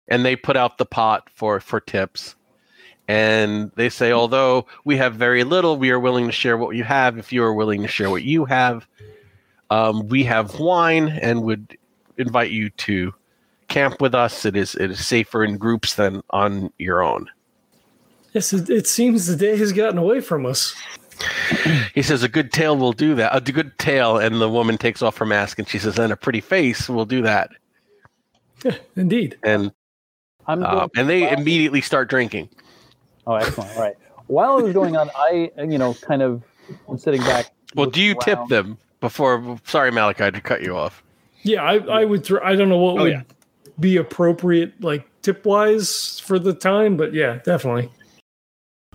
and 0.07 0.25
they 0.25 0.37
put 0.37 0.57
out 0.57 0.79
the 0.79 0.87
pot 0.87 1.29
for 1.35 1.61
for 1.61 1.81
tips. 1.81 2.35
And 3.09 3.73
they 3.75 3.89
say 3.91 4.12
although 4.12 4.66
we 4.85 4.97
have 4.97 5.14
very 5.16 5.45
little 5.45 5.77
we 5.77 5.91
are 5.91 6.01
willing 6.01 6.27
to 6.27 6.33
share 6.33 6.57
what 6.57 6.77
you 6.77 6.85
have. 6.85 7.19
If 7.19 7.33
you 7.33 7.43
are 7.43 7.53
willing 7.53 7.83
to 7.83 7.89
share 7.89 8.11
what 8.11 8.23
you 8.23 8.45
have 8.47 8.87
um, 9.71 10.09
we 10.09 10.25
have 10.25 10.59
wine 10.59 11.09
and 11.09 11.43
would 11.43 11.77
invite 12.16 12.53
you 12.53 12.71
to 12.71 13.12
camp 13.69 14.01
with 14.01 14.14
us. 14.14 14.45
It 14.47 14.57
is 14.57 14.75
it 14.77 14.93
is 14.93 15.05
safer 15.05 15.45
in 15.45 15.59
groups 15.59 15.95
than 15.97 16.23
on 16.31 16.73
your 16.79 17.03
own 17.03 17.27
Yes, 18.39 18.53
it, 18.53 18.70
it 18.70 18.86
seems 18.86 19.26
the 19.26 19.34
day 19.34 19.57
has 19.57 19.72
gotten 19.72 19.99
away 19.99 20.20
from 20.20 20.47
us. 20.47 20.72
he 21.93 22.03
says 22.03 22.22
a 22.22 22.28
good 22.28 22.53
tale 22.53 22.76
will 22.76 22.93
do 22.93 23.16
that 23.16 23.34
a 23.36 23.41
good 23.53 23.76
tale 23.80 24.16
and 24.18 24.41
the 24.41 24.49
woman 24.49 24.78
takes 24.78 25.03
off 25.03 25.18
her 25.18 25.26
mask 25.26 25.59
and 25.59 25.68
she 25.68 25.76
says 25.76 25.99
and 25.99 26.12
a 26.12 26.16
pretty 26.16 26.41
face 26.41 26.89
will 26.89 27.05
do 27.05 27.22
that 27.22 27.51
Indeed. 28.95 29.36
and 29.43 29.72
I'm 30.47 30.62
uh, 30.62 30.86
and 30.97 31.09
they 31.09 31.22
while- 31.22 31.32
immediately 31.41 31.80
start 31.80 32.09
drinking 32.09 32.49
Oh, 33.26 33.34
excellent! 33.34 33.76
Right. 33.76 33.97
While 34.28 34.59
it 34.59 34.62
was 34.62 34.72
going 34.72 34.97
on, 34.97 35.11
I, 35.16 35.51
you 35.59 35.76
know, 35.76 35.93
kind 35.95 36.22
of 36.22 36.41
I'm 36.89 36.99
sitting 36.99 37.20
back. 37.22 37.51
well 37.74 37.91
do 37.91 38.01
you 38.01 38.14
looking 38.14 38.36
tip 38.36 38.47
them 38.49 38.78
before 39.01 39.59
sorry 39.64 39.91
malachi 39.91 40.30
to 40.30 40.41
cut 40.41 40.62
you 40.62 40.76
off 40.76 41.03
Yeah, 41.43 41.64
I, 41.64 41.78
I 42.03 42.05
would. 42.05 42.24
Throw, 42.24 42.41
I 42.45 42.55
don't 42.55 42.68
know 42.68 42.78
what 42.78 43.01
Oh, 43.01 43.03
would 43.03 43.12
yeah. 43.12 43.22
be 43.80 43.97
appropriate, 43.97 44.80
like 44.80 45.05
tip 45.22 45.45
wise, 45.45 46.20
for 46.20 46.39
the 46.39 46.55
time, 46.55 46.97
but 46.97 47.12
yeah, 47.12 47.41
definitely. 47.45 47.91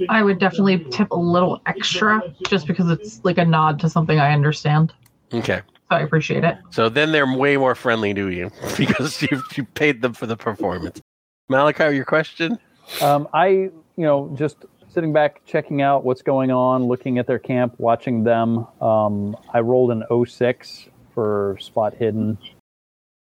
I 0.09 0.23
would 0.23 0.39
definitely 0.39 0.85
tip 0.85 1.11
a 1.11 1.15
little 1.17 1.61
extra 1.65 2.21
just 2.47 2.65
because 2.65 2.89
it's 2.89 3.23
like 3.23 3.37
a 3.37 3.45
nod 3.45 3.79
to 3.81 3.89
something 3.89 4.19
I 4.19 4.33
understand. 4.33 4.93
okay 5.33 5.61
So 5.91 5.97
I 5.97 5.99
appreciate 6.01 6.43
it. 6.43 6.57
So 6.71 6.89
then 6.89 7.11
they're 7.11 7.31
way 7.31 7.57
more 7.57 7.75
friendly 7.75 8.13
to 8.13 8.29
you 8.29 8.51
because 8.77 9.21
you 9.21 9.41
you 9.55 9.63
paid 9.63 10.01
them 10.01 10.13
for 10.13 10.25
the 10.25 10.35
performance. 10.37 11.01
Malachi, 11.49 11.95
your 11.95 12.05
question? 12.05 12.57
Um, 13.01 13.27
I, 13.33 13.47
you 13.47 13.71
know, 13.97 14.33
just 14.35 14.65
sitting 14.89 15.13
back, 15.13 15.41
checking 15.45 15.81
out 15.81 16.03
what's 16.03 16.21
going 16.21 16.51
on, 16.51 16.85
looking 16.85 17.17
at 17.17 17.27
their 17.27 17.39
camp, 17.39 17.75
watching 17.77 18.23
them. 18.23 18.67
Um, 18.81 19.37
I 19.53 19.59
rolled 19.59 19.91
an 19.91 20.03
06 20.25 20.87
for 21.13 21.57
spot 21.59 21.93
hidden. 21.95 22.37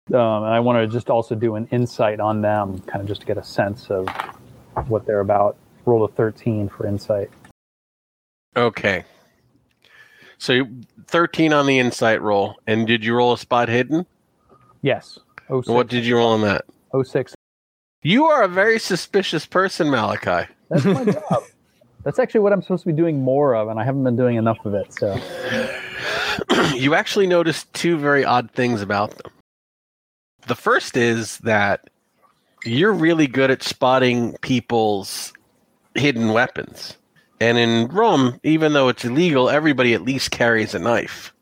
Um, 0.08 0.44
and 0.44 0.54
I 0.54 0.60
want 0.60 0.78
to 0.78 0.86
just 0.86 1.10
also 1.10 1.34
do 1.34 1.56
an 1.56 1.66
insight 1.72 2.20
on 2.20 2.40
them, 2.40 2.78
kind 2.82 3.02
of 3.02 3.08
just 3.08 3.22
to 3.22 3.26
get 3.26 3.38
a 3.38 3.44
sense 3.44 3.90
of 3.90 4.08
what 4.86 5.04
they're 5.04 5.20
about. 5.20 5.56
Rolled 5.86 6.10
a 6.10 6.12
13 6.14 6.68
for 6.68 6.86
insight. 6.86 7.30
Okay. 8.56 9.04
So 10.38 10.66
13 11.06 11.52
on 11.52 11.66
the 11.66 11.78
insight 11.78 12.20
roll. 12.20 12.56
And 12.66 12.86
did 12.86 13.04
you 13.04 13.14
roll 13.14 13.32
a 13.32 13.38
spot 13.38 13.68
hidden? 13.68 14.04
Yes. 14.82 15.18
06, 15.48 15.68
What 15.68 15.88
did 15.88 16.04
you 16.04 16.16
roll 16.16 16.32
on 16.32 16.42
that? 16.42 16.64
06. 17.04 17.34
You 18.02 18.26
are 18.26 18.42
a 18.42 18.48
very 18.48 18.78
suspicious 18.78 19.46
person, 19.46 19.90
Malachi. 19.90 20.50
That's 20.68 20.84
my 20.84 21.04
job. 21.30 21.44
That's 22.04 22.18
actually 22.18 22.40
what 22.40 22.52
I'm 22.52 22.62
supposed 22.62 22.82
to 22.84 22.88
be 22.88 22.92
doing 22.92 23.20
more 23.22 23.54
of, 23.54 23.68
and 23.68 23.80
I 23.80 23.84
haven't 23.84 24.04
been 24.04 24.16
doing 24.16 24.36
enough 24.36 24.58
of 24.64 24.74
it. 24.74 24.92
So, 24.92 25.16
you 26.76 26.94
actually 26.94 27.26
noticed 27.26 27.72
two 27.74 27.96
very 27.96 28.24
odd 28.24 28.50
things 28.52 28.80
about 28.82 29.10
them. 29.10 29.32
The 30.46 30.54
first 30.54 30.96
is 30.96 31.38
that 31.38 31.88
you're 32.64 32.92
really 32.92 33.26
good 33.26 33.50
at 33.50 33.62
spotting 33.64 34.36
people's 34.40 35.32
hidden 35.96 36.32
weapons. 36.32 36.96
And 37.40 37.58
in 37.58 37.88
Rome, 37.88 38.40
even 38.42 38.72
though 38.72 38.88
it's 38.88 39.04
illegal, 39.04 39.50
everybody 39.50 39.94
at 39.94 40.02
least 40.02 40.30
carries 40.30 40.74
a 40.74 40.78
knife. 40.78 41.34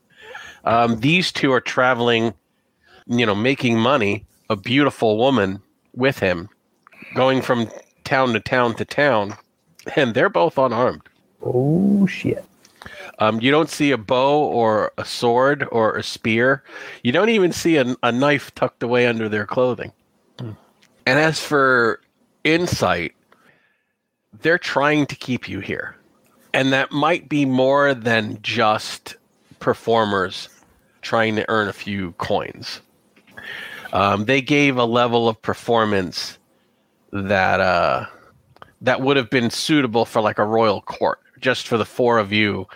Um, 0.65 1.01
these 1.01 1.31
two 1.31 1.53
are 1.53 1.61
traveling, 1.61 2.35
you 3.07 3.27
know, 3.27 3.35
making 3.35 3.79
money, 3.79 4.25
a 4.51 4.57
beautiful 4.57 5.19
woman 5.19 5.61
with 5.95 6.19
him, 6.19 6.49
going 7.15 7.43
from 7.43 7.69
town 8.05 8.33
to 8.33 8.41
town 8.41 8.75
to 8.77 8.85
town, 8.85 9.37
and 9.95 10.15
they're 10.15 10.29
both 10.29 10.59
unarmed. 10.59 11.03
oh 11.43 12.07
shit. 12.07 12.45
Um, 13.19 13.41
you 13.41 13.51
don't 13.51 13.71
see 13.71 13.93
a 13.93 13.99
bow 13.99 14.45
or 14.45 14.93
a 14.99 15.05
sword 15.05 15.67
or 15.71 15.97
a 15.97 16.03
spear. 16.03 16.65
You 17.03 17.13
don't 17.13 17.29
even 17.29 17.53
see 17.53 17.77
a, 17.77 17.95
a 18.03 18.11
knife 18.11 18.55
tucked 18.55 18.83
away 18.83 19.07
under 19.07 19.29
their 19.29 19.47
clothing. 19.47 19.93
And 20.39 21.19
as 21.19 21.39
for 21.41 22.01
insight, 22.43 23.14
they're 24.43 24.59
trying 24.59 25.07
to 25.07 25.17
keep 25.17 25.49
you 25.49 25.61
here. 25.61 25.97
And 26.53 26.73
that 26.73 26.93
might 26.93 27.29
be 27.29 27.45
more 27.45 27.95
than 27.95 28.39
just 28.43 29.17
performers 29.59 30.49
trying 31.03 31.37
to 31.37 31.45
earn 31.49 31.69
a 31.69 31.73
few 31.73 32.13
coins. 32.13 32.81
Um, 33.93 34.25
they 34.25 34.41
gave 34.41 34.77
a 34.77 34.85
level 34.85 35.29
of 35.29 35.41
performance 35.43 36.39
that 37.13 37.61
uh, 37.61 38.07
that 38.81 39.01
would 39.01 39.17
have 39.17 39.31
been 39.31 39.51
suitable 39.51 40.05
for 40.05 40.21
like 40.21 40.39
a 40.39 40.45
royal 40.45 40.81
court, 40.83 41.21
just 41.41 41.69
for 41.69 41.79
the 41.79 41.85
four 41.85 42.19
of 42.19 42.33
you 42.33 42.67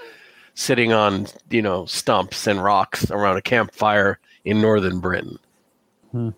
sitting 0.55 0.93
on 0.93 1.27
you 1.51 1.63
know 1.63 1.87
stumps 1.87 2.47
and 2.47 2.63
rocks 2.63 3.11
around 3.11 3.37
a 3.37 3.43
campfire 3.43 4.19
in 4.45 4.61
northern 4.61 5.01
Britain. 5.01 5.39
Hmm. 6.13 6.31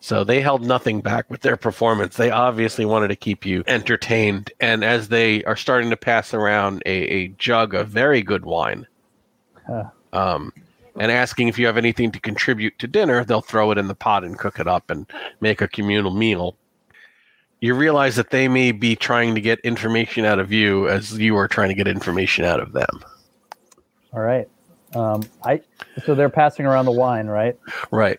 So 0.00 0.22
they 0.22 0.40
held 0.40 0.64
nothing 0.64 1.00
back 1.00 1.28
with 1.28 1.40
their 1.40 1.56
performance. 1.56 2.16
They 2.16 2.30
obviously 2.30 2.84
wanted 2.84 3.08
to 3.08 3.16
keep 3.16 3.44
you 3.44 3.64
entertained. 3.66 4.52
And 4.60 4.84
as 4.84 5.08
they 5.08 5.42
are 5.44 5.56
starting 5.56 5.90
to 5.90 5.96
pass 5.96 6.32
around 6.32 6.82
a, 6.86 6.90
a 6.90 7.28
jug 7.28 7.74
of 7.74 7.88
very 7.88 8.22
good 8.22 8.44
wine, 8.44 8.86
Huh. 9.66 9.84
um, 10.12 10.52
and 10.96 11.12
asking 11.12 11.48
if 11.48 11.58
you 11.58 11.66
have 11.66 11.76
anything 11.76 12.10
to 12.12 12.20
contribute 12.20 12.78
to 12.78 12.86
dinner, 12.86 13.24
they'll 13.24 13.40
throw 13.40 13.70
it 13.70 13.78
in 13.78 13.88
the 13.88 13.94
pot 13.94 14.24
and 14.24 14.38
cook 14.38 14.58
it 14.58 14.66
up 14.66 14.90
and 14.90 15.06
make 15.40 15.60
a 15.60 15.68
communal 15.68 16.12
meal. 16.12 16.56
You 17.60 17.74
realize 17.74 18.16
that 18.16 18.30
they 18.30 18.46
may 18.48 18.72
be 18.72 18.94
trying 18.96 19.34
to 19.34 19.40
get 19.40 19.58
information 19.60 20.24
out 20.24 20.38
of 20.38 20.52
you 20.52 20.88
as 20.88 21.18
you 21.18 21.36
are 21.36 21.48
trying 21.48 21.68
to 21.68 21.74
get 21.74 21.88
information 21.88 22.44
out 22.44 22.60
of 22.60 22.72
them. 22.72 23.04
All 24.12 24.20
right. 24.20 24.48
Um, 24.94 25.22
I 25.44 25.60
so 26.04 26.14
they're 26.14 26.30
passing 26.30 26.66
around 26.66 26.86
the 26.86 26.92
wine, 26.92 27.26
right? 27.26 27.58
Right. 27.90 28.18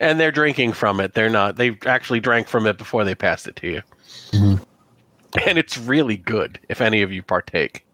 And 0.00 0.18
they're 0.20 0.32
drinking 0.32 0.72
from 0.72 1.00
it. 1.00 1.14
They're 1.14 1.30
not. 1.30 1.56
They 1.56 1.76
actually 1.86 2.20
drank 2.20 2.48
from 2.48 2.66
it 2.66 2.78
before 2.78 3.04
they 3.04 3.14
passed 3.14 3.46
it 3.48 3.56
to 3.56 3.68
you. 3.68 3.82
And 5.46 5.58
it's 5.58 5.76
really 5.78 6.16
good 6.16 6.58
if 6.68 6.80
any 6.80 7.02
of 7.02 7.12
you 7.12 7.22
partake. 7.22 7.84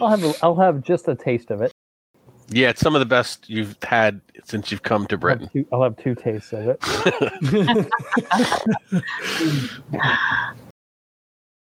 I'll 0.00 0.08
have 0.08 0.24
a, 0.24 0.34
I'll 0.42 0.56
have 0.56 0.82
just 0.82 1.08
a 1.08 1.14
taste 1.14 1.50
of 1.50 1.62
it. 1.62 1.72
Yeah, 2.48 2.70
it's 2.70 2.80
some 2.80 2.96
of 2.96 3.00
the 3.00 3.06
best 3.06 3.48
you've 3.48 3.76
had 3.82 4.20
since 4.44 4.72
you've 4.72 4.82
come 4.82 5.06
to 5.06 5.14
I'll 5.14 5.20
Britain. 5.20 5.42
have 5.44 5.52
two, 5.52 5.66
I'll 5.72 5.82
have 5.82 5.96
two 5.96 6.14
tastes 6.14 6.52
of 6.52 6.66
it. 6.68 7.86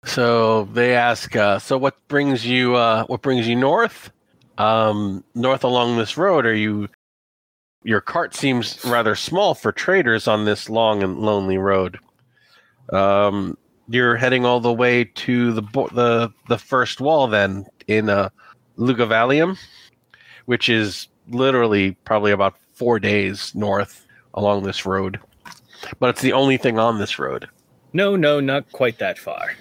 So 0.05 0.63
they 0.73 0.95
ask, 0.95 1.35
uh, 1.35 1.59
so 1.59 1.77
what 1.77 1.95
brings 2.07 2.45
you 2.45 2.75
uh, 2.75 3.03
what 3.05 3.21
brings 3.21 3.47
you 3.47 3.55
north? 3.55 4.11
Um, 4.57 5.23
north 5.35 5.63
along 5.63 5.97
this 5.97 6.17
road, 6.17 6.45
are 6.45 6.55
you 6.55 6.89
your 7.83 8.01
cart 8.01 8.35
seems 8.35 8.83
rather 8.85 9.15
small 9.15 9.55
for 9.55 9.71
traders 9.71 10.27
on 10.27 10.45
this 10.45 10.69
long 10.69 11.03
and 11.03 11.19
lonely 11.19 11.57
road. 11.57 11.99
Um, 12.91 13.57
you're 13.87 14.15
heading 14.15 14.45
all 14.45 14.59
the 14.59 14.73
way 14.73 15.05
to 15.05 15.53
the 15.53 15.61
bo- 15.61 15.89
the 15.89 16.31
the 16.47 16.57
first 16.57 17.01
wall 17.01 17.27
then 17.27 17.65
in 17.87 18.09
uh, 18.09 18.29
Luguvalium, 18.77 19.57
which 20.45 20.69
is 20.69 21.07
literally 21.29 21.91
probably 22.05 22.31
about 22.31 22.55
four 22.73 22.99
days 22.99 23.53
north 23.55 24.05
along 24.33 24.63
this 24.63 24.85
road. 24.85 25.19
But 25.99 26.09
it's 26.09 26.21
the 26.21 26.33
only 26.33 26.57
thing 26.57 26.77
on 26.77 26.99
this 26.99 27.17
road. 27.17 27.47
No, 27.93 28.15
no, 28.15 28.39
not 28.39 28.71
quite 28.71 28.99
that 28.99 29.17
far. 29.17 29.53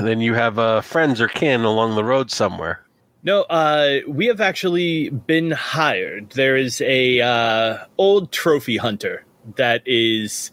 Then 0.00 0.20
you 0.20 0.32
have 0.34 0.58
uh, 0.58 0.80
friends 0.80 1.20
or 1.20 1.28
kin 1.28 1.64
along 1.64 1.94
the 1.94 2.04
road 2.04 2.30
somewhere. 2.30 2.82
No, 3.22 3.42
uh, 3.42 4.00
we 4.08 4.26
have 4.26 4.40
actually 4.40 5.10
been 5.10 5.50
hired. 5.50 6.30
There 6.30 6.56
is 6.56 6.80
a 6.80 7.20
uh, 7.20 7.84
old 7.98 8.32
trophy 8.32 8.78
hunter 8.78 9.24
that 9.56 9.82
is 9.84 10.50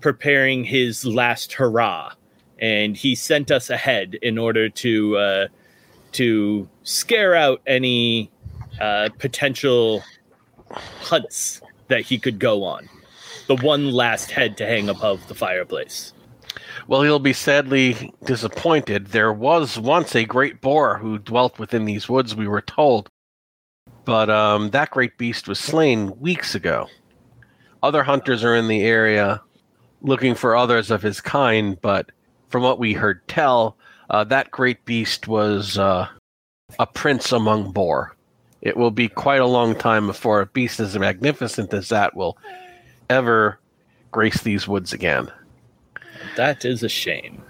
preparing 0.00 0.64
his 0.64 1.04
last 1.04 1.52
hurrah, 1.52 2.12
and 2.58 2.96
he 2.96 3.14
sent 3.14 3.52
us 3.52 3.70
ahead 3.70 4.16
in 4.20 4.36
order 4.36 4.68
to 4.68 5.16
uh, 5.16 5.48
to 6.12 6.68
scare 6.82 7.36
out 7.36 7.62
any 7.68 8.32
uh, 8.80 9.10
potential 9.18 10.02
hunts 11.00 11.60
that 11.86 12.00
he 12.00 12.18
could 12.18 12.40
go 12.40 12.64
on. 12.64 12.88
The 13.46 13.56
one 13.56 13.92
last 13.92 14.32
head 14.32 14.56
to 14.56 14.66
hang 14.66 14.88
above 14.88 15.26
the 15.28 15.34
fireplace. 15.36 16.12
Well, 16.86 17.02
he'll 17.02 17.18
be 17.18 17.32
sadly 17.32 18.12
disappointed. 18.24 19.08
There 19.08 19.32
was 19.32 19.78
once 19.78 20.14
a 20.14 20.24
great 20.24 20.60
boar 20.60 20.98
who 20.98 21.18
dwelt 21.18 21.58
within 21.58 21.84
these 21.84 22.08
woods, 22.08 22.34
we 22.34 22.48
were 22.48 22.62
told. 22.62 23.08
But 24.04 24.30
um, 24.30 24.70
that 24.70 24.90
great 24.90 25.18
beast 25.18 25.48
was 25.48 25.58
slain 25.58 26.18
weeks 26.18 26.54
ago. 26.54 26.88
Other 27.82 28.02
hunters 28.02 28.42
are 28.42 28.56
in 28.56 28.68
the 28.68 28.82
area 28.82 29.42
looking 30.00 30.34
for 30.34 30.56
others 30.56 30.90
of 30.90 31.02
his 31.02 31.20
kind, 31.20 31.80
but 31.80 32.10
from 32.48 32.62
what 32.62 32.78
we 32.78 32.92
heard 32.92 33.26
tell, 33.28 33.76
uh, 34.10 34.24
that 34.24 34.50
great 34.50 34.84
beast 34.84 35.28
was 35.28 35.78
uh, 35.78 36.08
a 36.78 36.86
prince 36.86 37.32
among 37.32 37.72
boar. 37.72 38.16
It 38.62 38.76
will 38.76 38.90
be 38.90 39.08
quite 39.08 39.40
a 39.40 39.46
long 39.46 39.74
time 39.74 40.06
before 40.06 40.40
a 40.40 40.46
beast 40.46 40.80
as 40.80 40.98
magnificent 40.98 41.72
as 41.72 41.88
that 41.90 42.16
will 42.16 42.38
ever 43.08 43.58
grace 44.10 44.42
these 44.42 44.66
woods 44.66 44.92
again. 44.92 45.30
That 46.38 46.64
is 46.64 46.84
a 46.84 46.88
shame. 46.88 47.42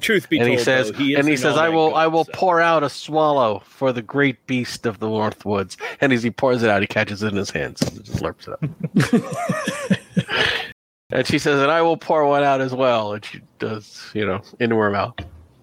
Truth 0.00 0.30
be 0.30 0.38
and 0.38 0.46
told, 0.46 0.58
he 0.58 0.64
says, 0.64 0.90
though, 0.90 0.96
he 0.96 1.14
and 1.16 1.28
he 1.28 1.34
isn't 1.34 1.50
says, 1.50 1.58
I 1.58 1.68
will, 1.68 1.90
good, 1.90 1.96
I 1.96 2.06
will 2.06 2.24
so- 2.24 2.32
pour 2.32 2.62
out 2.62 2.82
a 2.82 2.88
swallow 2.88 3.62
for 3.66 3.92
the 3.92 4.00
great 4.00 4.46
beast 4.46 4.86
of 4.86 5.00
the 5.00 5.06
North 5.06 5.44
Woods. 5.44 5.76
And 6.00 6.14
as 6.14 6.22
he 6.22 6.30
pours 6.30 6.62
it 6.62 6.70
out, 6.70 6.80
he 6.80 6.86
catches 6.86 7.22
it 7.22 7.28
in 7.28 7.36
his 7.36 7.50
hands 7.50 7.82
and 7.82 8.02
just 8.02 8.22
slurps 8.22 8.48
it 8.48 8.54
up. 8.54 10.26
and 11.10 11.26
she 11.26 11.38
says, 11.38 11.60
and 11.60 11.70
I 11.70 11.82
will 11.82 11.98
pour 11.98 12.26
one 12.26 12.42
out 12.42 12.62
as 12.62 12.74
well. 12.74 13.12
And 13.12 13.22
she 13.22 13.42
does, 13.58 14.10
you 14.14 14.24
know, 14.24 14.40
into 14.58 14.76
her 14.76 14.90
mouth. 14.90 15.14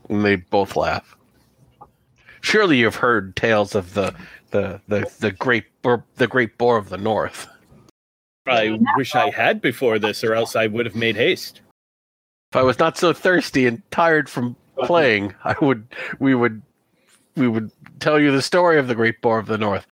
And 0.08 0.24
they 0.24 0.36
both 0.36 0.76
laugh. 0.76 1.18
Surely 2.42 2.78
you've 2.78 2.96
heard 2.96 3.36
tales 3.36 3.74
of 3.74 3.96
the 3.96 4.14
the 4.52 4.80
the, 4.88 5.12
the 5.20 5.32
great 5.32 5.66
boar, 5.82 6.04
the 6.18 6.28
great 6.28 6.56
boar 6.60 6.78
of 6.78 6.90
the 6.90 6.98
North. 6.98 7.48
I 8.46 8.80
wish 8.96 9.16
I 9.16 9.32
had 9.32 9.60
before 9.60 9.98
this, 9.98 10.24
or 10.24 10.36
else 10.36 10.56
I 10.56 10.68
would 10.68 10.86
have 10.86 10.96
made 10.96 11.16
haste. 11.16 11.62
If 12.52 12.56
I 12.56 12.64
was 12.64 12.80
not 12.80 12.97
so 12.97 13.14
thirsty 13.14 13.68
and 13.68 13.84
tired 13.91 14.28
from 14.28 14.56
playing, 14.84 15.36
I 15.43 15.56
would 15.62 15.88
we 16.18 16.34
would 16.34 16.64
we 17.36 17.47
would 17.47 17.72
tell 18.00 18.20
you 18.20 18.32
the 18.32 18.41
story 18.41 18.80
of 18.80 18.88
the 18.88 18.95
Great 18.95 19.22
Boar 19.22 19.38
of 19.38 19.45
the 19.45 19.58
North. 19.58 19.86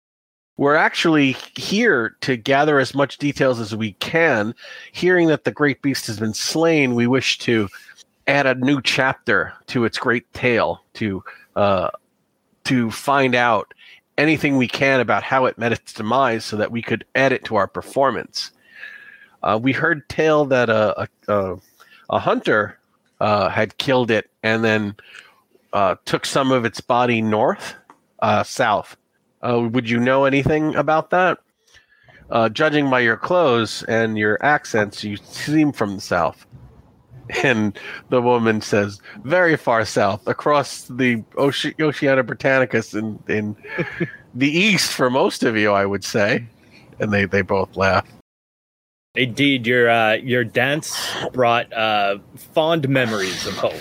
We're 0.57 0.74
actually 0.74 1.36
here 1.54 2.16
to 2.22 2.38
gather 2.38 2.78
as 2.78 2.94
much 2.94 3.18
details 3.18 3.61
as 3.61 3.76
we 3.76 3.92
can. 3.94 4.54
Hearing 4.92 5.28
that 5.28 5.44
the 5.44 5.50
great 5.50 5.82
beast 5.82 6.07
has 6.07 6.18
been 6.18 6.32
slain, 6.32 6.94
we 6.94 7.07
wish 7.07 7.36
to 7.40 7.68
add 8.26 8.46
a 8.46 8.54
new 8.54 8.80
chapter 8.80 9.52
to 9.66 9.84
its 9.84 9.98
great 9.98 10.32
tale 10.32 10.82
to 10.94 11.22
uh, 11.57 11.90
to 12.64 12.90
find 12.90 13.34
out 13.34 13.74
anything 14.16 14.57
we 14.57 14.66
can 14.66 15.00
about 15.00 15.22
how 15.22 15.44
it 15.44 15.59
met 15.59 15.72
its 15.72 15.92
demise, 15.92 16.42
so 16.46 16.57
that 16.57 16.72
we 16.72 16.80
could 16.80 17.04
add 17.14 17.32
it 17.32 17.44
to 17.44 17.57
our 17.57 17.66
performance. 17.66 18.50
Uh, 19.42 19.59
we 19.62 19.72
heard 19.72 20.09
tale 20.09 20.46
that 20.46 20.70
a, 20.70 21.02
a, 21.02 21.09
a 21.28 21.57
a 22.11 22.18
hunter 22.18 22.78
uh, 23.20 23.48
had 23.48 23.78
killed 23.78 24.11
it 24.11 24.30
and 24.42 24.64
then 24.64 24.96
uh, 25.72 25.96
took 26.04 26.24
some 26.26 26.52
of 26.52 26.64
its 26.64 26.80
body 26.80 27.20
north, 27.20 27.74
uh, 28.20 28.42
south. 28.42 28.96
Uh, 29.42 29.68
would 29.70 29.88
you 29.88 29.98
know 29.98 30.24
anything 30.24 30.74
about 30.74 31.11
that? 31.11 31.38
Uh, 32.30 32.48
judging 32.48 32.90
by 32.90 33.00
your 33.00 33.16
clothes 33.16 33.82
and 33.84 34.18
your 34.18 34.42
accents, 34.44 35.04
you 35.04 35.16
seem 35.16 35.72
from 35.72 35.96
the 35.96 36.00
south. 36.00 36.46
And 37.42 37.76
the 38.09 38.22
woman 38.22 38.61
says, 38.61 39.00
"Very 39.24 39.57
far 39.57 39.84
south, 39.84 40.24
across 40.28 40.82
the 40.84 41.24
Oce- 41.36 41.74
Oceania 41.80 42.22
Britannicus, 42.22 42.94
in 42.94 43.18
in 43.26 43.57
the 44.36 44.48
east 44.48 44.92
for 44.92 45.11
most 45.11 45.42
of 45.42 45.57
you, 45.57 45.72
I 45.72 45.86
would 45.86 46.04
say." 46.04 46.46
And 47.00 47.12
they 47.12 47.24
they 47.24 47.42
both 47.42 47.76
laugh. 47.76 48.07
Indeed, 49.16 49.66
your 49.66 49.88
uh, 49.90 50.14
your 50.14 50.44
dance 50.44 50.96
brought 51.32 51.72
uh, 51.72 52.18
fond 52.36 52.88
memories 52.88 53.46
of 53.46 53.54
home. 53.54 53.80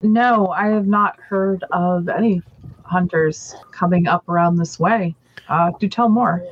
No, 0.00 0.48
I 0.48 0.68
have 0.68 0.86
not 0.86 1.18
heard 1.20 1.64
of 1.72 2.08
any 2.08 2.40
hunters 2.84 3.54
coming 3.72 4.06
up 4.06 4.28
around 4.28 4.56
this 4.56 4.78
way. 4.78 5.14
Uh, 5.48 5.72
do 5.80 5.88
tell 5.88 6.08
more. 6.08 6.42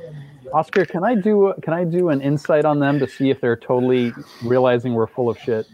Oscar, 0.53 0.85
can 0.85 1.03
I 1.03 1.15
do 1.15 1.53
can 1.61 1.73
I 1.73 1.85
do 1.85 2.09
an 2.09 2.21
insight 2.21 2.65
on 2.65 2.79
them 2.79 2.99
to 2.99 3.07
see 3.07 3.29
if 3.29 3.39
they're 3.41 3.55
totally 3.55 4.13
realizing 4.43 4.93
we're 4.93 5.07
full 5.07 5.29
of 5.29 5.37
shit? 5.39 5.65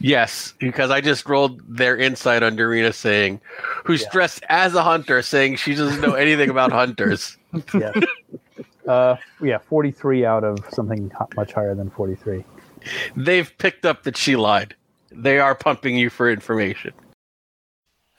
Yes, 0.00 0.52
because 0.58 0.90
I 0.90 1.00
just 1.00 1.26
rolled 1.26 1.62
their 1.74 1.96
insight 1.96 2.42
on 2.42 2.56
Dorina 2.56 2.92
saying, 2.92 3.40
who's 3.84 4.02
Yeah. 4.02 4.08
dressed 4.12 4.44
as 4.50 4.74
a 4.74 4.82
hunter, 4.82 5.22
saying 5.22 5.56
she 5.56 5.74
doesn't 5.74 6.02
know 6.02 6.12
anything 6.14 6.50
about 6.50 6.72
hunters. 6.72 7.36
Yeah. 7.72 7.92
Uh, 8.86 9.16
yeah, 9.42 9.58
43 9.58 10.24
out 10.24 10.44
of 10.44 10.58
something 10.72 11.10
much 11.36 11.52
higher 11.52 11.74
than 11.74 11.90
43. 11.90 12.44
They've 13.16 13.52
picked 13.58 13.84
up 13.84 14.04
that 14.04 14.16
she 14.16 14.36
lied. 14.36 14.74
They 15.10 15.38
are 15.38 15.54
pumping 15.54 15.96
you 15.96 16.10
for 16.10 16.30
information. 16.30 16.92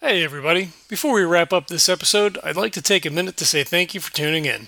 Hey, 0.01 0.23
everybody. 0.23 0.69
Before 0.87 1.13
we 1.13 1.23
wrap 1.23 1.51
up 1.51 1.67
this 1.67 1.89
episode, 1.89 2.37
I'd 2.43 2.55
like 2.55 2.73
to 2.73 2.81
take 2.81 3.05
a 3.05 3.09
minute 3.09 3.37
to 3.37 3.45
say 3.45 3.63
thank 3.63 3.93
you 3.93 3.99
for 3.99 4.13
tuning 4.13 4.45
in. 4.45 4.67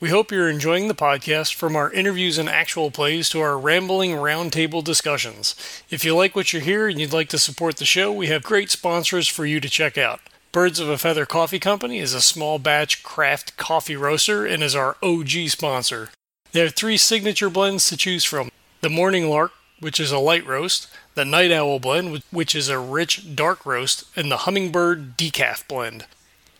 We 0.00 0.08
hope 0.08 0.32
you're 0.32 0.48
enjoying 0.48 0.88
the 0.88 0.94
podcast 0.94 1.52
from 1.54 1.76
our 1.76 1.92
interviews 1.92 2.38
and 2.38 2.48
actual 2.48 2.90
plays 2.90 3.28
to 3.28 3.40
our 3.40 3.58
rambling 3.58 4.12
roundtable 4.12 4.82
discussions. 4.82 5.54
If 5.90 6.06
you 6.06 6.16
like 6.16 6.34
what 6.34 6.54
you 6.54 6.60
hear 6.60 6.88
and 6.88 6.98
you'd 6.98 7.12
like 7.12 7.28
to 7.28 7.38
support 7.38 7.76
the 7.76 7.84
show, 7.84 8.10
we 8.10 8.28
have 8.28 8.42
great 8.42 8.70
sponsors 8.70 9.28
for 9.28 9.44
you 9.44 9.60
to 9.60 9.68
check 9.68 9.98
out. 9.98 10.20
Birds 10.52 10.80
of 10.80 10.88
a 10.88 10.98
Feather 10.98 11.26
Coffee 11.26 11.60
Company 11.60 12.00
is 12.00 12.12
a 12.12 12.20
small 12.20 12.58
batch 12.58 13.04
craft 13.04 13.56
coffee 13.56 13.94
roaster 13.94 14.44
and 14.44 14.64
is 14.64 14.74
our 14.74 14.96
OG 15.00 15.30
sponsor. 15.46 16.08
They 16.50 16.58
have 16.58 16.74
three 16.74 16.96
signature 16.96 17.48
blends 17.48 17.88
to 17.88 17.96
choose 17.96 18.24
from 18.24 18.50
the 18.80 18.90
Morning 18.90 19.30
Lark, 19.30 19.52
which 19.78 20.00
is 20.00 20.10
a 20.10 20.18
light 20.18 20.44
roast, 20.44 20.88
the 21.14 21.24
Night 21.24 21.52
Owl 21.52 21.78
blend, 21.78 22.24
which 22.32 22.56
is 22.56 22.68
a 22.68 22.80
rich 22.80 23.36
dark 23.36 23.64
roast, 23.64 24.02
and 24.16 24.28
the 24.28 24.38
Hummingbird 24.38 25.16
Decaf 25.16 25.68
blend. 25.68 26.06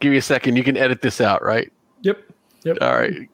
Give 0.00 0.10
me 0.10 0.18
a 0.18 0.22
second. 0.22 0.56
You 0.56 0.64
can 0.64 0.76
edit 0.76 1.00
this 1.00 1.20
out, 1.20 1.40
right? 1.40 1.70
Yep. 2.04 2.22
Yep. 2.64 2.78
All 2.80 2.94
right. 2.94 3.28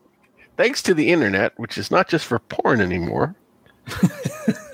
Thanks 0.57 0.83
to 0.83 0.95
the 0.95 1.11
internet, 1.11 1.53
which 1.59 1.77
is 1.77 1.91
not 1.91 2.09
just 2.09 2.25
for 2.27 2.39
porn 2.39 2.81
anymore. 2.81 3.35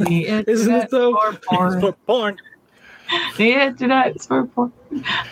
Isn't 0.01 0.13
it 0.13 0.49
internet's 0.49 0.91
though? 0.91 1.17
For 1.17 1.39
porn. 1.45 1.81
For 1.81 1.93
porn. 1.93 2.37
The 3.37 3.53
internet's 3.53 4.27
for 4.27 4.47
porn. 4.47 4.73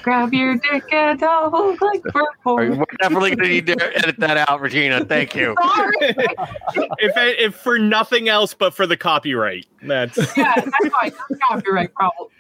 Grab 0.05 0.33
your 0.33 0.55
dick 0.57 0.85
and 0.93 1.19
double 1.19 1.77
click 1.77 2.03
for 2.13 2.21
All 2.45 2.57
right, 2.57 2.69
porn. 2.69 2.79
we're 2.79 2.85
definitely 3.01 3.31
going 3.35 3.49
to 3.49 3.49
need 3.49 3.67
to 3.67 3.97
edit 3.99 4.21
that 4.21 4.37
out, 4.49 4.61
Regina. 4.61 5.05
Thank 5.05 5.35
you. 5.35 5.57
Sorry. 5.75 5.93
if, 6.01 7.13
if 7.17 7.57
for 7.57 7.79
nothing 7.81 8.29
else 8.29 8.55
but 8.55 8.75
for 8.75 8.87
the 8.87 8.97
copyright. 8.97 9.67
That's 9.83 10.17
yeah, 10.37 10.53
that's 10.55 10.89
fine. 10.89 11.13
That's 11.29 11.41
copyright 11.49 11.93
problem. 11.95 12.29